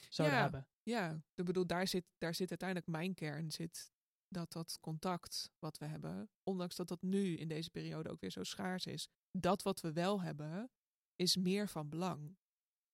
zouden 0.09 0.37
Ja. 0.37 0.43
hebben. 0.43 0.67
Ja, 0.83 1.23
ik 1.35 1.45
bedoel, 1.45 1.67
daar 1.67 1.87
zit, 1.87 2.05
daar 2.17 2.35
zit 2.35 2.49
uiteindelijk 2.49 2.89
mijn 2.89 3.13
kern, 3.13 3.51
zit 3.51 3.91
dat 4.27 4.51
dat 4.51 4.77
contact 4.79 5.51
wat 5.59 5.77
we 5.77 5.85
hebben, 5.85 6.29
ondanks 6.43 6.75
dat 6.75 6.87
dat 6.87 7.01
nu 7.01 7.35
in 7.37 7.47
deze 7.47 7.69
periode 7.69 8.09
ook 8.09 8.19
weer 8.19 8.31
zo 8.31 8.43
schaars 8.43 8.85
is, 8.85 9.07
dat 9.31 9.61
wat 9.61 9.81
we 9.81 9.93
wel 9.93 10.21
hebben, 10.21 10.71
is 11.15 11.35
meer 11.37 11.67
van 11.69 11.89
belang. 11.89 12.37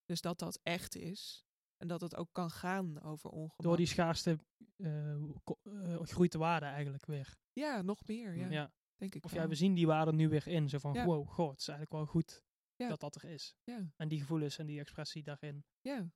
Dus 0.06 0.22
dat 0.22 0.40
dat 0.40 0.60
echt 0.64 0.96
is 0.96 1.46
en 1.78 1.88
dat 1.88 2.02
het 2.02 2.16
ook 2.16 2.30
kan 2.32 2.52
gaan 2.52 3.02
over 3.02 3.30
ongemak. 3.30 3.62
Door 3.62 3.78
die 3.78 3.86
schaarste 3.86 4.40
ko- 5.44 5.60
eh, 5.64 6.00
groeit 6.02 6.32
de 6.32 6.38
waarde 6.38 6.66
eigenlijk 6.66 7.06
weer. 7.06 7.38
Ja, 7.54 7.82
nog 7.82 8.08
meer, 8.08 8.36
ja, 8.36 8.50
Ja. 8.50 8.74
denk 8.96 9.16
ik 9.16 9.26
Of 9.26 9.32
wel. 9.32 9.42
ja, 9.42 9.48
we 9.48 9.56
zien 9.56 9.74
die 9.74 9.88
waarde 9.88 10.14
nu 10.14 10.30
weer 10.30 10.48
in. 10.48 10.70
Zo 10.70 10.78
van, 10.78 10.94
Ja. 10.94 11.06
wow, 11.06 11.28
goh, 11.28 11.50
het 11.50 11.60
is 11.60 11.68
eigenlijk 11.68 11.98
wel 11.98 12.06
goed 12.14 12.44
Ja. 12.76 12.88
dat 12.88 13.00
dat 13.00 13.16
er 13.16 13.24
is. 13.24 13.56
Ja. 13.64 13.92
En 13.96 14.08
die 14.08 14.20
gevoelens 14.20 14.58
en 14.58 14.66
die 14.66 14.80
expressie 14.80 15.24
daarin. 15.24 15.66
Ja. 15.82 16.12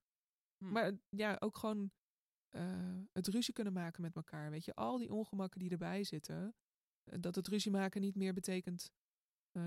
Hm. 0.58 0.72
Maar 0.72 0.92
ja, 1.10 1.36
ook 1.40 1.58
gewoon 1.58 1.92
eh, 2.50 3.00
het 3.14 3.28
ruzie 3.28 3.54
kunnen 3.54 3.74
maken 3.74 4.02
met 4.02 4.16
elkaar. 4.16 4.50
Weet 4.52 4.66
je, 4.66 4.76
al 4.76 4.98
die 4.98 5.14
ongemakken 5.14 5.60
die 5.60 5.70
erbij 5.70 6.04
zitten. 6.04 6.56
dat 7.20 7.36
het 7.36 7.48
ruzie 7.48 7.72
maken 7.72 8.02
niet 8.02 8.16
meer 8.16 8.34
betekent 8.34 8.92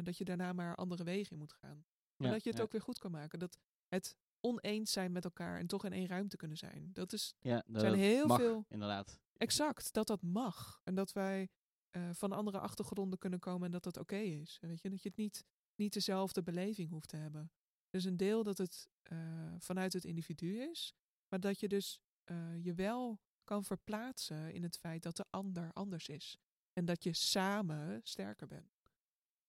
dat 0.02 0.18
je 0.18 0.24
daarna 0.24 0.52
maar 0.52 0.74
andere 0.76 1.04
wegen 1.04 1.32
in 1.32 1.38
moet 1.38 1.52
gaan. 1.52 1.86
Maar 2.16 2.26
Ja, 2.28 2.32
dat 2.34 2.42
je 2.42 2.48
het 2.48 2.58
ja. 2.58 2.64
ook 2.64 2.72
weer 2.72 2.80
goed 2.82 2.98
kan 2.98 3.10
maken. 3.10 3.38
Dat 3.38 3.58
het 3.88 4.16
oneens 4.40 4.92
zijn 4.92 5.12
met 5.12 5.24
elkaar 5.24 5.58
en 5.58 5.66
toch 5.66 5.84
in 5.84 5.92
één 5.92 6.06
ruimte 6.06 6.36
kunnen 6.36 6.56
zijn. 6.56 6.90
Dat 6.92 7.12
is 7.12 7.34
Ja, 7.40 7.62
dat 7.66 7.80
zijn 7.80 7.94
heel 7.94 8.26
mag, 8.26 8.38
veel- 8.38 8.64
inderdaad. 8.68 9.20
exact 9.36 9.92
dat 9.92 10.06
dat 10.06 10.22
mag. 10.22 10.80
En 10.84 10.94
dat 10.94 11.12
wij 11.12 11.48
eh, 11.90 12.10
van 12.12 12.32
andere 12.32 12.58
achtergronden 12.58 13.18
kunnen 13.18 13.38
komen 13.38 13.64
en 13.66 13.70
dat 13.70 13.82
dat 13.82 13.96
oké 13.96 14.16
is. 14.16 14.58
En 14.60 14.68
weet 14.68 14.82
je, 14.82 14.90
dat 14.90 15.02
je 15.02 15.08
het 15.08 15.18
niet, 15.18 15.44
niet 15.74 15.92
dezelfde 15.92 16.42
beleving 16.42 16.90
hoeft 16.90 17.08
te 17.08 17.16
hebben. 17.16 17.50
Dus 17.90 18.04
een 18.04 18.16
deel 18.16 18.42
dat 18.42 18.58
het 18.58 18.88
eh, 19.02 19.54
vanuit 19.58 19.92
het 19.92 20.04
individu 20.04 20.60
is, 20.60 20.94
maar 21.28 21.40
dat 21.40 21.60
je 21.60 21.68
dus 21.68 22.00
eh, 22.24 22.64
je 22.64 22.74
wel 22.74 23.20
kan 23.44 23.64
verplaatsen 23.64 24.52
in 24.52 24.62
het 24.62 24.76
feit 24.78 25.02
dat 25.02 25.16
de 25.16 25.24
ander 25.30 25.72
anders 25.72 26.08
is. 26.08 26.36
En 26.72 26.84
dat 26.84 27.02
je 27.04 27.12
samen 27.12 28.00
sterker 28.02 28.46
bent. 28.46 28.82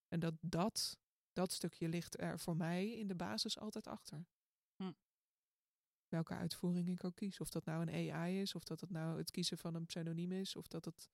En 0.07 0.19
dat 0.19 0.33
dat, 0.41 0.97
dat 1.37 1.51
stukje 1.51 1.87
ligt 1.89 2.19
er 2.19 2.39
voor 2.39 2.55
mij 2.57 2.91
in 2.91 3.07
de 3.07 3.15
basis 3.15 3.59
altijd 3.59 3.87
achter. 3.87 4.25
Hm. 4.75 4.91
Welke 6.07 6.33
uitvoering 6.33 6.89
ik 6.89 7.03
ook 7.03 7.15
kies. 7.15 7.39
Of 7.39 7.49
dat 7.49 7.65
nou 7.65 7.81
een 7.81 8.11
AI 8.11 8.39
is, 8.41 8.55
of 8.55 8.63
dat 8.63 8.79
het 8.81 8.89
nou 8.89 9.17
het 9.17 9.31
kiezen 9.31 9.57
van 9.57 9.75
een 9.75 9.85
pseudoniem 9.85 10.31
is, 10.31 10.55
of 10.55 10.67
dat 10.67 10.85
het. 10.85 11.09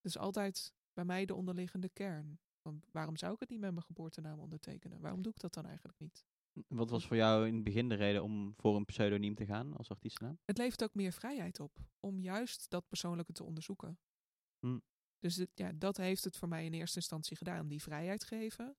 Dus 0.00 0.18
altijd 0.18 0.72
bij 0.92 1.04
mij 1.04 1.24
de 1.24 1.34
onderliggende 1.34 1.88
kern. 1.88 2.38
Want 2.62 2.86
waarom 2.90 3.16
zou 3.16 3.32
ik 3.34 3.40
het 3.40 3.48
niet 3.50 3.60
met 3.60 3.70
mijn 3.72 3.84
geboortenaam 3.84 4.38
ondertekenen? 4.38 5.00
Waarom 5.00 5.22
doe 5.22 5.32
ik 5.32 5.40
dat 5.40 5.54
dan 5.54 5.66
eigenlijk 5.66 5.98
niet? 5.98 6.24
Wat 6.68 6.90
was 6.90 7.06
voor 7.06 7.16
jou 7.16 7.46
in 7.46 7.54
het 7.54 7.64
begin 7.64 7.88
de 7.88 7.94
reden 7.94 8.22
om 8.22 8.54
voor 8.56 8.76
een 8.76 8.84
pseudoniem 8.84 9.34
te 9.34 9.46
gaan 9.46 9.76
als 9.76 9.90
artiestennaam? 9.90 10.38
Het 10.44 10.58
levert 10.58 10.82
ook 10.82 10.94
meer 10.94 11.12
vrijheid 11.12 11.60
op 11.60 11.78
om 12.00 12.20
juist 12.20 12.70
dat 12.70 12.88
persoonlijke 12.88 13.32
te 13.32 13.44
onderzoeken. 13.44 13.98
Hm. 14.58 14.78
Dus 15.18 15.36
het- 15.36 15.50
ja, 15.54 15.72
dat 15.72 15.96
heeft 15.96 16.24
het 16.24 16.36
voor 16.36 16.48
mij 16.48 16.64
in 16.64 16.72
eerste 16.72 16.96
instantie 16.98 17.36
gedaan, 17.36 17.68
die 17.68 17.82
vrijheid 17.82 18.24
geven. 18.24 18.76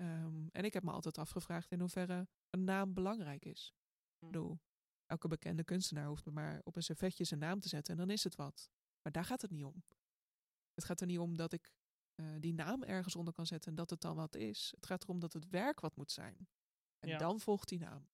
Ehm, 0.00 0.46
en 0.52 0.64
ik 0.64 0.72
heb 0.72 0.82
me 0.82 0.90
altijd 0.90 1.18
afgevraagd 1.18 1.70
in 1.72 1.80
hoeverre 1.80 2.28
een 2.50 2.64
naam 2.64 2.94
belangrijk 2.94 3.44
is. 3.44 3.74
Ik 4.18 4.26
bedoel, 4.26 4.60
elke 5.06 5.28
bekende 5.28 5.64
kunstenaar 5.64 6.06
hoeft 6.06 6.30
maar 6.30 6.60
op 6.64 6.76
een 6.76 6.82
servetje 6.82 7.24
zijn 7.24 7.40
naam 7.40 7.60
te 7.60 7.68
zetten 7.68 7.92
en 7.92 7.98
dan 8.00 8.10
is 8.10 8.24
het 8.24 8.34
wat. 8.34 8.70
Maar 9.02 9.12
daar 9.12 9.24
gaat 9.24 9.42
het 9.42 9.50
niet 9.50 9.64
om. 9.64 9.84
Het 10.74 10.84
gaat 10.84 11.00
er 11.00 11.06
niet 11.06 11.18
om 11.18 11.36
dat 11.36 11.52
ik 11.52 11.72
eh, 12.14 12.34
die 12.38 12.54
naam 12.54 12.82
ergens 12.82 13.16
onder 13.16 13.34
kan 13.34 13.46
zetten 13.46 13.70
en 13.70 13.76
dat 13.76 13.90
het 13.90 14.00
dan 14.00 14.16
wat 14.16 14.34
is. 14.34 14.72
Het 14.74 14.86
gaat 14.86 15.02
erom 15.02 15.18
dat 15.20 15.32
het 15.32 15.48
werk 15.48 15.80
wat 15.80 15.96
moet 15.96 16.12
zijn. 16.12 16.48
En 16.98 17.08
Ja. 17.08 17.18
dan 17.18 17.40
volgt 17.40 17.68
die 17.68 17.78
naam. 17.78 18.08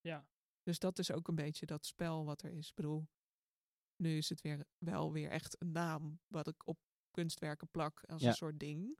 Ja. 0.00 0.26
Dus 0.62 0.78
dat 0.78 0.98
is 0.98 1.10
ook 1.10 1.28
een 1.28 1.34
beetje 1.34 1.66
dat 1.66 1.86
spel 1.86 2.24
wat 2.24 2.42
er 2.42 2.50
is. 2.52 2.68
Ik 2.68 2.74
bedoel, 2.74 3.08
nu 3.96 4.16
is 4.16 4.28
het 4.28 4.40
weer 4.40 4.64
wel 4.78 5.12
weer 5.12 5.30
echt 5.30 5.60
een 5.60 5.72
naam 5.72 6.20
wat 6.26 6.46
ik 6.48 6.66
op 6.66 6.78
kunstwerken 7.10 7.68
plak 7.68 8.04
als 8.04 8.22
Ja. 8.22 8.28
een 8.28 8.34
soort 8.34 8.58
ding. 8.60 8.96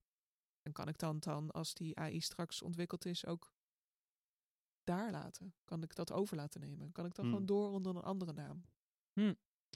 En 0.62 0.72
kan 0.72 0.88
ik 0.88 0.98
dan, 0.98 1.18
dan, 1.18 1.51
als 1.51 1.75
die 1.75 1.98
AI 1.98 2.20
straks 2.20 2.62
ontwikkeld 2.62 3.05
is, 3.05 3.27
ook 3.27 3.53
daar 4.85 5.11
laten? 5.11 5.55
Kan 5.64 5.83
ik 5.83 5.94
dat 5.94 6.12
over 6.12 6.37
laten 6.37 6.61
nemen? 6.61 6.92
Kan 6.92 7.05
ik 7.05 7.14
dan 7.14 7.25
Hmm. 7.25 7.35
gewoon 7.35 7.46
door 7.46 7.70
onder 7.70 7.96
een 7.96 8.03
andere 8.03 8.33
naam? 8.33 8.64
Ja, 9.12 9.25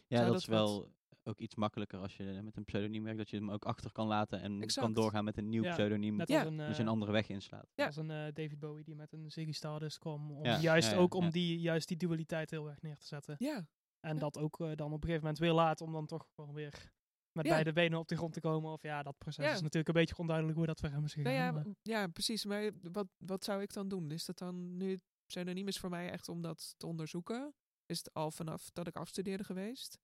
Zou 0.09 0.23
dat, 0.25 0.27
dat 0.33 0.37
is 0.41 0.47
wel 0.47 0.95
ook 1.23 1.41
iets 1.41 1.55
makkelijker 1.55 1.99
als 1.99 2.17
je 2.17 2.41
met 2.43 2.57
een 2.57 2.65
pseudoniem 2.65 3.03
werkt, 3.03 3.19
dat 3.19 3.31
je 3.31 3.37
hem 3.37 3.51
ook 3.51 3.65
achter 3.65 3.93
kan 3.93 4.07
laten 4.07 4.41
en 4.41 4.67
kan 4.67 4.93
doorgaan 4.93 5.25
met 5.25 5.37
een 5.37 5.49
nieuw 5.49 5.63
Ja, 5.63 5.73
pseudoniem, 5.73 6.17
Net 6.17 6.29
Ja. 6.29 6.45
een, 6.45 6.57
dus 6.57 6.79
een 6.79 6.85
eh, 6.85 6.91
andere 6.91 7.13
weg 7.13 7.29
inslaat. 7.29 7.73
Ja. 7.75 7.87
als 7.87 7.97
een 7.97 8.11
eh, 8.11 8.33
David 8.33 8.59
Bowie 8.59 8.85
die 8.85 8.95
met 8.95 9.13
een 9.13 9.31
Ziggy 9.31 9.53
Stardust 9.53 9.99
kwam. 9.99 10.31
Om 10.31 10.45
Ja, 10.45 10.59
juist 10.61 10.89
ja, 10.91 10.95
ja, 10.95 11.01
ook 11.01 11.15
om 11.15 11.25
ja. 11.25 11.31
die, 11.31 11.61
juist 11.61 11.89
die 11.89 11.97
dualiteit 11.97 12.51
heel 12.51 12.69
erg 12.69 12.83
neer 12.83 12.99
te 12.99 13.07
zetten. 13.07 13.37
Ja, 13.39 13.67
En 14.01 14.15
Ja. 14.15 14.21
dat 14.21 14.39
ook 14.39 14.61
eh, 14.61 14.67
dan 14.75 14.87
op 14.87 14.93
een 14.93 15.09
gegeven 15.09 15.21
moment 15.21 15.39
weer 15.39 15.53
laat 15.53 15.81
om 15.81 15.93
dan 15.93 16.07
toch 16.07 16.29
gewoon 16.35 16.55
weer 16.55 16.93
met 17.37 17.45
Ja. 17.47 17.53
beide 17.53 17.73
benen 17.73 17.99
op 17.99 18.09
de 18.09 18.17
grond 18.17 18.33
te 18.33 18.41
komen. 18.41 18.73
Of 18.73 18.83
ja, 18.83 19.03
dat 19.03 19.19
proces 19.19 19.45
Ja. 19.45 19.53
is 19.53 19.61
natuurlijk 19.61 19.89
een 19.89 19.95
beetje 19.95 20.17
onduidelijk 20.19 20.57
hoe 20.57 20.67
dat 20.67 20.81
voor 20.81 20.89
hem 20.89 21.05
is 21.05 21.13
gegaan. 21.13 21.33
nou 21.33 21.45
ja, 21.45 21.53
maar- 21.53 21.75
ja, 21.83 22.07
precies. 22.07 22.45
Maar 22.45 22.71
wat, 22.93 23.07
wat 23.19 23.45
zou 23.45 23.63
ik 23.63 23.73
dan 23.73 23.89
doen? 23.89 24.11
Is 24.11 24.25
dat 24.25 24.39
dan 24.39 24.77
nu 24.77 25.01
pseudoniem 25.27 25.69
is 25.69 25.79
voor 25.79 25.91
mij 25.91 26.11
echt 26.11 26.29
om 26.29 26.41
dat 26.43 26.75
te 26.77 26.87
onderzoeken? 26.87 27.55
Is 27.87 27.99
het 27.99 28.15
al 28.15 28.31
vanaf 28.31 28.71
dat 28.71 28.87
ik 28.87 28.97
afstudeerde 28.97 29.45
geweest? 29.45 29.99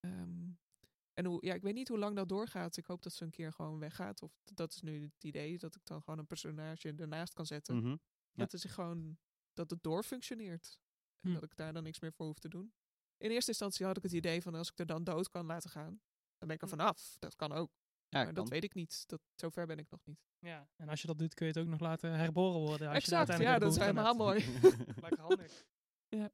Ehm, 0.00 0.50
en 1.14 1.24
hoe, 1.24 1.46
ja, 1.46 1.54
ik 1.54 1.62
weet 1.62 1.74
niet 1.74 1.88
hoe 1.88 1.98
lang 1.98 2.16
dat 2.16 2.28
doorgaat. 2.28 2.76
Ik 2.76 2.86
hoop 2.86 3.02
dat 3.02 3.12
ze 3.12 3.24
een 3.24 3.30
keer 3.30 3.52
gewoon 3.52 3.78
weggaat. 3.78 4.22
Of 4.22 4.32
dat 4.54 4.72
is 4.72 4.80
nu 4.80 5.02
het 5.02 5.24
idee 5.24 5.58
dat 5.58 5.74
ik 5.74 5.80
dan 5.84 6.02
gewoon 6.02 6.18
een 6.18 6.26
personage 6.26 6.92
ernaast 6.96 7.32
kan 7.32 7.46
zetten. 7.46 7.76
Mhm. 7.76 7.88
Ja. 7.88 7.98
Dat 8.32 8.52
is 8.52 8.64
gewoon 8.64 9.18
dat 9.52 9.70
het 9.70 9.82
doorfunctioneert. 9.82 10.80
En 11.20 11.28
Hm. 11.28 11.34
dat 11.34 11.42
ik 11.44 11.56
daar 11.56 11.72
dan 11.72 11.82
niks 11.82 12.00
meer 12.00 12.12
voor 12.12 12.26
hoef 12.26 12.38
te 12.38 12.48
doen. 12.48 12.72
In 13.16 13.30
eerste 13.30 13.50
instantie 13.50 13.86
had 13.86 13.96
ik 13.96 14.02
het 14.02 14.12
idee 14.12 14.42
van 14.42 14.54
als 14.54 14.70
ik 14.70 14.78
er 14.78 14.86
dan 14.86 15.04
dood 15.04 15.28
kan 15.28 15.46
laten 15.46 15.70
gaan, 15.70 16.00
dan 16.42 16.50
ben 16.50 16.56
ik 16.56 16.62
er 16.62 16.68
Hm. 16.68 16.76
vanaf. 16.76 17.16
Dat 17.18 17.36
kan 17.36 17.52
ook. 17.52 17.70
Ja, 18.08 18.18
maar 18.18 18.24
kan. 18.24 18.34
dat 18.34 18.48
weet 18.48 18.64
ik 18.64 18.74
niet. 18.74 19.08
Dat, 19.08 19.20
zover 19.34 19.66
ben 19.66 19.78
ik 19.78 19.90
nog 19.90 20.00
niet. 20.04 20.18
ja, 20.38 20.68
en 20.76 20.88
als 20.88 21.00
je 21.00 21.06
dat 21.06 21.18
doet 21.18 21.34
kun 21.34 21.46
je 21.46 21.52
het 21.52 21.62
ook 21.62 21.68
nog 21.68 21.80
laten 21.80 22.12
herboren 22.12 22.60
worden. 22.60 22.88
Als 22.88 23.04
je 23.04 23.14
exact, 23.16 23.28
ja, 23.28 23.34
uiteindelijk 23.34 23.60
dat 23.60 23.72
is 23.72 23.78
helemaal 23.78 24.14
mooi. 24.14 24.44
Lekker 25.04 25.20
handig. 25.20 25.64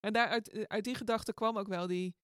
En 0.00 0.12
daar, 0.12 0.28
uit, 0.28 0.48
eh, 0.48 0.62
uit 0.62 0.84
die 0.84 0.94
gedachte 0.94 1.32
kwam 1.34 1.58
ook 1.58 1.66
wel 1.66 1.86
die, 1.86 2.14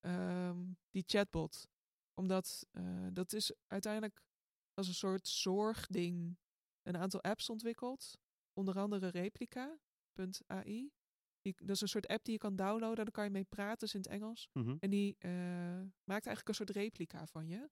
ehm, 0.00 0.58
die 0.90 1.02
chatbot. 1.06 1.66
Omdat 2.14 2.66
eh, 2.70 3.06
dat 3.12 3.32
is 3.32 3.52
uiteindelijk 3.66 4.22
als 4.74 4.88
een 4.88 4.94
soort 4.94 5.28
zorgding 5.28 6.38
een 6.82 6.96
aantal 6.96 7.22
apps 7.22 7.50
ontwikkeld. 7.50 8.18
Onder 8.52 8.78
andere 8.78 9.08
Replica.ai. 9.08 10.90
Die, 11.40 11.54
dat 11.58 11.70
is 11.70 11.80
een 11.80 11.88
soort 11.88 12.06
app 12.06 12.24
die 12.24 12.32
je 12.32 12.38
kan 12.38 12.56
downloaden. 12.56 12.96
Daar 13.04 13.10
kan 13.10 13.24
je 13.24 13.30
mee 13.30 13.44
praten, 13.44 13.86
is 13.86 13.94
in 13.94 14.00
het 14.00 14.08
Engels. 14.10 14.48
Mhm. 14.52 14.76
En 14.80 14.90
die 14.90 15.16
eh, 15.18 15.30
maakt 16.04 16.26
eigenlijk 16.26 16.48
een 16.48 16.54
soort 16.54 16.70
replica 16.70 17.26
van 17.26 17.48
je. 17.48 17.68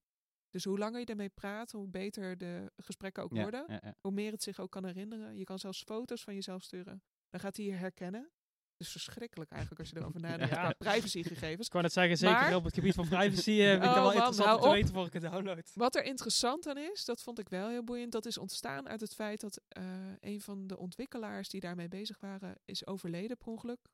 Dus 0.51 0.65
hoe 0.65 0.79
langer 0.79 1.01
je 1.01 1.07
ermee 1.07 1.29
praat, 1.29 1.71
hoe 1.73 1.89
beter 1.89 2.39
de 2.39 2.73
gesprekken 2.77 3.23
ook 3.23 3.33
Ja, 3.35 3.43
worden. 3.43 3.65
ja, 3.69 3.81
ja. 3.83 3.95
Hoe 4.01 4.13
meer 4.13 4.33
het 4.33 4.43
zich 4.43 4.61
ook 4.61 4.71
kan 4.71 4.85
herinneren. 4.85 5.37
Je 5.37 5.45
kan 5.45 5.59
zelfs 5.59 5.83
foto's 5.83 6.23
van 6.23 6.35
jezelf 6.35 6.63
sturen. 6.63 7.03
Dan 7.29 7.41
gaat 7.41 7.57
hij 7.57 7.65
je 7.67 7.73
herkennen. 7.73 8.31
Dus 8.79 8.91
verschrikkelijk 8.91 9.51
eigenlijk 9.51 9.81
als 9.81 9.91
je 9.91 9.97
erover 9.97 10.21
nadenkt. 10.31 10.55
Ja. 10.55 10.73
qua 10.73 10.91
privacygegevens. 10.91 11.67
Ik 11.67 11.73
wou 11.73 11.85
net 11.85 11.93
zeggen, 11.93 12.17
zeker 12.17 12.35
Maar- 12.35 12.55
op 12.55 12.65
het 12.65 12.75
gebied 12.75 12.95
van 12.95 13.09
privacy 13.09 13.51
eh, 13.61 13.71
vind 13.71 13.83
ik 13.83 13.89
Oh, 13.89 13.95
dat 13.95 13.95
wel 13.95 14.03
man, 14.05 14.13
interessant 14.13 14.55
om 14.55 14.61
te 14.61 14.67
op. 14.67 14.73
weten 14.73 14.95
voor 14.95 15.07
ik 15.07 15.13
het 15.13 15.23
download. 15.23 15.71
Wat 15.75 15.95
er 15.97 16.05
interessant 16.05 16.67
aan 16.67 16.77
is, 16.79 17.05
dat 17.05 17.23
vond 17.23 17.39
ik 17.39 17.49
wel 17.49 17.69
heel 17.69 17.85
boeiend. 17.85 18.13
Dat 18.13 18.27
is 18.27 18.39
ontstaan 18.39 18.89
uit 18.89 19.01
het 19.01 19.15
feit 19.15 19.41
dat 19.41 19.61
eh, 19.69 19.85
een 20.21 20.41
van 20.41 20.67
de 20.67 20.77
ontwikkelaars 20.79 21.49
die 21.49 21.61
daarmee 21.61 21.89
bezig 21.89 22.21
waren, 22.21 22.59
is 22.65 22.87
overleden 22.87 23.37
per 23.37 23.47
ongeluk. 23.49 23.89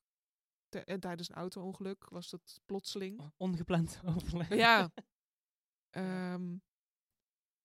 En 0.85 1.01
tijdens 1.01 1.29
een 1.29 1.35
auto-ongeluk 1.35 2.09
was 2.09 2.31
dat 2.31 2.61
plotseling. 2.65 3.33
Ongepland 3.37 4.01
overleg. 4.17 4.49
Ja. 4.55 4.91
Ehm, 5.91 6.57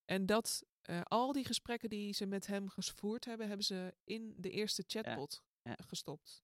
en 0.06 0.26
dat 0.26 0.64
eh, 0.82 1.02
al 1.04 1.32
die 1.32 1.46
gesprekken 1.46 1.90
die 1.90 2.14
ze 2.14 2.26
met 2.26 2.48
hem 2.48 2.70
gevoerd 2.70 3.26
hebben, 3.26 3.48
hebben 3.48 3.66
ze 3.66 3.96
in 4.04 4.34
de 4.38 4.50
eerste 4.50 4.84
chatbot 4.88 5.42
ja. 5.62 5.78
gestopt. 5.88 6.44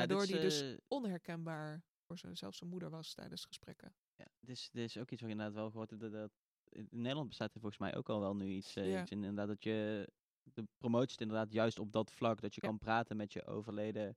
Ja, 0.00 0.06
Waardoor 0.06 0.26
die 0.26 0.40
dus 0.40 0.62
eh, 0.62 0.76
Onherkenbaar 0.88 1.82
voor 2.06 2.18
zijn, 2.18 2.36
zelfs 2.36 2.58
zijn 2.58 2.70
moeder 2.70 2.90
was 2.90 3.14
tijdens 3.14 3.44
gesprekken. 3.44 3.94
Ja, 4.16 4.26
dit 4.40 4.56
is, 4.56 4.68
dit 4.72 4.84
is 4.84 4.96
ook 4.98 5.10
iets 5.10 5.20
wat 5.20 5.30
ik 5.30 5.36
inderdaad 5.36 5.54
wel 5.60 5.70
gehoord 5.70 5.90
heb. 5.90 6.00
Dat, 6.00 6.12
dat, 6.12 6.30
in 6.68 6.88
Nederland 6.90 7.28
bestaat 7.28 7.54
er 7.54 7.60
volgens 7.60 7.80
mij 7.80 7.96
ook 7.96 8.08
al 8.08 8.20
wel 8.20 8.36
nu 8.36 8.46
iets, 8.46 8.76
eh, 8.76 8.90
Ja. 8.90 9.02
iets 9.02 9.10
in. 9.10 9.18
Inderdaad, 9.18 9.48
dat 9.48 9.62
je 9.64 10.08
de 10.42 10.64
promotie 10.78 11.10
het 11.12 11.20
inderdaad 11.20 11.52
juist 11.52 11.78
op 11.78 11.92
dat 11.92 12.10
vlak. 12.10 12.40
Dat 12.40 12.54
je 12.54 12.60
Ja. 12.64 12.68
kan 12.68 12.78
praten 12.78 13.16
met 13.16 13.32
je 13.32 13.44
overleden 13.46 14.16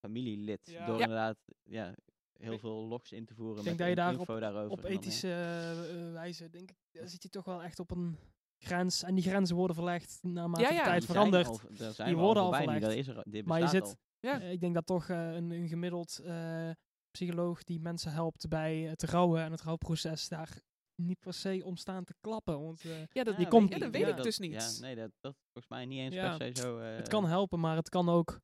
familielid. 0.00 0.60
Ja. 0.70 0.86
Door 0.86 0.96
Ja. 0.96 1.02
inderdaad 1.02 1.38
ja, 1.62 1.94
heel 2.32 2.58
veel 2.58 2.86
logs 2.86 3.12
in 3.12 3.24
te 3.24 3.34
voeren. 3.34 3.56
Ik 3.58 3.64
denk 3.64 3.78
met 3.78 3.78
dat 3.96 4.26
je 4.26 4.40
daar. 4.40 4.68
Op 4.68 4.80
ja. 4.80 4.88
ethische 4.88 5.28
eh, 5.32 6.12
wijze, 6.12 6.50
denk 6.50 6.70
ik, 6.70 6.76
daar 6.90 7.08
zit 7.08 7.22
je 7.22 7.28
toch 7.28 7.44
wel 7.44 7.62
echt 7.62 7.78
op 7.78 7.90
een 7.90 8.16
grens. 8.58 9.02
En 9.02 9.14
die 9.14 9.24
grenzen 9.24 9.56
worden 9.56 9.76
verlegd 9.76 10.18
naarmate 10.22 10.62
Ja, 10.62 10.68
de 10.68 10.74
ja. 10.74 10.84
tijd 10.84 11.04
verandert. 11.04 11.60
Die 11.96 12.16
worden 12.16 12.42
al 12.42 12.52
verlegd. 12.52 12.80
Dat 12.80 12.92
is 12.92 13.06
er, 13.08 13.22
dit 13.28 13.46
Maar 13.46 13.60
je 13.60 13.68
zit- 13.68 13.82
al. 13.82 13.94
Ja. 14.20 14.40
Eh, 14.40 14.50
ik 14.52 14.60
denk 14.60 14.74
dat 14.74 14.86
toch 14.86 15.08
eh, 15.08 15.34
een, 15.34 15.50
een 15.50 15.68
gemiddeld 15.68 16.18
eh, 16.18 16.70
psycholoog 17.10 17.62
die 17.64 17.80
mensen 17.80 18.12
helpt 18.12 18.48
bij 18.48 18.78
het 18.80 19.02
rouwen 19.02 19.42
en 19.42 19.50
het 19.50 19.60
rouwproces 19.62 20.28
daar 20.28 20.60
niet 21.02 21.18
per 21.20 21.32
se 21.34 21.60
om 21.64 21.76
staan 21.76 22.04
te 22.04 22.14
klappen. 22.20 22.62
Want 22.62 22.84
eh, 22.84 22.90
Ja, 23.12 23.24
dat, 23.24 23.34
Die 23.36 23.44
Ja, 23.44 23.50
komt- 23.50 23.72
ja, 23.72 23.78
dat 23.78 23.90
weet 23.90 24.00
ja, 24.06 24.16
ik 24.16 24.22
dus 24.22 24.38
niet. 24.38 24.52
Ja, 24.52 24.86
nee, 24.86 24.94
dat, 24.94 25.10
dat 25.20 25.32
is 25.32 25.38
volgens 25.52 25.68
mij 25.68 25.86
niet 25.86 25.98
eens 25.98 26.14
Ja, 26.14 26.36
per 26.36 26.56
se 26.56 26.62
zo... 26.62 26.78
eh, 26.78 26.96
het 26.96 27.08
kan 27.08 27.26
helpen, 27.26 27.60
maar 27.60 27.76
het 27.76 27.88
kan 27.88 28.08
ook. 28.08 28.40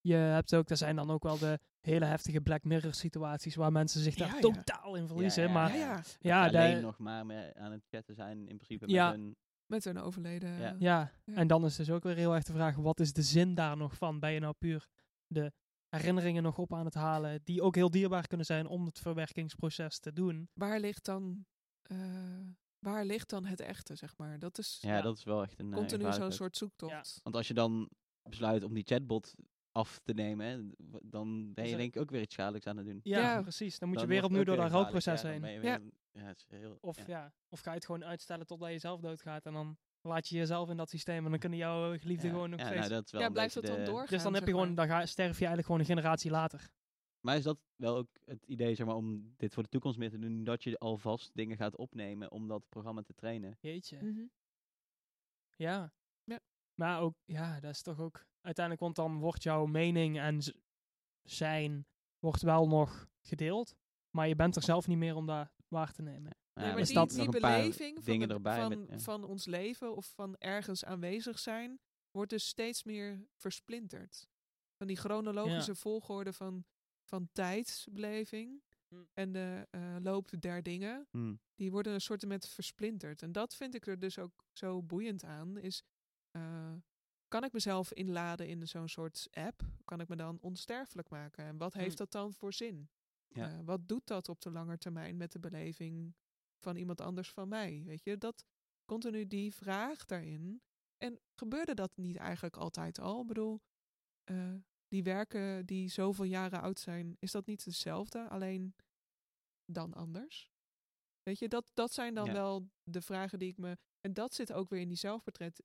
Je 0.00 0.14
hebt 0.14 0.54
ook, 0.54 0.70
er 0.70 0.76
zijn 0.76 0.96
dan 0.96 1.10
ook 1.10 1.22
wel 1.22 1.38
de 1.38 1.58
hele 1.80 2.04
heftige 2.04 2.40
Black 2.40 2.62
Mirror 2.64 2.94
situaties 2.94 3.54
waar 3.54 3.72
mensen 3.72 4.00
zich 4.00 4.14
daar 4.14 4.28
Ja, 4.28 4.34
ja. 4.34 4.40
totaal 4.40 4.94
in 4.94 5.06
verliezen. 5.06 5.42
ja, 5.42 5.52
maar 5.52 5.76
ja, 6.20 6.46
alleen 6.46 6.80
nog 6.80 6.98
maar 6.98 7.26
mee 7.26 7.54
aan 7.54 7.72
het 7.72 7.84
chatten 7.90 8.14
zijn 8.14 8.38
in 8.48 8.56
principe 8.56 8.88
Ja. 8.88 9.10
met 9.10 9.16
hun... 9.20 9.36
Met 9.66 9.84
een 9.84 9.98
overleden. 9.98 10.52
Ja. 10.58 10.74
Ja, 10.78 11.12
Ja. 11.24 11.34
en 11.34 11.46
dan 11.46 11.64
is 11.64 11.76
dus 11.76 11.90
ook 11.90 12.02
weer 12.02 12.16
heel 12.16 12.34
erg 12.34 12.44
de 12.44 12.52
vraag, 12.52 12.76
wat 12.76 13.00
is 13.00 13.12
de 13.12 13.22
zin 13.22 13.54
daar 13.54 13.76
nog 13.76 13.94
van? 13.96 14.20
Ben 14.20 14.32
je 14.32 14.40
nou 14.40 14.54
puur 14.58 14.86
de 15.28 15.52
herinneringen 15.88 16.42
nog 16.42 16.58
op 16.58 16.74
aan 16.74 16.84
het 16.84 16.94
halen, 16.94 17.40
die 17.44 17.62
ook 17.62 17.74
heel 17.74 17.90
dierbaar 17.90 18.26
kunnen 18.26 18.46
zijn 18.46 18.66
om 18.66 18.84
het 18.86 18.98
verwerkingsproces 18.98 19.98
te 19.98 20.12
doen? 20.12 20.48
Waar 20.52 20.80
ligt 20.80 21.04
dan... 21.04 21.46
eh, 21.82 21.98
waar 22.78 23.04
ligt 23.04 23.28
dan 23.30 23.44
het 23.44 23.60
echte, 23.60 23.94
zeg 23.94 24.16
maar? 24.16 24.38
Dat 24.38 24.58
is 24.58 24.78
Ja, 24.80 24.96
Ja. 24.96 25.02
dat 25.02 25.16
is 25.16 25.24
wel 25.24 25.42
echt 25.42 25.58
een... 25.58 25.70
eh, 25.72 25.78
continu 25.78 26.12
zo'n 26.12 26.32
soort 26.32 26.56
zoektocht. 26.56 27.20
Want 27.22 27.36
als 27.36 27.48
je 27.48 27.54
dan 27.54 27.88
besluit 28.22 28.62
om 28.64 28.74
die 28.74 28.84
chatbot 28.86 29.34
af 29.72 30.00
te 30.04 30.12
nemen, 30.12 30.46
hè, 30.46 30.58
dan 31.02 31.54
ben 31.54 31.68
je 31.68 31.76
denk 31.76 31.94
ik 31.94 32.00
ook 32.00 32.10
weer 32.10 32.20
iets 32.20 32.34
schadelijks 32.34 32.66
aan 32.66 32.76
het 32.76 32.86
doen. 32.86 33.00
Ja, 33.02 33.18
Ja. 33.18 33.42
precies. 33.42 33.78
Dan 33.78 33.88
moet 33.88 33.98
Dan 33.98 34.06
je 34.08 34.12
weer 34.14 34.24
opnieuw 34.24 34.44
door 34.44 34.56
dat 34.56 34.70
rouwproces 34.70 35.22
ja, 35.22 35.28
heen. 35.28 35.40
Ja. 35.44 35.60
weer- 35.60 35.90
ja, 36.12 36.22
het 36.24 36.38
is 36.38 36.58
heel, 36.58 36.78
Of, 36.80 36.96
ja. 36.96 37.04
ja. 37.06 37.32
of 37.48 37.60
ga 37.60 37.70
je 37.70 37.76
het 37.76 37.84
gewoon 37.86 38.04
uitstellen 38.04 38.46
totdat 38.46 38.70
je 38.70 38.78
zelf 38.78 39.00
doodgaat 39.00 39.46
en 39.46 39.52
dan 39.52 39.76
laat 40.00 40.28
je 40.28 40.36
jezelf 40.36 40.68
in 40.70 40.76
dat 40.76 40.90
systeem 40.90 41.24
en 41.24 41.30
dan 41.30 41.40
kunnen 41.40 41.58
jouw 41.58 41.98
geliefde 41.98 42.26
Ja, 42.26 42.32
gewoon 42.32 42.50
nog 42.50 42.60
ja, 42.60 42.66
steeds... 42.66 42.80
nou, 42.80 42.92
dat 42.92 43.04
is 43.04 43.12
wel 43.12 43.20
Ja, 43.20 43.30
blijft 43.30 43.54
het 43.54 43.66
dan 43.66 43.84
doorgaan? 43.84 44.06
dus 44.06 44.22
dan 44.22 44.34
heb 44.34 44.46
je 44.46 44.50
gewoon, 44.50 44.74
dan 44.74 44.86
ga, 44.86 45.06
sterf 45.06 45.32
je 45.38 45.46
eigenlijk 45.46 45.66
gewoon 45.66 45.80
een 45.80 45.86
generatie 45.86 46.30
later. 46.30 46.70
Maar 47.20 47.36
is 47.36 47.42
dat 47.42 47.58
wel 47.76 47.96
ook 47.96 48.08
het 48.24 48.44
idee, 48.44 48.74
zeg 48.74 48.86
maar, 48.86 48.94
om 48.94 49.34
dit 49.36 49.54
voor 49.54 49.62
de 49.62 49.68
toekomst 49.68 49.98
meer 49.98 50.10
te 50.10 50.18
doen, 50.18 50.44
dat 50.44 50.62
je 50.62 50.78
alvast 50.78 51.30
dingen 51.34 51.56
gaat 51.56 51.76
opnemen 51.76 52.30
om 52.30 52.48
dat 52.48 52.68
programma 52.68 53.02
te 53.02 53.14
trainen? 53.14 53.56
Jeetje. 53.60 54.02
Mhm. 54.02 54.24
Ja. 55.56 55.92
Ja. 56.24 56.40
Maar 56.74 57.00
ook, 57.00 57.14
ja, 57.24 57.60
dat 57.60 57.70
is 57.70 57.82
toch 57.82 58.00
ook... 58.00 58.26
Uiteindelijk, 58.40 58.84
want 58.84 58.96
dan 58.96 59.18
wordt 59.18 59.42
jouw 59.42 59.66
mening 59.66 60.18
en 60.18 60.40
zijn 61.22 61.86
wordt 62.18 62.42
wel 62.42 62.68
nog 62.68 63.08
gedeeld. 63.20 63.76
Maar 64.10 64.28
je 64.28 64.36
bent 64.36 64.56
er 64.56 64.62
zelf 64.62 64.86
niet 64.86 64.98
meer 64.98 65.16
om 65.16 65.26
dat 65.26 65.48
waar 65.68 65.92
te 65.92 66.02
nemen. 66.02 66.37
Ja, 66.58 66.64
Nee, 66.64 66.72
maar 66.72 66.80
is 66.80 66.86
die, 66.86 66.96
dat 66.96 67.10
die 67.10 67.28
beleving 67.28 68.04
van, 68.04 68.30
erbij 68.30 68.60
van, 68.60 68.68
met- 68.68 68.88
ja. 68.90 68.98
van 68.98 69.24
ons 69.24 69.46
leven 69.46 69.96
of 69.96 70.06
van 70.14 70.36
ergens 70.36 70.84
aanwezig 70.84 71.38
zijn, 71.38 71.80
wordt 72.10 72.30
dus 72.30 72.46
steeds 72.48 72.82
meer 72.84 73.26
versplinterd. 73.36 74.28
Van 74.76 74.86
die 74.86 74.96
chronologische 74.96 75.74
volgorde 75.74 76.32
van, 76.32 76.64
van 77.04 77.28
tijdsbeleving 77.32 78.62
Hm. 78.88 79.02
en 79.12 79.32
de 79.32 79.66
eh, 79.70 79.96
loop 80.00 80.30
der 80.40 80.62
dingen, 80.62 81.06
Hm. 81.10 81.34
die 81.54 81.70
worden 81.70 81.92
een 81.92 82.00
soort 82.00 82.26
met 82.26 82.48
versplinterd. 82.48 83.22
En 83.22 83.32
dat 83.32 83.54
vind 83.54 83.74
ik 83.74 83.86
er 83.86 83.98
dus 83.98 84.18
ook 84.18 84.44
zo 84.52 84.82
boeiend 84.82 85.24
aan, 85.24 85.58
is 85.58 85.82
eh, 86.30 86.72
kan 87.28 87.44
ik 87.44 87.52
mezelf 87.52 87.92
inladen 87.92 88.48
in 88.48 88.68
zo'n 88.68 88.88
soort 88.88 89.28
app? 89.30 89.62
Kan 89.84 90.00
ik 90.00 90.08
me 90.08 90.16
dan 90.16 90.38
onsterfelijk 90.40 91.08
maken? 91.08 91.44
En 91.44 91.56
wat 91.56 91.74
heeft 91.74 91.90
Hm. 91.92 91.96
dat 91.96 92.12
dan 92.12 92.32
voor 92.34 92.52
zin? 92.52 92.88
Ja. 93.28 93.48
Eh, 93.52 93.58
wat 93.64 93.88
doet 93.88 94.06
dat 94.06 94.28
op 94.28 94.40
de 94.40 94.50
lange 94.50 94.78
termijn 94.78 95.16
met 95.16 95.32
de 95.32 95.38
beleving 95.38 96.14
van 96.58 96.76
iemand 96.76 97.00
anders 97.00 97.30
van 97.30 97.48
mij? 97.48 97.82
Weet 97.84 98.04
je, 98.04 98.18
dat 98.18 98.44
continu 98.84 99.26
die 99.26 99.54
vraag 99.54 100.04
daarin. 100.04 100.62
En 100.96 101.20
gebeurde 101.34 101.74
dat 101.74 101.90
niet 101.96 102.16
eigenlijk 102.16 102.56
altijd 102.56 102.98
al? 102.98 103.20
Ik 103.20 103.26
bedoel, 103.26 103.60
eh, 104.24 104.54
die 104.88 105.02
werken 105.02 105.66
die 105.66 105.88
zoveel 105.88 106.24
jaren 106.24 106.60
oud 106.60 106.78
zijn, 106.78 107.16
is 107.18 107.30
dat 107.30 107.46
niet 107.46 107.64
hetzelfde, 107.64 108.28
alleen 108.28 108.74
dan 109.64 109.94
anders? 109.94 110.50
Weet 111.22 111.38
je, 111.38 111.48
dat, 111.48 111.70
dat 111.74 111.92
zijn 111.92 112.14
dan 112.14 112.26
Ja. 112.26 112.32
wel 112.32 112.70
de 112.82 113.02
vragen 113.02 113.38
die 113.38 113.48
ik 113.48 113.58
me. 113.58 113.76
En 114.00 114.12
dat 114.14 114.34
zit 114.34 114.52
ook 114.52 114.68
weer 114.68 114.80
in 114.80 114.88
die 114.88 114.96
zelfportret, 114.96 115.62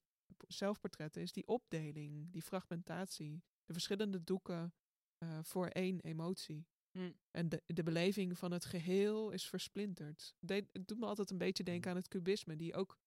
zelfportretten, 0.47 1.21
is 1.21 1.31
die 1.31 1.47
opdeling, 1.47 2.31
die 2.31 2.41
fragmentatie, 2.41 3.43
de 3.65 3.73
verschillende 3.73 4.23
doeken 4.23 4.73
eh, 5.17 5.39
voor 5.43 5.67
één 5.67 5.99
emotie. 5.99 6.67
Hm. 6.97 7.11
En 7.31 7.49
de, 7.49 7.63
de 7.65 7.83
beleving 7.83 8.37
van 8.37 8.51
het 8.51 8.65
geheel 8.65 9.31
is 9.31 9.45
versplinterd. 9.49 10.35
De- 10.39 10.67
het 10.71 10.87
doet 10.87 10.99
me 10.99 11.05
altijd 11.05 11.29
een 11.29 11.37
beetje 11.37 11.63
denken 11.63 11.89
aan 11.91 11.97
het 11.97 12.07
kubisme, 12.07 12.55
die 12.55 12.75
ook 12.75 12.97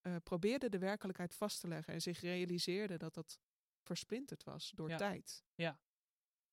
eh, 0.00 0.16
probeerde 0.22 0.68
de 0.68 0.78
werkelijkheid 0.78 1.34
vast 1.34 1.60
te 1.60 1.68
leggen 1.68 1.94
en 1.94 2.00
zich 2.02 2.20
realiseerde 2.20 2.96
dat 2.96 3.14
dat 3.14 3.38
versplinterd 3.82 4.44
was 4.44 4.70
door 4.70 4.88
Ja. 4.88 4.96
tijd. 4.96 5.44
Ja. 5.54 5.80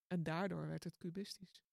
En 0.08 0.24
daardoor 0.24 0.68
werd 0.68 0.84
het 0.84 0.98
kubistisch. 0.98 1.64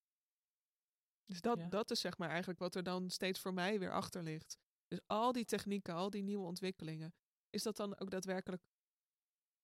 Dus 1.24 1.40
dat, 1.40 1.58
Ja. 1.58 1.68
dat 1.68 1.90
is 1.90 2.00
zeg 2.00 2.18
maar 2.18 2.28
eigenlijk 2.28 2.58
wat 2.58 2.74
er 2.74 2.82
dan 2.82 3.10
steeds 3.10 3.40
voor 3.40 3.54
mij 3.54 3.78
weer 3.78 3.92
achter 3.92 4.22
ligt. 4.22 4.58
Dus 4.86 5.00
al 5.06 5.32
die 5.32 5.44
technieken, 5.44 5.94
al 5.94 6.10
die 6.10 6.22
nieuwe 6.22 6.46
ontwikkelingen, 6.46 7.14
is 7.50 7.62
dat 7.62 7.76
dan 7.76 7.98
ook 7.98 8.10
daadwerkelijk 8.10 8.62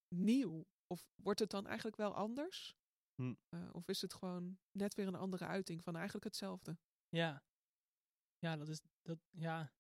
nieuw? 0.09 0.67
Of 0.87 1.11
wordt 1.15 1.41
het 1.41 1.51
dan 1.51 1.67
eigenlijk 1.67 1.97
wel 1.97 2.15
anders? 2.15 2.77
Hm. 3.15 3.35
Eh, 3.49 3.61
of 3.73 3.89
is 3.89 4.01
het 4.03 4.15
gewoon 4.15 4.59
net 4.71 4.95
weer 4.95 5.07
een 5.07 5.15
andere 5.15 5.47
uiting 5.47 5.83
van 5.83 5.95
eigenlijk 5.95 6.25
hetzelfde? 6.25 6.77
Ja. 7.09 7.43
Ja, 8.39 8.57
dat 8.57 8.69
is, 8.69 8.81
dat, 9.03 9.19
ja. 9.31 9.73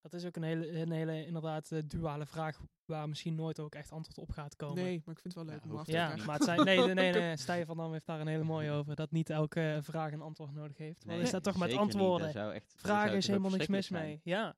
dat 0.00 0.12
is 0.12 0.24
ook 0.24 0.36
een 0.36 0.42
hele, 0.42 0.70
een 0.72 0.90
hele 0.92 1.26
inderdaad 1.26 1.72
eh, 1.72 1.82
duale 1.86 2.26
vraag 2.26 2.60
waar 2.84 3.08
misschien 3.08 3.34
nooit 3.34 3.60
ook 3.60 3.74
echt 3.74 3.92
antwoord 3.92 4.18
op 4.18 4.30
gaat 4.30 4.56
komen. 4.56 4.82
Nee, 4.82 5.02
maar 5.04 5.14
ik 5.14 5.20
vind 5.20 5.34
het 5.34 5.44
wel 5.44 5.44
leuk 5.44 5.64
Ja, 5.64 5.70
om 5.70 5.76
af 5.76 5.84
te 5.84 5.92
Ja, 5.92 6.16
maar 6.26 6.34
het 6.34 6.44
zijn, 6.44 6.64
nee, 6.64 6.78
nee, 6.78 6.94
nee, 6.94 7.12
nee. 7.12 7.36
Stijn 7.46 7.66
van 7.66 7.76
Dam 7.76 7.92
heeft 7.92 8.06
daar 8.06 8.20
een 8.20 8.26
hele 8.26 8.44
mooie 8.44 8.70
over. 8.70 8.94
Dat 8.94 9.10
niet 9.10 9.30
elke 9.30 9.78
vraag 9.82 10.12
een 10.12 10.20
antwoord 10.20 10.52
nodig 10.52 10.76
heeft. 10.76 11.04
Wat 11.04 11.14
Nee, 11.14 11.22
is 11.22 11.30
dat 11.30 11.42
toch 11.42 11.58
met 11.58 11.68
niet. 11.68 11.78
antwoorden? 11.78 12.52
Echt, 12.52 12.74
Vragen 12.76 13.16
is 13.16 13.26
helemaal 13.26 13.50
niks 13.50 13.66
mis 13.66 13.88
mee. 13.88 14.20
Ja, 14.22 14.56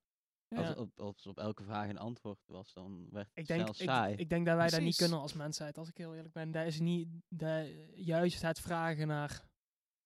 Ja. 0.51 0.67
Als, 0.67 0.77
op, 0.77 1.01
als 1.01 1.27
op 1.27 1.39
elke 1.39 1.65
vraag 1.65 1.89
een 1.89 1.99
antwoord 1.99 2.47
was, 2.47 2.73
dan 2.73 3.07
werd 3.11 3.29
het 3.29 3.39
ik 3.39 3.47
denk, 3.47 3.61
snel 3.61 3.75
saai. 3.75 4.13
ik, 4.13 4.21
ik 4.21 4.29
denk 4.29 4.47
dat 4.47 4.57
wij 4.57 4.69
dat 4.69 4.81
niet 4.81 4.97
kunnen 4.97 5.19
als 5.19 5.33
mensheid, 5.33 5.79
als 5.79 5.89
ik 5.89 5.97
heel 5.97 6.15
eerlijk 6.15 6.35
ben. 6.35 6.51
Dat 6.51 6.67
is 6.67 6.81
niet 6.81 7.09
de, 7.29 7.91
juist 7.95 8.43
het 8.43 8.61
vragen 8.61 9.07
naar 9.07 9.49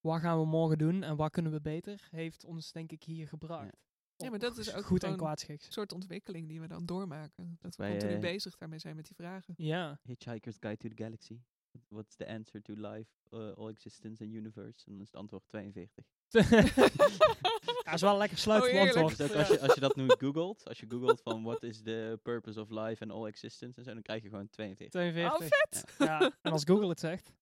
wat 0.00 0.20
gaan 0.20 0.38
we 0.38 0.46
morgen 0.46 0.78
doen 0.78 1.02
en 1.02 1.16
wat 1.16 1.30
kunnen 1.30 1.52
we 1.52 1.60
beter, 1.60 2.08
heeft 2.10 2.44
ons 2.44 2.72
denk 2.72 2.92
ik 2.92 3.02
hier 3.02 3.28
gebracht. 3.28 3.76
Ja, 4.16 4.30
maar 4.30 4.38
dat 4.38 4.58
is 4.58 4.74
ook 4.74 4.84
goed 4.84 5.04
en. 5.04 5.20
Een 5.20 5.58
soort 5.58 5.92
ontwikkeling 5.92 6.48
die 6.48 6.60
we 6.60 6.66
dan 6.66 6.86
doormaken. 6.86 7.56
Dat 7.60 7.76
we 7.76 7.88
continu 7.88 8.12
eh, 8.12 8.20
bezig 8.20 8.56
daarmee 8.56 8.78
zijn 8.78 8.96
met 8.96 9.04
die 9.06 9.14
vragen. 9.14 9.54
Ja, 9.56 10.00
Hitchhiker's 10.02 10.56
Guide 10.60 10.76
to 10.76 10.88
the 10.88 11.02
Galaxy. 11.02 11.40
What's 11.88 12.16
the 12.16 12.26
answer 12.26 12.62
to 12.62 12.72
life, 12.76 13.10
uh, 13.30 13.52
all 13.52 13.68
existence 13.68 14.24
and 14.24 14.32
universe? 14.32 14.86
En 14.86 14.92
dan 14.92 15.00
is 15.00 15.06
het 15.06 15.16
antwoord 15.16 15.46
42. 15.46 16.04
ja, 17.84 17.92
is 17.92 18.00
wel 18.00 18.12
een 18.12 18.18
lekker 18.18 18.38
sluitend 18.38 18.96
Oh, 18.96 19.02
als, 19.02 19.16
je, 19.48 19.60
als 19.60 19.74
je 19.74 19.80
dat 19.80 19.96
nu 19.96 20.06
googelt, 20.18 20.68
als 20.68 20.80
je 20.80 20.86
googelt 20.88 21.20
van 21.20 21.42
what 21.42 21.62
is 21.62 21.82
the 21.82 22.18
purpose 22.22 22.60
of 22.60 22.70
life 22.70 23.02
and 23.02 23.12
all 23.12 23.26
existence 23.26 23.78
en 23.78 23.84
zo, 23.84 23.92
dan 23.92 24.02
krijg 24.02 24.22
je 24.22 24.28
gewoon 24.28 24.48
42. 24.48 25.00
42. 25.00 25.40
Oh, 25.40 25.48
vet! 25.58 25.84
Ja, 25.98 26.32
en 26.42 26.52
als 26.52 26.64
Google 26.64 26.88
het 26.88 27.00
zegt. 27.00 27.32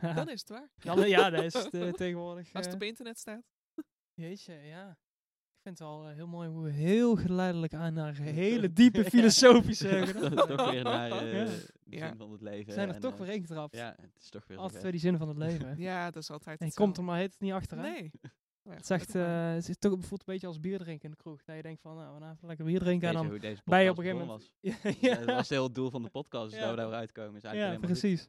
Dan 0.14 0.28
is 0.28 0.40
het 0.40 0.48
waar. 0.48 0.70
Dan, 0.78 1.08
ja, 1.08 1.30
dat 1.30 1.42
is 1.42 1.54
het, 1.54 1.74
eh, 1.74 1.92
tegenwoordig. 1.92 2.54
Als 2.54 2.64
het 2.64 2.74
eh, 2.74 2.80
op 2.80 2.82
internet 2.82 3.18
staat. 3.18 3.42
Jeetje, 4.14 4.54
ja. 4.54 4.98
Ik 5.66 5.76
vind 5.76 5.88
het 5.90 5.96
al 5.98 6.08
eh, 6.08 6.14
heel 6.14 6.26
mooi 6.26 6.48
hoe 6.48 6.64
we 6.64 6.70
heel 6.70 7.16
geleidelijk 7.16 7.74
aan 7.74 7.94
naar 7.94 8.14
hele 8.42 8.72
diepe 8.72 9.04
filosofische 9.04 9.88
gedachten. 10.06 10.56
toch 10.56 10.70
weer 10.70 10.82
naar 10.84 11.10
eh, 11.22 11.32
Ja. 11.32 11.44
de 11.44 11.96
Ja. 11.96 12.06
zin 12.08 12.16
van 12.16 12.32
het 12.32 12.40
leven. 12.40 12.66
We 12.66 12.72
zijn 12.72 12.88
er 12.88 12.94
en, 12.94 13.00
toch 13.00 13.12
eh, 13.12 13.18
weer 13.18 13.28
ingetrapt. 13.34 13.76
Ja, 13.76 13.94
het 14.00 14.10
is 14.22 14.28
toch 14.28 14.46
weer 14.46 14.58
Altijd 14.58 14.82
weer 14.82 14.90
die 14.92 15.00
zin 15.00 15.16
van 15.18 15.28
het 15.28 15.36
leven. 15.36 15.74
Ja, 15.88 16.10
dat 16.10 16.22
is 16.22 16.30
altijd 16.30 16.60
En 16.60 16.66
je 16.66 16.72
komt 16.74 16.96
er 16.96 17.04
maar 17.04 17.18
heet 17.18 17.30
het 17.32 17.40
niet 17.40 17.52
achter, 17.52 17.76
hè? 17.78 17.82
Nee. 17.82 18.10
Ja, 18.62 18.70
Het, 18.72 18.82
is 18.82 18.90
echt, 18.90 19.14
eh, 19.14 19.52
het 19.52 19.68
is 19.68 19.78
toch, 19.78 19.92
voelt 19.92 20.20
een 20.20 20.32
beetje 20.32 20.46
als 20.46 20.60
bier 20.60 20.78
drinken 20.78 21.04
in 21.04 21.10
de 21.10 21.16
kroeg. 21.16 21.44
Dat 21.44 21.56
je 21.56 21.62
denkt 21.62 21.80
van, 21.80 21.96
nou, 21.96 22.14
we 22.14 22.20
gaan 22.20 22.32
even 22.34 22.48
lekker 22.48 22.64
bier 22.64 22.78
drinken. 22.78 23.08
En 23.08 23.14
dan 23.14 23.26
hoe 23.26 23.38
deze 23.38 23.62
ben 23.64 23.82
je 23.82 23.90
op 23.90 23.98
een 23.98 24.04
gegeven 24.04 24.26
moment... 24.26 24.50
was? 24.60 24.72
ja, 24.82 25.08
Ja, 25.10 25.16
dat 25.16 25.34
was 25.34 25.48
heel 25.48 25.64
het 25.64 25.74
doel 25.74 25.90
van 25.90 26.02
de 26.02 26.08
podcast, 26.10 26.50
dus 26.50 26.54
Ja. 26.58 26.60
dat 26.60 26.70
we 26.70 26.76
daar 26.76 26.88
weer 26.88 26.98
uitkomen. 26.98 27.36
Is 27.36 27.42
ja, 27.42 27.48
eigenlijk 27.48 27.78
goed. 27.84 27.98
precies. 27.98 28.24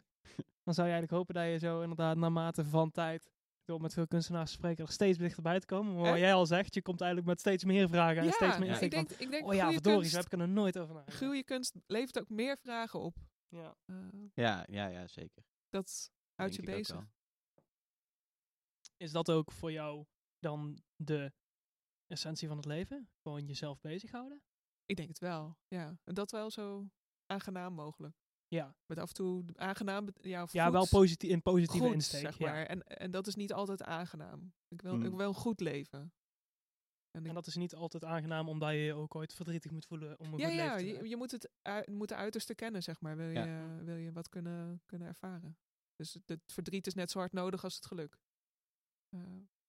Dan 0.64 0.74
zou 0.74 0.88
je 0.88 0.94
eigenlijk 0.94 1.12
hopen 1.12 1.34
dat 1.34 1.44
je 1.52 1.68
zo 1.68 1.82
inderdaad 1.82 2.18
naarmate 2.18 2.66
van 2.66 2.92
tijd... 2.92 3.30
door 3.68 3.82
met 3.82 3.94
veel 3.94 4.08
kunstenaars 4.08 4.50
te 4.52 4.58
spreken 4.58 4.86
er 4.86 4.92
steeds 4.92 5.18
dichterbij 5.18 5.60
te 5.60 5.66
komen. 5.66 5.96
Maar 5.96 6.10
wat 6.12 6.20
jij 6.20 6.34
al 6.34 6.46
zegt, 6.46 6.74
je 6.74 6.82
komt 6.82 7.00
eigenlijk 7.02 7.30
met 7.30 7.40
steeds 7.40 7.64
meer 7.64 7.90
vragen. 7.90 8.18
En 8.18 8.26
ja, 8.26 8.32
steeds 8.32 8.58
meer 8.58 8.70
Ja. 8.70 8.80
ik 8.80 8.92
denk, 8.92 9.10
ik 9.10 9.30
denk 9.30 9.46
oh 9.46 9.54
ja, 9.54 9.72
verdorie, 9.72 9.98
kunst, 9.98 10.12
zo 10.12 10.18
heb 10.18 10.26
ik 10.26 10.32
er 10.32 10.38
nog 10.38 10.48
nooit 10.48 10.78
over 10.78 10.94
nagedacht. 10.96 11.18
goede 11.18 11.44
kunst 11.44 11.76
levert 11.88 12.20
ook 12.20 12.30
meer 12.30 12.58
vragen 12.58 13.00
op. 13.00 13.18
Ja. 13.48 13.76
Eh, 13.86 13.96
Ja, 14.34 14.66
ja, 14.70 14.88
ja, 14.88 15.08
zeker. 15.08 15.44
dat 15.70 16.12
houdt 16.36 16.56
je 16.56 16.62
bezig. 16.62 17.06
Is 18.98 19.12
dat 19.12 19.32
ook 19.32 19.52
voor 19.52 19.72
jou 19.72 20.06
dan 20.40 20.82
de 20.96 21.34
essentie 22.08 22.48
van 22.48 22.58
het 22.58 22.66
leven? 22.66 23.10
Gewoon 23.22 23.46
jezelf 23.46 23.80
bezighouden? 23.82 24.42
Ik 24.86 24.96
denk 24.96 25.08
het 25.10 25.20
wel, 25.20 25.58
ja. 25.68 25.98
En 26.04 26.14
dat 26.14 26.32
wel 26.32 26.52
zo 26.52 26.90
aangenaam 27.26 27.74
mogelijk. 27.74 28.16
Ja, 28.48 28.76
Met 28.86 28.98
af 29.00 29.08
en 29.08 29.14
toe 29.14 29.46
aangenaam, 29.56 30.08
ja, 30.22 30.48
ja 30.52 30.72
wel 30.72 30.88
positief 30.88 31.30
in 31.30 31.42
positieve 31.42 31.86
goed, 31.86 31.94
insteek. 31.94 32.22
zeg 32.22 32.38
ja. 32.38 32.52
maar. 32.52 32.66
En, 32.66 32.84
en 32.84 33.12
dat 33.12 33.28
is 33.28 33.36
niet 33.36 33.54
altijd 33.54 33.84
aangenaam. 33.84 34.54
Ik 34.68 34.82
wil, 34.82 34.94
ik 34.94 35.10
Mm. 35.12 35.18
wil 35.18 35.28
een 35.28 35.34
goed 35.34 35.60
leven. 35.60 36.14
En 37.12 37.34
dat 37.34 37.48
is 37.48 37.56
niet 37.56 37.76
altijd 37.76 38.04
aangenaam 38.04 38.50
omdat 38.50 38.70
je 38.72 38.78
je 38.78 38.94
ook 38.94 39.16
ooit 39.16 39.34
verdrietig 39.34 39.72
moet 39.72 39.86
voelen 39.86 40.20
om 40.20 40.34
een 40.34 40.40
ja, 40.40 40.46
goed 40.48 40.56
ja, 40.56 40.76
leven 40.76 40.96
te 40.98 41.04
je, 41.04 41.10
je 41.10 41.18
moet 41.18 41.32
het 41.32 41.50
moet 41.90 42.08
de 42.10 42.16
uiterste 42.16 42.56
kennen, 42.56 42.84
zeg 42.84 43.02
maar. 43.02 43.18
Wil, 43.18 43.30
Ja. 43.30 43.46
je, 43.46 43.84
wil 43.84 43.96
je 43.96 44.12
wat 44.12 44.30
kunnen, 44.30 44.82
kunnen 44.86 45.08
ervaren. 45.08 45.58
Dus 45.96 46.14
het, 46.14 46.30
het 46.30 46.54
verdriet 46.54 46.88
is 46.88 46.94
net 46.94 47.12
zo 47.12 47.20
hard 47.20 47.32
nodig 47.34 47.64
als 47.64 47.76
het 47.76 47.86
geluk. 47.86 48.18
Eh, 49.10 49.22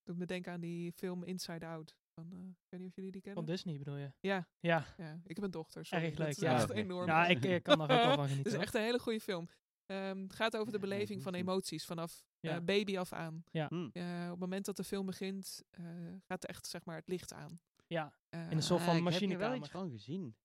Doet 0.03 0.17
me 0.19 0.27
denken 0.27 0.53
aan 0.53 0.61
die 0.61 0.93
film 0.93 1.25
Inside 1.25 1.67
Out. 1.67 1.97
Van, 2.25 2.33
eh, 2.33 2.49
ik 2.49 2.67
weet 2.69 2.81
niet 2.81 2.89
of 2.89 2.97
jullie 2.97 3.13
die 3.13 3.21
kennen. 3.21 3.45
Van 3.45 3.53
Disney 3.55 3.79
bedoel 3.79 3.97
je? 3.97 4.13
Ja, 4.21 4.49
Ja, 4.61 4.85
ja, 4.97 5.21
ik 5.25 5.35
heb 5.37 5.45
een 5.45 5.51
dochter. 5.51 5.87
Sorry. 5.87 6.05
Erg 6.05 6.15
Dat 6.15 6.27
leuk, 6.27 6.37
is 6.37 6.43
ja. 6.43 6.55
echt 6.55 6.71
enorm. 6.71 7.07
ja 7.07 7.27
ik, 7.27 7.45
ik 7.45 7.63
kan 7.63 7.79
daar 7.79 7.91
ook 7.91 8.05
wel 8.05 8.15
van 8.15 8.21
Het 8.23 8.29
genieten. 8.31 8.53
is 8.53 8.59
echt 8.59 8.75
een 8.75 8.81
hele 8.83 8.99
goede 8.99 9.21
film. 9.21 9.49
Ehm, 9.87 10.23
het 10.23 10.33
gaat 10.35 10.57
over 10.57 10.73
de 10.73 10.79
Ja, 10.79 10.85
beleving 10.85 11.23
van 11.23 11.35
emoties 11.35 11.85
vanaf 11.87 12.25
Ja. 12.41 12.55
eh, 12.57 12.65
baby 12.65 12.99
af 12.99 13.13
aan. 13.13 13.45
Hm. 13.51 13.65
Eh, 13.93 14.23
op 14.25 14.31
het 14.31 14.39
moment 14.39 14.65
dat 14.65 14.77
de 14.77 14.85
film 14.85 15.07
begint, 15.07 15.63
eh, 15.71 15.85
gaat 16.27 16.45
echt 16.45 16.67
zeg 16.67 16.85
maar 16.85 16.97
het 16.97 17.09
licht 17.09 17.33
aan. 17.33 17.61
Ja, 17.87 18.13
in 18.31 18.39
een 18.51 18.63
soort 18.63 18.83
van 18.83 18.91
Ah, 18.91 18.97
ik 18.99 19.05
heb 19.05 19.13
hier 19.21 19.39
wel 19.39 19.49
machinekamer. 19.49 19.57
iets 19.59 19.69
van 19.71 19.91
gezien. 19.91 20.37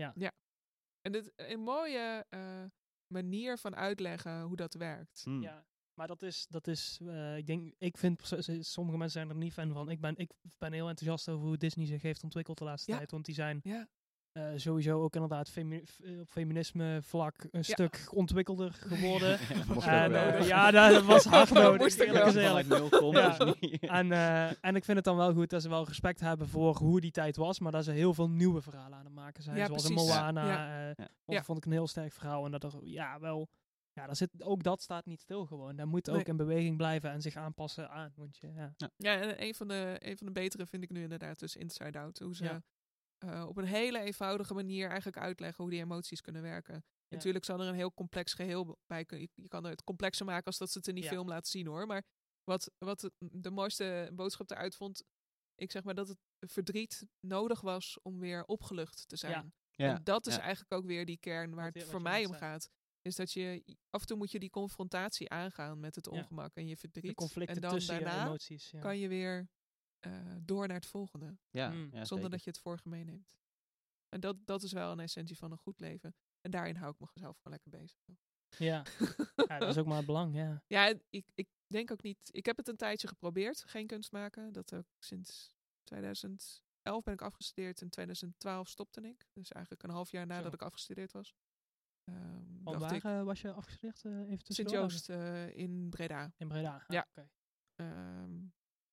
En 1.02 1.12
dit 1.12 1.32
een 1.36 1.60
mooie 1.60 2.26
eh, 2.30 2.64
manier 3.08 3.58
van 3.58 3.76
uitleggen 3.76 4.42
hoe 4.42 4.56
dat 4.56 4.74
werkt. 4.74 5.22
Hm. 5.24 5.42
Ja, 5.42 5.66
maar 5.96 6.08
dat 6.08 6.22
is, 6.22 6.48
dat 6.50 6.68
is 6.68 7.00
eh, 7.08 7.38
ik 7.38 7.48
denk, 7.48 7.74
ik 7.78 7.98
vind, 7.98 8.32
sommige 8.60 8.98
mensen 8.98 9.20
zijn 9.22 9.30
er 9.30 9.44
niet 9.44 9.54
fan 9.54 9.74
van. 9.74 9.90
Ik 9.90 10.00
ben, 10.02 10.18
ik 10.18 10.32
ben 10.58 10.74
heel 10.74 10.88
enthousiast 10.90 11.30
over 11.30 11.46
hoe 11.48 11.58
Disney 11.58 11.86
zich 11.86 12.02
heeft 12.02 12.24
ontwikkeld 12.24 12.58
de 12.58 12.64
laatste 12.64 12.92
Ja. 12.92 12.98
tijd. 12.98 13.12
Want 13.12 13.26
die 13.26 13.36
zijn 13.36 13.60
Ja, 13.64 13.88
eh, 14.32 14.52
sowieso 14.56 15.02
ook 15.04 15.14
inderdaad 15.14 15.50
femi- 15.50 15.84
eh, 16.04 16.20
op 16.20 16.30
feminisme 16.32 17.00
vlak 17.02 17.48
een 17.52 17.66
stuk 17.66 18.08
ontwikkelder 18.12 18.72
geworden. 18.74 19.40
En, 19.40 20.46
ja, 20.46 20.72
dat, 20.72 21.04
was 21.04 21.24
hard 21.36 21.50
nodig. 21.50 21.98
Eerlijk 21.98 22.34
wel. 22.68 22.86
gezegd. 22.90 23.40
Dus. 23.40 23.80
En, 24.00 24.12
eh, 24.12 24.46
en 24.66 24.76
ik 24.76 24.84
vind 24.86 24.98
het 24.98 25.04
dan 25.06 25.18
wel 25.18 25.34
goed 25.34 25.50
dat 25.50 25.62
ze 25.62 25.70
wel 25.70 25.86
respect 25.86 26.20
hebben 26.20 26.48
voor 26.48 26.76
hoe 26.78 27.02
die 27.02 27.12
tijd 27.12 27.36
was, 27.36 27.60
maar 27.60 27.72
dat 27.72 27.84
ze 27.84 27.92
heel 27.92 28.14
veel 28.14 28.30
nieuwe 28.30 28.62
verhalen 28.62 28.98
aan 28.98 29.06
het 29.06 29.14
maken 29.14 29.44
zijn. 29.44 29.58
Ja, 29.58 29.66
zoals 29.66 29.84
precies. 29.88 30.10
een 30.10 30.16
Moana. 30.16 30.48
Ja. 30.48 30.90
eh, 30.90 30.92
Ja. 30.98 31.10
of 31.26 31.36
Ja. 31.36 31.44
vond 31.44 31.58
ik 31.58 31.66
een 31.66 31.72
heel 31.72 31.88
sterk 31.88 32.12
verhaal. 32.12 32.46
En 32.46 32.52
dat 32.52 32.64
er, 32.64 32.72
ja, 32.84 33.20
wel, 33.20 33.48
ja, 33.94 34.06
daar 34.06 34.16
zit, 34.16 34.44
ook 34.44 34.64
dat 34.64 34.82
staat 34.82 35.06
niet 35.06 35.22
stil 35.22 35.46
gewoon. 35.46 35.76
Dat 35.76 35.88
moet 35.88 36.10
ook 36.10 36.16
Nee. 36.16 36.26
in 36.26 36.38
beweging 36.38 36.78
blijven 36.78 37.12
en 37.12 37.22
zich 37.22 37.36
aanpassen 37.36 37.90
aan. 37.90 38.14
Want 38.16 38.38
je, 38.38 38.48
ja. 38.54 38.74
ja 38.98 39.22
en 39.22 39.44
een 39.44 39.56
van, 39.56 39.68
de, 39.68 39.96
een 40.00 40.18
van 40.18 40.26
de 40.28 40.34
betere 40.34 40.66
vind 40.66 40.84
ik 40.84 40.90
nu 40.90 41.02
inderdaad 41.02 41.40
dus 41.40 41.56
Inside 41.56 42.00
Out. 42.00 42.20
Hoe 42.20 42.36
ze 42.36 42.44
Ja. 42.44 42.64
eh, 43.18 43.46
op 43.48 43.58
een 43.58 43.66
hele 43.66 44.00
eenvoudige 44.00 44.54
manier 44.54 44.88
eigenlijk 44.88 45.18
uitleggen 45.18 45.64
hoe 45.64 45.74
die 45.74 45.82
emoties 45.82 46.22
kunnen 46.22 46.42
werken. 46.42 46.84
Natuurlijk 47.08 47.46
zal 47.46 47.60
er 47.62 47.68
een 47.68 47.76
heel 47.76 47.94
complex 47.94 48.34
geheel 48.34 48.78
bij 48.86 49.06
kunnen. 49.06 49.28
Je, 49.36 49.42
je 49.42 49.48
kan 49.48 49.64
het 49.64 49.84
complexer 49.84 50.26
maken 50.26 50.46
als 50.46 50.58
dat 50.58 50.72
ze 50.72 50.78
het 50.78 50.88
in 50.88 50.96
die 50.96 51.04
Ja. 51.04 51.10
film 51.10 51.28
laten 51.28 51.52
zien 51.52 51.68
hoor. 51.68 51.86
Maar 51.88 52.04
wat, 52.44 52.72
wat 52.78 53.10
de 53.18 53.52
mooiste 53.52 54.12
boodschap 54.14 54.52
eruit 54.52 54.76
vond, 54.76 55.04
ik 55.56 55.72
zeg 55.72 55.84
maar 55.84 55.96
dat 55.96 56.08
het 56.08 56.52
verdriet 56.52 57.06
nodig 57.20 57.62
was 57.62 58.00
om 58.02 58.20
weer 58.20 58.46
opgelucht 58.46 59.08
te 59.08 59.16
zijn. 59.16 59.54
Ja. 59.72 59.96
En 59.96 60.04
dat 60.04 60.28
is 60.28 60.36
ja. 60.36 60.42
eigenlijk 60.42 60.72
ook 60.74 60.86
weer 60.86 61.06
die 61.06 61.18
kern 61.18 61.54
waar 61.56 61.72
het 61.72 61.84
voor 61.84 62.02
mij 62.02 62.22
om 62.26 62.28
zei. 62.36 62.40
gaat. 62.40 62.70
Is 63.04 63.16
dat 63.16 63.32
je 63.32 63.64
af 63.90 64.02
en 64.02 64.08
toe 64.08 64.18
moet 64.18 64.32
je 64.32 64.40
die 64.40 64.50
confrontatie 64.50 65.30
aangaan 65.30 65.80
met 65.80 65.96
het 65.96 66.06
Ja. 66.06 66.12
ongemak 66.12 66.56
en 66.56 66.68
je 66.68 66.74
De 66.74 66.80
verdriet. 66.80 67.16
conflicten 67.16 67.56
en 67.56 67.62
dan 67.62 67.72
tussen 67.72 67.96
je 67.98 68.04
daarna 68.04 68.26
emoties. 68.26 68.70
Ja. 68.72 68.80
kan 68.80 68.98
je 68.98 69.08
weer 69.08 69.50
eh, 70.00 70.36
door 70.42 70.68
naar 70.68 70.76
het 70.76 70.86
volgende. 70.86 71.38
Ja, 71.50 71.70
Mm. 71.70 71.76
ja, 71.82 71.90
zonder 71.90 72.08
zeker. 72.08 72.30
dat 72.30 72.44
je 72.44 72.50
het 72.50 72.60
vorige 72.60 72.90
meeneemt. 72.90 73.34
En 74.10 74.20
dat, 74.20 74.46
dat 74.46 74.64
is 74.64 74.72
wel 74.72 74.92
een 74.92 75.00
essentie 75.00 75.38
van 75.38 75.52
een 75.52 75.58
goed 75.58 75.80
leven. 75.80 76.16
En 76.42 76.52
daarin 76.52 76.76
hou 76.76 76.94
ik 77.00 77.10
mezelf 77.14 77.38
gewoon 77.38 77.54
lekker 77.60 77.70
bezig. 77.80 78.00
Ja. 78.58 78.84
ja, 79.48 79.60
dat 79.60 79.70
is 79.70 79.78
ook 79.78 79.86
maar 79.86 79.98
het 79.98 80.06
belang, 80.06 80.36
ja. 80.36 80.64
Ja, 80.68 80.94
ik, 81.10 81.26
ik 81.34 81.48
denk 81.68 81.92
ook 81.92 82.02
niet. 82.04 82.18
Ik 82.32 82.46
heb 82.46 82.58
het 82.58 82.68
een 82.68 82.78
tijdje 82.78 83.08
geprobeerd, 83.08 83.64
geen 83.64 83.88
kunst 83.88 84.12
maken. 84.12 84.52
Dat 84.54 84.74
ook 84.74 84.86
sinds 85.00 85.56
2011 85.84 87.04
ben 87.04 87.14
ik 87.14 87.22
afgestudeerd. 87.22 87.82
In 87.82 87.90
2012 87.90 88.68
stopte 88.70 89.02
ik. 89.02 89.28
Dus 89.34 89.52
eigenlijk 89.52 89.84
een 89.84 89.90
half 89.90 90.12
jaar 90.12 90.26
nadat 90.26 90.46
Zo. 90.50 90.54
ik 90.54 90.62
afgestudeerd 90.62 91.12
was. 91.12 91.34
Ehm 92.04 92.64
Want 92.64 92.80
dacht 92.80 93.02
waar 93.04 93.14
ik, 93.14 93.20
eh, 93.20 93.24
was 93.24 93.42
je 93.42 93.52
afgestudeerd? 93.52 94.06
eh 94.06 94.38
tussendoor? 94.38 94.92
Sint-Joost 94.92 95.10
eh, 95.10 95.58
in 95.58 95.90
Breda. 95.90 96.32
In 96.38 96.48
Breda. 96.48 96.74
Ah, 96.76 96.84
Ja. 96.88 97.08
oké. 97.10 97.30
Ehm 97.76 98.42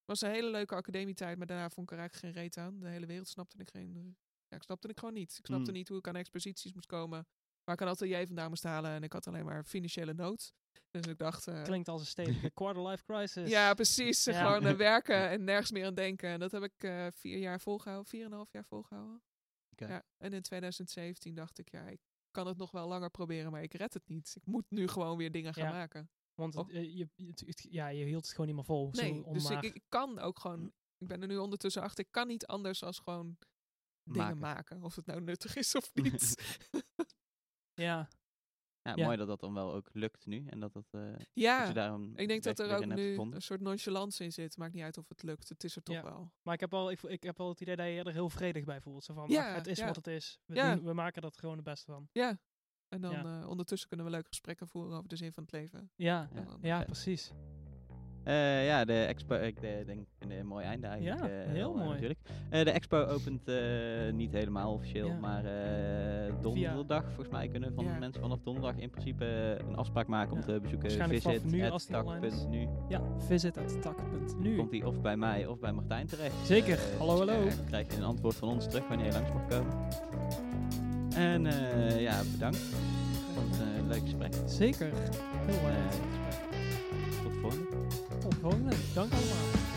was 0.04 0.20
een 0.20 0.30
hele 0.30 0.50
leuke 0.50 0.74
academietijd, 0.74 1.38
maar 1.38 1.46
daarna 1.46 1.70
vond 1.70 1.86
ik 1.90 1.92
er 1.92 1.98
eigenlijk 2.00 2.34
geen 2.34 2.42
reet 2.42 2.56
aan. 2.56 2.80
De 2.80 2.88
hele 2.88 3.06
wereld 3.06 3.28
snapte 3.28 3.56
ik 3.58 3.70
geen. 3.70 4.16
Ja, 4.48 4.56
ik 4.56 4.62
snapte 4.62 4.88
ik 4.88 4.98
gewoon 4.98 5.14
niet. 5.14 5.36
Ik 5.38 5.46
snapte 5.46 5.70
Mm. 5.70 5.76
niet 5.76 5.88
hoe 5.88 5.98
ik 5.98 6.08
aan 6.08 6.16
exposities 6.16 6.72
moest 6.72 6.86
komen. 6.86 7.26
Waar 7.64 7.74
ik 7.74 7.80
een 7.80 7.88
atelier 7.88 8.26
vandaan 8.26 8.48
moest 8.48 8.62
halen. 8.62 8.90
En 8.90 9.02
ik 9.02 9.12
had 9.12 9.26
alleen 9.26 9.44
maar 9.44 9.64
financiële 9.64 10.14
nood. 10.14 10.52
Dus 10.90 11.06
ik 11.06 11.18
dacht. 11.18 11.62
Klinkt 11.62 11.88
als 11.88 12.00
een 12.00 12.06
stevige 12.06 12.50
quarter-life 12.61 13.04
crisis. 13.04 13.50
ja, 13.50 13.74
precies. 13.74 14.24
Ja. 14.24 14.52
Gewoon 14.52 14.76
werken 14.90 15.28
en 15.28 15.44
nergens 15.44 15.70
meer 15.70 15.86
aan 15.86 15.94
denken. 15.94 16.28
En 16.28 16.38
dat 16.40 16.52
heb 16.52 16.62
ik 16.62 16.82
eh, 16.84 17.06
vier 17.11 17.38
jaar 17.38 17.61
volgehouden, 17.61 18.08
vier 18.08 18.20
en 18.24 18.30
een 18.30 18.36
half 18.36 18.52
jaar 18.52 18.64
volgehouden. 18.64 19.22
Oké. 19.72 19.86
Ja, 19.86 20.02
en 20.16 20.32
in 20.32 20.42
2017 20.42 21.34
dacht 21.34 21.58
ik, 21.58 21.70
ja, 21.70 21.82
ik 21.88 22.00
kan 22.31 22.47
het 22.47 22.57
nog 22.57 22.70
wel 22.70 22.89
langer 22.89 23.11
proberen, 23.11 23.51
maar 23.53 23.62
ik 23.62 23.74
red 23.74 23.95
het 23.95 24.09
niet. 24.09 24.33
Ik 24.37 24.47
moet 24.47 24.64
nu 24.68 24.89
gewoon 24.89 25.16
weer 25.16 25.31
dingen 25.31 25.55
gaan 25.55 25.64
Ja. 25.64 25.70
maken. 25.72 26.11
Want 26.35 26.55
het, 26.55 26.66
Oh. 26.68 26.74
eh, 26.76 26.97
je, 26.97 27.09
het- 27.16 27.41
het- 27.47 27.66
ja, 27.70 27.89
je 27.89 28.05
hield 28.05 28.22
het 28.22 28.31
gewoon 28.31 28.47
niet 28.47 28.57
meer 28.57 28.64
vol. 28.64 28.95
zo 28.95 29.03
Nee, 29.03 29.24
om 29.24 29.33
dus 29.33 29.51
ik, 29.51 29.83
kan 29.89 30.18
ook 30.18 30.39
gewoon, 30.41 30.72
ik 30.99 31.07
ben 31.09 31.20
er 31.22 31.28
nu 31.28 31.37
ondertussen 31.37 31.83
achter, 31.83 32.05
ik 32.05 32.11
kan 32.12 32.26
niet 32.26 32.47
anders 32.47 32.83
als 32.83 32.99
gewoon 32.99 33.39
dingen 34.05 34.39
Maken. 34.39 34.39
maken. 34.39 34.83
Of 34.83 34.97
het 34.97 35.07
nou 35.07 35.20
nuttig 35.20 35.57
is 35.57 35.74
of 35.74 35.91
niet. 35.95 36.35
ja, 37.74 38.09
Ja, 38.83 38.93
Ja. 38.97 39.05
mooi 39.05 39.16
dat 39.16 39.26
dat 39.26 39.41
dan 39.41 39.55
wel 39.55 39.74
ook 39.74 39.89
lukt 39.93 40.26
nu. 40.26 40.47
En 40.47 40.61
dat, 40.61 40.72
dat, 40.72 40.85
eh, 40.91 41.01
dat 41.12 41.26
ja, 41.33 41.66
je 41.66 41.72
daar 41.74 41.93
een 41.93 42.12
ik 42.16 42.28
denk 42.28 42.43
dat 42.43 42.59
er 42.59 42.76
ook 42.76 42.85
nu 42.87 43.09
gevonden. 43.11 43.35
een 43.37 43.43
soort 43.43 43.61
nonchalance 43.61 44.24
in 44.24 44.33
zit. 44.33 44.57
Maakt 44.57 44.72
niet 44.74 44.83
uit 44.83 44.99
of 44.99 45.09
het 45.09 45.22
lukt, 45.22 45.49
het 45.49 45.64
is 45.64 45.76
er 45.76 45.83
toch 45.83 45.95
Ja. 45.95 46.03
wel. 46.03 46.33
maar 46.43 46.55
ik 46.55 46.61
heb, 46.61 46.70
wel, 46.70 46.91
ik, 46.91 47.03
ik 47.03 47.22
heb 47.22 47.39
wel 47.39 47.49
het 47.49 47.61
idee 47.61 47.76
dat 47.76 47.87
je 47.87 48.03
er 48.03 48.12
heel 48.12 48.31
vredig 48.31 48.64
bij 48.64 48.81
voelt. 48.81 49.05
Zo 49.05 49.14
van, 49.14 49.28
Ja, 49.28 49.49
ach, 49.49 49.55
het 49.55 49.66
is 49.66 49.78
ja. 49.78 49.87
wat 49.87 49.97
het 49.97 50.07
is. 50.07 50.39
We, 50.45 50.55
Ja. 50.55 50.74
doen- 50.74 50.85
we 50.85 50.93
maken 50.93 51.22
er 51.22 51.31
gewoon 51.35 51.55
het 51.57 51.64
beste 51.64 51.93
van. 51.93 52.09
Ja, 52.12 52.39
en 52.89 53.01
dan 53.01 53.11
Ja. 53.12 53.41
eh, 53.41 53.49
ondertussen 53.49 53.89
kunnen 53.89 54.07
we 54.07 54.12
leuke 54.12 54.28
gesprekken 54.28 54.68
voeren 54.68 54.97
over 54.97 55.09
de 55.09 55.16
zin 55.16 55.33
van 55.33 55.43
het 55.43 55.53
leven. 55.53 55.91
Ja, 55.97 56.28
Ja. 56.35 56.41
dan- 56.41 56.59
ja 56.62 56.76
vet. 56.78 56.87
precies. 56.87 57.33
Eh, 58.25 58.66
ja, 58.66 58.85
de 58.85 59.05
expo, 59.05 59.35
ik 59.35 59.61
de- 59.61 59.83
denk 59.87 60.07
een 60.18 60.47
mooi 60.47 60.64
einde 60.64 60.87
eigenlijk. 60.87 61.21
Ja, 61.21 61.29
eh, 61.29 61.51
heel 61.53 61.71
eh, 61.71 61.77
mooi. 61.77 61.89
Natuurlijk. 61.89 62.18
Eh, 62.51 62.64
de 62.64 62.71
expo 62.71 63.05
opent 63.05 63.49
eh, 63.49 63.57
niet 64.12 64.33
helemaal 64.33 64.73
officieel, 64.73 65.07
Ja. 65.07 65.14
maar 65.21 65.45
eh, 65.45 66.33
donderdag 66.41 67.05
volgens 67.05 67.29
mij 67.29 67.49
kunnen 67.49 67.73
van 67.75 67.85
Ja. 67.85 67.99
mensen 67.99 68.21
vanaf 68.21 68.39
donderdag 68.43 68.77
in 68.77 68.91
principe 68.91 69.25
eh, 69.25 69.68
een 69.68 69.77
afspraak 69.77 70.07
maken 70.07 70.33
om 70.33 70.41
te 70.41 70.59
bezoeken. 70.62 70.81
Waarschijnlijk 70.89 71.23
vanaf 71.23 71.37
Visit 71.37 71.53
nu 71.53 71.64
at 71.64 71.71
als 71.71 71.87
die 71.87 71.97
online 72.05 72.27
is. 72.27 72.33
tak.nu. 72.41 72.68
Ja, 72.89 73.01
visit.tak.nu. 73.18 74.57
Komt 74.57 74.71
die 74.71 74.87
of 74.87 75.01
bij 75.01 75.16
mij 75.16 75.47
of 75.47 75.59
bij 75.59 75.73
Martijn 75.73 76.07
terecht. 76.07 76.35
Zeker. 76.47 76.75
Eh, 76.79 76.99
hallo, 76.99 77.16
hallo. 77.16 77.45
Dan 77.45 77.64
krijg 77.66 77.91
je 77.91 77.97
een 77.97 78.05
antwoord 78.05 78.35
van 78.35 78.49
ons 78.49 78.68
terug 78.68 78.89
wanneer 78.89 79.07
je 79.07 79.12
langs 79.12 79.33
mag 79.33 79.47
komen. 79.49 79.73
En 81.16 81.47
eh, 81.47 82.01
ja, 82.01 82.21
bedankt 82.33 82.57
voor 82.59 83.43
het 83.43 83.61
eh, 83.61 83.87
leuke 83.89 84.01
gesprek. 84.05 84.35
Zeker. 84.47 84.91
Heel 85.47 85.55
Eh, 85.68 85.85
erg. 85.85 85.95
tot 87.23 87.33
de 87.33 87.39
volgende. 87.41 87.66
Tot 88.41 88.51
de 88.51 88.57
volgende. 88.57 88.76
Dank 88.95 89.12
allemaal. 89.12 89.70